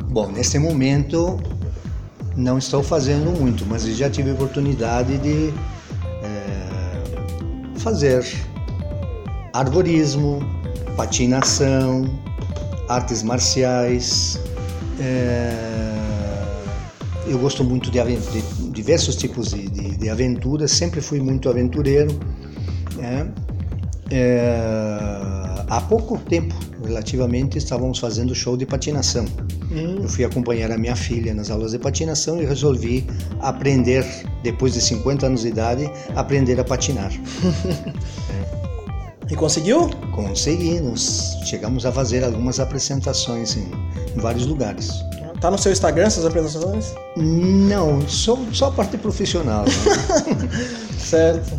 Bom, 0.06 0.32
nesse 0.32 0.58
momento 0.58 1.38
não 2.38 2.58
estou 2.58 2.82
fazendo 2.82 3.38
muito, 3.38 3.66
mas 3.66 3.84
já 3.84 4.10
tive 4.10 4.32
oportunidade 4.32 5.18
de 5.18 5.54
é, 6.24 7.80
fazer 7.80 8.26
arborismo, 9.52 10.40
patinação, 10.96 12.10
artes 12.88 13.22
marciais. 13.24 14.40
É, 15.02 15.54
eu 17.28 17.38
gosto 17.40 17.62
muito 17.62 17.92
de, 17.92 18.00
de 18.02 18.42
diversos 18.72 19.18
tipos 19.18 19.50
de, 19.50 19.68
de, 19.68 19.98
de 19.98 20.10
aventuras, 20.10 20.72
sempre 20.72 21.02
fui 21.02 21.20
muito 21.20 21.50
aventureiro. 21.50 22.18
É, 23.02 23.26
é, 24.12 24.60
há 25.68 25.82
pouco 25.82 26.18
tempo, 26.18 26.54
relativamente, 26.86 27.58
estávamos 27.58 28.00
fazendo 28.00 28.36
show 28.36 28.58
de 28.58 28.66
patinação. 28.66 29.26
Hum. 29.72 30.00
Eu 30.02 30.10
fui 30.10 30.26
acompanhar 30.26 30.72
a 30.72 30.78
minha 30.78 30.96
filha 30.96 31.34
nas 31.34 31.50
aulas 31.50 31.72
de 31.72 31.80
patinação 31.80 32.42
e 32.42 32.46
resolvi 32.46 33.08
aprender, 33.40 34.06
depois 34.44 34.74
de 34.74 34.82
50 34.82 35.26
anos 35.26 35.42
de 35.42 35.48
idade, 35.48 35.90
aprender 36.16 36.60
a 36.60 36.64
patinar. 36.64 37.12
E 39.32 39.36
conseguiu? 39.36 39.90
Conseguimos. 40.14 41.38
Chegamos 41.46 41.86
a 41.86 41.92
fazer 41.94 42.22
algumas 42.22 42.60
apresentações 42.60 43.56
em, 43.56 43.72
em 44.14 44.20
vários 44.20 44.46
lugares. 44.46 44.92
Tá 45.40 45.50
no 45.50 45.58
seu 45.58 45.72
Instagram 45.72 46.06
essas 46.06 46.26
apresentações? 46.26 46.94
Não, 47.16 48.02
só, 48.10 48.38
só 48.52 48.68
a 48.68 48.72
parte 48.72 48.98
profissional. 48.98 49.64
Né? 49.64 50.50
certo. 51.00 51.58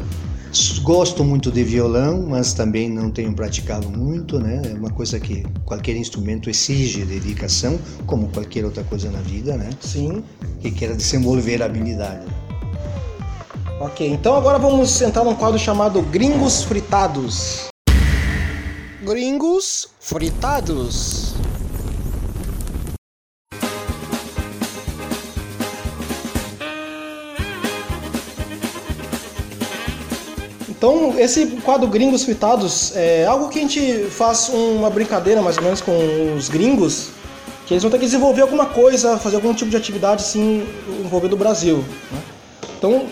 Gosto 0.82 1.24
muito 1.24 1.50
de 1.50 1.64
violão, 1.64 2.26
mas 2.28 2.52
também 2.52 2.90
não 2.90 3.10
tenho 3.10 3.32
praticado 3.32 3.88
muito, 3.88 4.38
né? 4.38 4.60
É 4.66 4.74
uma 4.74 4.90
coisa 4.90 5.18
que 5.18 5.44
qualquer 5.64 5.96
instrumento 5.96 6.50
exige 6.50 7.04
dedicação, 7.06 7.78
como 8.06 8.28
qualquer 8.28 8.64
outra 8.64 8.84
coisa 8.84 9.10
na 9.10 9.20
vida, 9.20 9.56
né? 9.56 9.70
Sim. 9.80 10.22
Que 10.60 10.70
queira 10.70 10.94
desenvolver 10.94 11.62
a 11.62 11.66
habilidade. 11.66 12.26
Ok, 13.80 14.06
então 14.06 14.36
agora 14.36 14.58
vamos 14.58 15.00
entrar 15.00 15.24
num 15.24 15.34
quadro 15.34 15.58
chamado 15.58 16.02
Gringos 16.02 16.62
Fritados. 16.62 17.68
Gringos 19.02 19.88
Fritados. 19.98 21.34
Então, 30.82 31.14
esse 31.16 31.46
quadro 31.64 31.86
Gringos 31.86 32.24
Fritados 32.24 32.90
é 32.96 33.24
algo 33.24 33.48
que 33.48 33.60
a 33.60 33.62
gente 33.62 34.06
faz 34.10 34.48
uma 34.48 34.90
brincadeira 34.90 35.40
mais 35.40 35.56
ou 35.56 35.62
menos 35.62 35.80
com 35.80 36.34
os 36.36 36.48
gringos, 36.48 37.10
que 37.64 37.74
eles 37.74 37.84
vão 37.84 37.92
ter 37.92 37.98
que 37.98 38.04
desenvolver 38.04 38.42
alguma 38.42 38.66
coisa, 38.66 39.16
fazer 39.16 39.36
algum 39.36 39.54
tipo 39.54 39.70
de 39.70 39.76
atividade 39.76 40.24
assim 40.24 40.66
envolvendo 40.98 41.34
o 41.34 41.36
Brasil. 41.36 41.84
Né? 42.10 42.18
Então, 42.76 43.06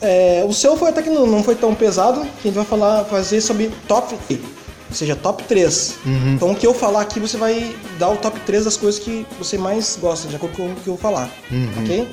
é, 0.00 0.44
o 0.48 0.52
seu 0.52 0.76
foi 0.76 0.90
até 0.90 1.02
que 1.02 1.10
não, 1.10 1.26
não, 1.26 1.42
foi 1.42 1.56
tão 1.56 1.74
pesado, 1.74 2.20
que 2.20 2.46
a 2.46 2.52
gente 2.52 2.54
vai 2.54 2.64
falar, 2.64 3.02
fazer 3.06 3.40
sobre 3.40 3.72
top, 3.88 4.14
ou 4.14 4.94
seja, 4.94 5.16
top 5.16 5.42
3. 5.42 5.94
Uhum. 6.06 6.34
Então 6.34 6.52
o 6.52 6.54
que 6.54 6.64
eu 6.64 6.72
falar 6.72 7.00
aqui, 7.00 7.18
você 7.18 7.36
vai 7.36 7.74
dar 7.98 8.10
o 8.10 8.16
top 8.18 8.38
3 8.46 8.66
das 8.66 8.76
coisas 8.76 9.02
que 9.02 9.26
você 9.36 9.58
mais 9.58 9.98
gosta, 10.00 10.28
de 10.28 10.36
acordo 10.36 10.56
com 10.56 10.66
o 10.68 10.76
que 10.76 10.86
eu 10.86 10.96
falar. 10.96 11.28
Uhum. 11.50 11.70
Ok? 11.82 12.08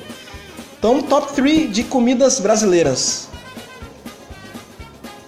Então, 0.76 1.00
top 1.02 1.32
3 1.34 1.72
de 1.72 1.84
comidas 1.84 2.40
brasileiras. 2.40 3.30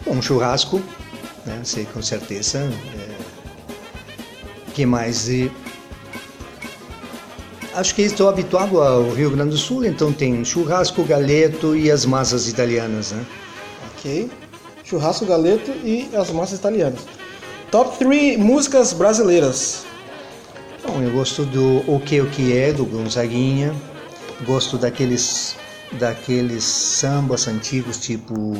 Bom, 0.06 0.20
churrasco, 0.20 0.82
né? 1.46 1.60
Sei 1.64 1.86
com 1.86 2.02
certeza. 2.02 2.58
É... 2.58 3.14
que 4.74 4.84
mais? 4.84 5.28
E... 5.28 5.50
Acho 7.74 7.94
que 7.94 8.02
estou 8.02 8.28
habituado 8.28 8.80
ao 8.80 9.10
Rio 9.10 9.30
Grande 9.30 9.50
do 9.50 9.56
Sul, 9.56 9.84
então 9.84 10.12
tem 10.12 10.44
churrasco, 10.44 11.02
galeto 11.04 11.74
e 11.74 11.90
as 11.90 12.04
massas 12.04 12.48
italianas, 12.48 13.12
né? 13.12 13.24
Ok. 13.96 14.30
Churrasco, 14.84 15.24
galeto 15.24 15.72
e 15.82 16.08
as 16.14 16.30
massas 16.30 16.58
italianas. 16.58 17.00
Top 17.70 17.98
3 17.98 18.38
músicas 18.38 18.92
brasileiras. 18.92 19.84
Bom, 20.86 21.02
eu 21.02 21.10
gosto 21.10 21.44
do 21.46 21.78
O 21.90 21.98
Que 21.98 22.20
O 22.20 22.30
Que 22.30 22.56
É, 22.56 22.72
do 22.72 22.84
Gonzaguinha. 22.84 23.74
Gosto 24.46 24.76
daqueles, 24.76 25.56
daqueles 25.92 26.62
sambas 26.62 27.48
antigos, 27.48 27.98
tipo 27.98 28.54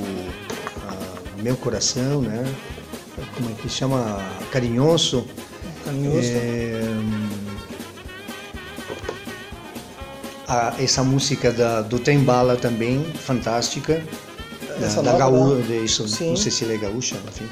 Meu 1.45 1.59
Coração, 1.59 2.23
né? 2.23 2.43
Como 3.35 3.51
é 3.51 3.53
que 3.53 3.69
chama? 3.69 4.19
Carinhoso. 4.51 5.27
Carinhoso. 5.85 6.27
É, 6.33 6.81
a, 10.49 10.75
essa 10.79 11.05
música 11.05 11.53
da, 11.53 11.83
do 11.83 11.99
Tem 11.99 12.19
Bala 12.19 12.57
também, 12.57 13.05
fantástica. 13.05 14.03
Essa 14.81 15.03
da, 15.03 15.13
da 15.13 15.19
gaúcha, 15.19 15.75
isso, 15.75 16.05
não 16.25 16.35
sei 16.35 16.51
se 16.51 16.65
ele 16.65 16.77
é 16.77 16.79
gaúcha, 16.79 17.15
enfim. 17.29 17.47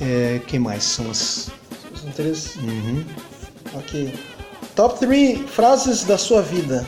É, 0.00 0.40
que 0.46 0.56
mais 0.56 0.84
são 0.84 1.10
as. 1.10 1.50
Os 1.92 2.04
interesses. 2.04 2.54
Uhum. 2.54 3.04
Ok. 3.74 4.14
Top 4.76 5.00
3 5.00 5.50
frases 5.50 6.04
da 6.04 6.16
sua 6.16 6.42
vida. 6.42 6.86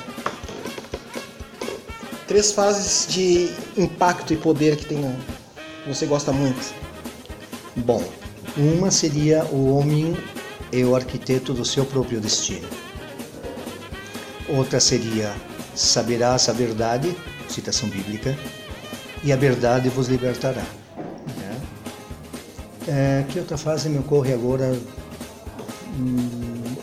Três 2.28 2.52
frases 2.52 3.08
de 3.12 3.50
impacto 3.76 4.32
e 4.32 4.36
poder 4.36 4.76
que 4.76 4.84
tem, 4.84 5.04
você 5.86 6.06
gosta 6.06 6.32
muito. 6.32 6.74
Bom, 7.76 8.02
uma 8.56 8.90
seria 8.90 9.44
o 9.46 9.76
homem 9.76 10.16
é 10.72 10.84
o 10.84 10.94
arquiteto 10.94 11.52
do 11.52 11.64
seu 11.64 11.84
próprio 11.84 12.20
destino. 12.20 12.68
Outra 14.48 14.80
seria 14.80 15.34
saberás 15.74 16.48
a 16.48 16.52
verdade, 16.52 17.16
citação 17.48 17.88
bíblica, 17.88 18.36
e 19.24 19.32
a 19.32 19.36
verdade 19.36 19.88
vos 19.88 20.08
libertará. 20.08 20.64
Né? 21.38 21.60
É, 22.88 23.24
que 23.28 23.38
outra 23.38 23.56
frase 23.56 23.88
me 23.88 23.98
ocorre 23.98 24.32
agora? 24.32 24.76
Hum, 25.98 26.74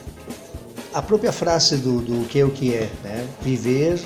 a 0.94 1.02
própria 1.02 1.32
frase 1.32 1.78
do, 1.78 2.02
do 2.02 2.28
que 2.28 2.40
é 2.40 2.46
o 2.46 2.50
que 2.50 2.74
é, 2.74 2.90
né? 3.04 3.28
viver 3.42 4.00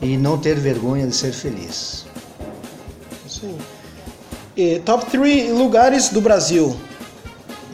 e 0.00 0.16
não 0.16 0.38
ter 0.38 0.56
vergonha 0.56 1.06
de 1.06 1.14
ser 1.14 1.32
feliz. 1.32 2.06
Sim. 3.28 3.56
E, 4.56 4.78
top 4.80 5.04
3 5.10 5.50
lugares 5.50 6.08
do 6.08 6.20
Brasil. 6.20 6.74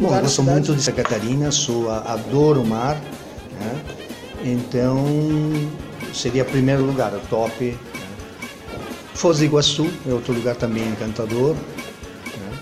Bom, 0.01 0.13
eu 0.13 0.21
gosto 0.21 0.43
muito 0.43 0.75
de 0.75 0.83
Santa 0.83 1.05
Catarina, 1.05 1.53
sou, 1.53 1.89
adoro 1.91 2.63
o 2.63 2.67
mar, 2.67 2.97
né? 3.61 3.81
Então, 4.45 5.07
seria 6.13 6.45
primeiro 6.45 6.85
lugar, 6.85 7.15
o 7.15 7.21
top. 7.29 7.65
Né? 7.65 7.79
Foz 9.15 9.39
do 9.39 9.45
Iguaçu 9.45 9.89
é 10.09 10.13
outro 10.13 10.35
lugar 10.35 10.57
também 10.57 10.83
encantador. 10.89 11.55
Né? 11.55 12.59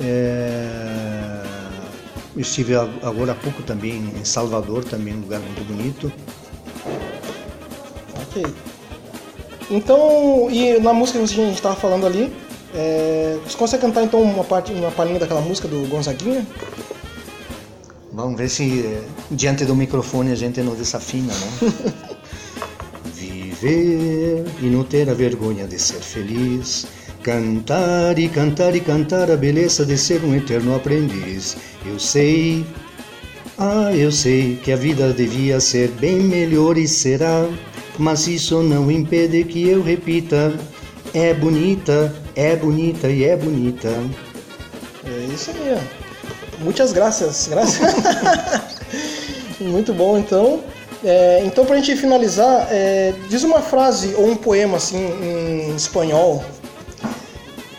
É... 0.00 1.42
Estive 2.34 2.74
agora 2.74 3.32
há 3.32 3.34
pouco 3.34 3.62
também 3.62 4.10
em 4.18 4.24
Salvador, 4.24 4.84
também 4.84 5.14
um 5.14 5.20
lugar 5.20 5.40
muito 5.40 5.62
bonito. 5.64 6.10
Ok. 8.22 8.46
Então, 9.70 10.48
e 10.50 10.80
na 10.80 10.94
música 10.94 11.18
que 11.18 11.24
a 11.24 11.26
gente 11.26 11.54
estava 11.54 11.76
falando 11.76 12.06
ali, 12.06 12.34
é... 12.74 13.38
você 13.44 13.56
consegue 13.56 13.82
cantar 13.82 14.02
então 14.02 14.22
uma 14.22 14.44
parte, 14.44 14.72
uma 14.72 14.90
palhinha 14.90 15.18
daquela 15.18 15.40
música 15.40 15.68
do 15.68 15.86
Gonzaguinha? 15.88 16.46
Vamos 18.14 18.36
ver 18.36 18.50
se 18.50 18.80
eh, 18.80 19.02
diante 19.30 19.64
do 19.64 19.74
microfone 19.74 20.32
a 20.32 20.34
gente 20.34 20.60
não 20.60 20.74
desafina, 20.74 21.32
né? 21.32 21.72
Viver 23.14 24.44
e 24.60 24.66
não 24.66 24.84
ter 24.84 25.08
a 25.08 25.14
vergonha 25.14 25.66
de 25.66 25.78
ser 25.78 26.00
feliz. 26.00 26.86
Cantar 27.22 28.18
e 28.18 28.28
cantar 28.28 28.76
e 28.76 28.80
cantar 28.80 29.30
a 29.30 29.36
beleza 29.36 29.86
de 29.86 29.96
ser 29.96 30.22
um 30.24 30.34
eterno 30.34 30.74
aprendiz. 30.74 31.56
Eu 31.86 31.98
sei, 31.98 32.66
ah, 33.56 33.94
eu 33.94 34.12
sei 34.12 34.56
que 34.62 34.72
a 34.72 34.76
vida 34.76 35.10
devia 35.14 35.58
ser 35.58 35.88
bem 35.92 36.18
melhor 36.18 36.76
e 36.76 36.86
será, 36.86 37.48
mas 37.98 38.26
isso 38.26 38.62
não 38.62 38.90
impede 38.90 39.42
que 39.44 39.68
eu 39.68 39.82
repita. 39.82 40.52
É 41.14 41.32
bonita, 41.32 42.14
é 42.34 42.56
bonita 42.56 43.08
e 43.08 43.24
é 43.24 43.36
bonita. 43.36 43.88
É 45.06 45.34
isso 45.34 45.50
aí, 45.50 45.76
ó. 45.76 46.62
Muitas 46.62 46.92
graças. 46.92 47.48
graças. 47.48 47.80
Muito 49.60 49.92
bom, 49.92 50.18
então. 50.18 50.62
É, 51.04 51.42
então, 51.44 51.64
para 51.64 51.76
a 51.76 51.78
gente 51.80 51.96
finalizar, 51.96 52.68
é, 52.70 53.12
diz 53.28 53.42
uma 53.42 53.60
frase 53.60 54.14
ou 54.14 54.30
um 54.30 54.36
poema 54.36 54.76
assim 54.76 55.04
em 55.22 55.74
espanhol. 55.74 56.44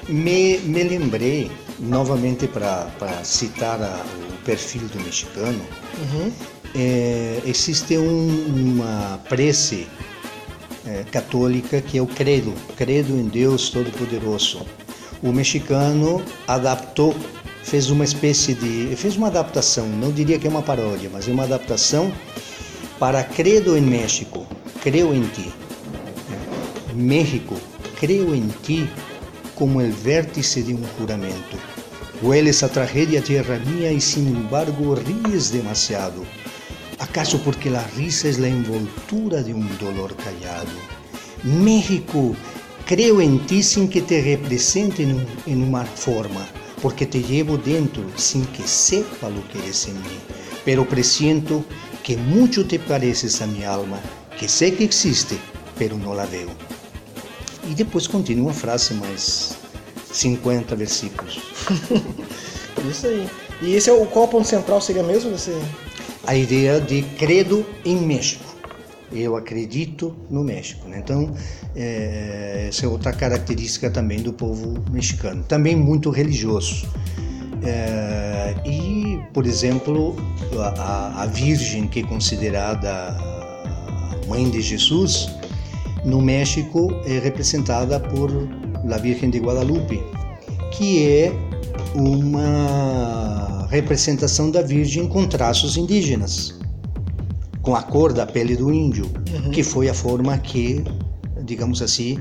Me, 0.07 0.57
me 0.59 0.83
lembrei, 0.83 1.49
novamente 1.79 2.47
para 2.47 2.89
citar 3.23 3.81
a, 3.81 4.01
o 4.29 4.43
perfil 4.43 4.81
do 4.89 4.99
mexicano, 4.99 5.61
uhum. 5.97 6.31
é, 6.75 7.39
existe 7.45 7.97
um, 7.97 8.73
uma 8.75 9.19
prece 9.29 9.87
é, 10.85 11.03
católica 11.11 11.81
que 11.81 11.97
é 11.97 12.01
o 12.01 12.07
credo, 12.07 12.53
credo 12.75 13.13
em 13.13 13.27
Deus 13.27 13.69
Todo-Poderoso. 13.69 14.65
O 15.21 15.31
mexicano 15.31 16.21
adaptou 16.47 17.15
fez 17.63 17.89
uma 17.89 18.03
espécie 18.03 18.53
de. 18.53 18.95
fez 18.95 19.15
uma 19.15 19.27
adaptação, 19.27 19.87
não 19.87 20.11
diria 20.11 20.37
que 20.37 20.45
é 20.45 20.49
uma 20.49 20.61
paródia, 20.61 21.09
mas 21.11 21.27
é 21.27 21.31
uma 21.31 21.43
adaptação 21.43 22.11
para 22.99 23.23
Credo 23.23 23.75
em 23.75 23.81
México, 23.81 24.45
Creo 24.81 25.13
em 25.13 25.23
Ti. 25.27 25.51
México, 26.93 27.55
creo 27.99 28.35
em 28.35 28.47
Ti 28.61 28.87
como 29.55 29.81
o 29.81 29.91
vértice 29.91 30.61
de 30.61 30.73
um 30.73 30.83
juramento. 30.99 31.57
Hueles 32.21 32.63
a 32.63 32.69
tragedia 32.69 33.21
tierra 33.21 33.59
mía 33.59 33.91
e, 33.91 33.99
sin 33.99 34.27
embargo, 34.27 34.95
ríes 34.95 35.51
demasiado. 35.51 36.23
¿Acaso 37.03 37.37
porque 37.43 37.69
la 37.69 37.85
risa 37.97 38.29
es 38.29 38.39
la 38.39 38.47
envoltura 38.47 39.43
de 39.43 39.53
un 39.53 39.67
dolor 39.77 40.15
callado? 40.15 40.71
México, 41.43 42.33
creo 42.85 43.19
en 43.19 43.45
ti 43.45 43.61
sin 43.61 43.89
que 43.89 44.01
te 44.01 44.21
represente 44.21 45.03
en, 45.03 45.15
un, 45.15 45.27
en 45.45 45.63
una 45.63 45.83
forma 45.83 46.47
porque 46.81 47.05
te 47.05 47.21
llevo 47.21 47.57
dentro 47.57 48.05
sin 48.15 48.45
que 48.45 48.65
sepa 48.65 49.27
lo 49.27 49.45
que 49.49 49.59
eres 49.59 49.85
en 49.89 49.95
mí, 49.95 50.17
pero 50.63 50.87
presiento 50.87 51.65
que 52.03 52.15
mucho 52.15 52.65
te 52.65 52.79
pareces 52.79 53.41
a 53.41 53.47
mi 53.47 53.65
alma, 53.65 53.99
que 54.39 54.47
sé 54.47 54.73
que 54.73 54.85
existe, 54.85 55.37
pero 55.77 55.97
no 55.97 56.15
la 56.15 56.25
veo. 56.25 56.51
E 57.69 57.73
depois 57.75 58.07
continua 58.07 58.51
a 58.51 58.53
frase 58.53 58.93
mais 58.93 59.57
50 60.13 60.73
versículos. 60.77 61.41
Isso 62.89 63.07
aí. 63.07 63.29
E 63.61 63.75
esse 63.75 63.89
é 63.89 63.93
o 63.93 64.05
qual 64.05 64.29
ponto 64.29 64.47
central 64.47 64.79
seria 64.79 65.03
mesmo? 65.03 65.37
A 66.25 66.35
ideia 66.35 66.79
de 66.79 67.01
credo 67.17 67.65
em 67.83 67.97
México. 67.97 68.55
Eu 69.11 69.35
acredito 69.35 70.15
no 70.29 70.43
México. 70.43 70.87
Né? 70.87 70.99
Então, 71.03 71.33
é, 71.75 72.67
essa 72.69 72.85
é 72.85 72.89
outra 72.89 73.11
característica 73.11 73.89
também 73.91 74.21
do 74.21 74.33
povo 74.33 74.81
mexicano. 74.91 75.43
Também 75.43 75.75
muito 75.75 76.09
religioso. 76.09 76.87
É, 77.61 78.55
e, 78.65 79.19
por 79.33 79.45
exemplo, 79.45 80.15
a, 80.77 81.23
a 81.23 81.25
Virgem, 81.27 81.87
que 81.87 81.99
é 81.99 82.03
considerada 82.03 82.89
a 82.91 84.19
mãe 84.27 84.49
de 84.49 84.61
Jesus, 84.61 85.29
no 86.05 86.21
México 86.21 86.89
é 87.05 87.19
representada 87.19 87.99
por 87.99 88.29
La 88.85 88.97
Virgen 88.97 89.29
de 89.29 89.39
Guadalupe, 89.39 90.01
que 90.71 91.07
é 91.07 91.31
uma 91.95 93.52
representação 93.73 94.51
da 94.51 94.61
Virgem 94.61 95.07
com 95.07 95.25
traços 95.25 95.77
indígenas, 95.77 96.53
com 97.61 97.75
a 97.75 97.81
cor 97.81 98.13
da 98.13 98.25
pele 98.25 98.55
do 98.55 98.71
índio, 98.71 99.05
uhum. 99.33 99.51
que 99.51 99.63
foi 99.63 99.89
a 99.89 99.93
forma 99.93 100.37
que, 100.37 100.83
digamos 101.43 101.81
assim, 101.81 102.19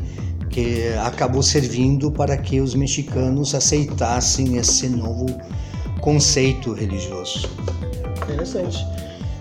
que 0.48 0.88
acabou 1.04 1.42
servindo 1.42 2.10
para 2.10 2.36
que 2.36 2.60
os 2.60 2.74
mexicanos 2.74 3.54
aceitassem 3.54 4.56
esse 4.56 4.88
novo 4.88 5.26
conceito 6.00 6.72
religioso. 6.72 7.48
Interessante. 8.22 8.86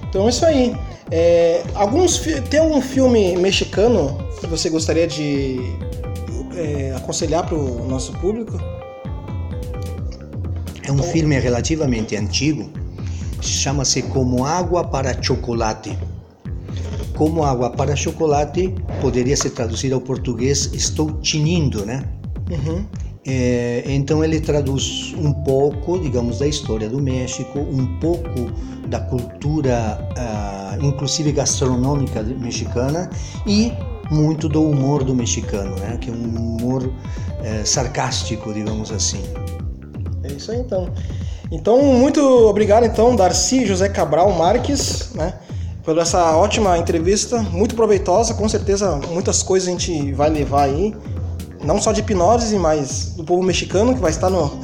Então 0.09 0.25
é 0.25 0.29
isso 0.29 0.45
aí. 0.45 0.75
É, 1.09 1.63
alguns 1.75 2.19
tem 2.49 2.59
algum 2.59 2.81
filme 2.81 3.37
mexicano 3.37 4.17
que 4.39 4.47
você 4.47 4.69
gostaria 4.69 5.07
de 5.07 5.59
é, 6.55 6.93
aconselhar 6.95 7.45
para 7.45 7.57
o 7.57 7.87
nosso 7.87 8.13
público? 8.13 8.57
É 10.91 10.93
um 10.93 11.03
filme 11.03 11.39
relativamente 11.39 12.17
antigo, 12.17 12.69
chama-se 13.41 14.01
Como 14.01 14.45
Água 14.45 14.83
para 14.83 15.23
Chocolate. 15.23 15.97
Como 17.15 17.45
Água 17.45 17.69
para 17.69 17.95
Chocolate 17.95 18.75
poderia 18.99 19.37
ser 19.37 19.51
traduzido 19.51 19.95
ao 19.95 20.01
português 20.01 20.69
Estou 20.73 21.13
tinindo, 21.21 21.85
né? 21.85 22.03
Uhum. 22.49 22.85
É, 23.25 23.83
então 23.85 24.21
ele 24.21 24.41
traduz 24.41 25.15
um 25.17 25.31
pouco, 25.31 25.97
digamos, 25.97 26.39
da 26.39 26.47
história 26.47 26.89
do 26.89 26.99
México, 26.99 27.59
um 27.59 27.97
pouco 27.99 28.51
da 28.89 28.99
cultura, 28.99 29.97
uh, 30.17 30.85
inclusive 30.85 31.31
gastronômica 31.31 32.21
mexicana 32.21 33.09
e 33.47 33.71
muito 34.11 34.49
do 34.49 34.61
humor 34.61 35.05
do 35.05 35.15
mexicano, 35.15 35.73
né? 35.77 35.97
Que 36.01 36.09
é 36.09 36.13
um 36.13 36.25
humor 36.25 36.83
uh, 36.83 36.91
sarcástico, 37.65 38.53
digamos 38.53 38.91
assim. 38.91 39.21
Isso 40.41 40.51
aí, 40.51 40.59
então. 40.59 40.89
Então, 41.51 41.83
muito 41.83 42.19
obrigado, 42.47 42.83
então, 42.83 43.15
Darcy 43.15 43.65
José 43.65 43.87
Cabral 43.89 44.31
Marques, 44.33 45.11
né? 45.13 45.35
Por 45.83 45.97
essa 45.97 46.35
ótima 46.35 46.77
entrevista, 46.77 47.41
muito 47.41 47.75
proveitosa, 47.75 48.33
com 48.33 48.47
certeza 48.49 48.99
muitas 49.09 49.43
coisas 49.43 49.67
a 49.67 49.71
gente 49.71 50.11
vai 50.13 50.29
levar 50.29 50.63
aí 50.63 50.95
não 51.63 51.79
só 51.79 51.91
de 51.91 52.01
hipnose, 52.01 52.57
mas 52.57 53.13
do 53.15 53.23
povo 53.23 53.43
mexicano, 53.43 53.93
que 53.93 53.99
vai 53.99 54.09
estar 54.09 54.29
no, 54.29 54.59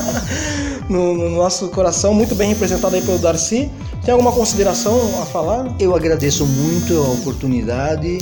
no, 0.88 1.14
no, 1.14 1.30
nosso 1.30 1.68
coração, 1.68 2.14
muito 2.14 2.34
bem 2.34 2.48
representado 2.50 2.94
aí 2.94 3.02
pelo 3.02 3.18
Darcy. 3.18 3.70
Tem 4.04 4.12
alguma 4.12 4.32
consideração 4.32 4.98
a 5.20 5.26
falar? 5.26 5.74
Eu 5.78 5.94
agradeço 5.94 6.46
muito 6.46 6.96
a 6.96 7.12
oportunidade. 7.12 8.18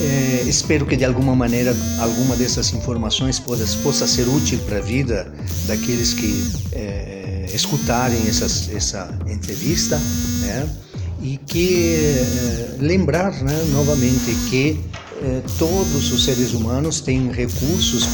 É, 0.00 0.42
espero 0.48 0.84
que 0.86 0.96
de 0.96 1.04
alguma 1.04 1.36
maneira 1.36 1.74
alguma 2.00 2.36
dessas 2.36 2.72
informações 2.72 3.38
possa, 3.38 3.78
possa 3.78 4.06
ser 4.06 4.28
útil 4.28 4.58
para 4.66 4.78
a 4.78 4.80
vida 4.80 5.32
daqueles 5.66 6.12
que 6.12 6.44
é, 6.72 7.46
escutarem 7.54 8.26
essas, 8.26 8.68
essa 8.74 9.16
entrevista, 9.26 9.98
né? 10.40 10.68
E 11.22 11.38
que 11.38 11.94
é, 11.94 12.76
lembrar 12.80 13.32
né, 13.42 13.64
novamente 13.70 14.34
que 14.50 14.80
todos 15.58 16.12
os 16.12 16.24
seres 16.24 16.52
humanos 16.52 17.00
têm 17.00 17.30
recursos 17.30 18.06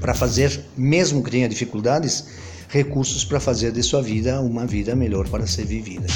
para 0.00 0.14
fazer, 0.14 0.60
mesmo 0.76 1.20
que 1.20 1.30
tenha 1.32 1.48
dificuldades, 1.48 2.26
recursos 2.68 3.24
para 3.24 3.40
fazer 3.40 3.72
de 3.72 3.82
sua 3.82 4.00
vida 4.00 4.40
uma 4.40 4.66
vida 4.66 4.94
melhor 4.94 5.28
para 5.28 5.46
ser 5.46 5.64
vivida. 5.64 6.06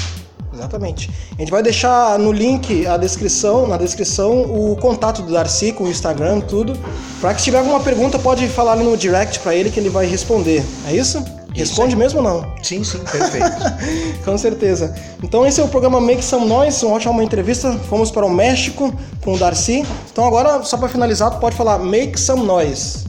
Exatamente. 0.53 1.11
A 1.33 1.41
gente 1.41 1.51
vai 1.51 1.61
deixar 1.61 2.17
no 2.17 2.31
link 2.31 2.87
a 2.87 2.95
descrição, 2.95 3.67
na 3.67 3.77
descrição, 3.77 4.43
o 4.43 4.75
contato 4.77 5.21
do 5.21 5.33
Darcy 5.33 5.73
com 5.73 5.83
o 5.83 5.89
Instagram, 5.89 6.39
tudo. 6.39 6.77
Para 7.19 7.33
que 7.33 7.41
se 7.41 7.45
tiver 7.45 7.57
alguma 7.57 7.81
pergunta, 7.81 8.17
pode 8.17 8.47
falar 8.47 8.73
ali 8.73 8.83
no 8.83 8.95
direct 8.95 9.39
para 9.39 9.53
ele 9.53 9.69
que 9.69 9.79
ele 9.79 9.89
vai 9.89 10.05
responder. 10.05 10.63
É 10.87 10.95
isso? 10.95 11.23
Responde 11.53 11.95
mesmo 11.95 12.19
ou 12.19 12.23
não? 12.23 12.55
Sim, 12.61 12.83
sim, 12.83 12.99
perfeito. 12.99 13.55
com 14.25 14.37
certeza. 14.37 14.93
Então 15.23 15.45
esse 15.45 15.61
é 15.61 15.63
o 15.63 15.67
programa 15.69 16.01
Make 16.01 16.23
Some 16.23 16.45
Noise, 16.45 16.85
uma 16.85 16.95
ótima 16.95 17.23
entrevista. 17.23 17.71
Fomos 17.89 18.11
para 18.11 18.25
o 18.25 18.29
México 18.29 18.93
com 19.23 19.33
o 19.33 19.37
Darcy. 19.37 19.85
Então 20.11 20.25
agora, 20.25 20.63
só 20.63 20.77
para 20.77 20.89
finalizar, 20.89 21.31
tu 21.31 21.39
pode 21.39 21.55
falar 21.55 21.79
Make 21.79 22.19
Some 22.19 22.43
Noise. 22.43 23.05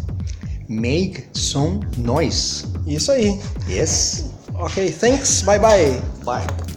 Make 0.68 1.24
Some 1.32 1.80
Noise. 1.98 2.66
Isso 2.86 3.10
aí. 3.10 3.38
Yes. 3.68 4.26
Ok, 4.54 4.90
thanks. 4.92 5.42
Bye 5.42 5.58
bye. 5.58 6.00
Bye. 6.24 6.75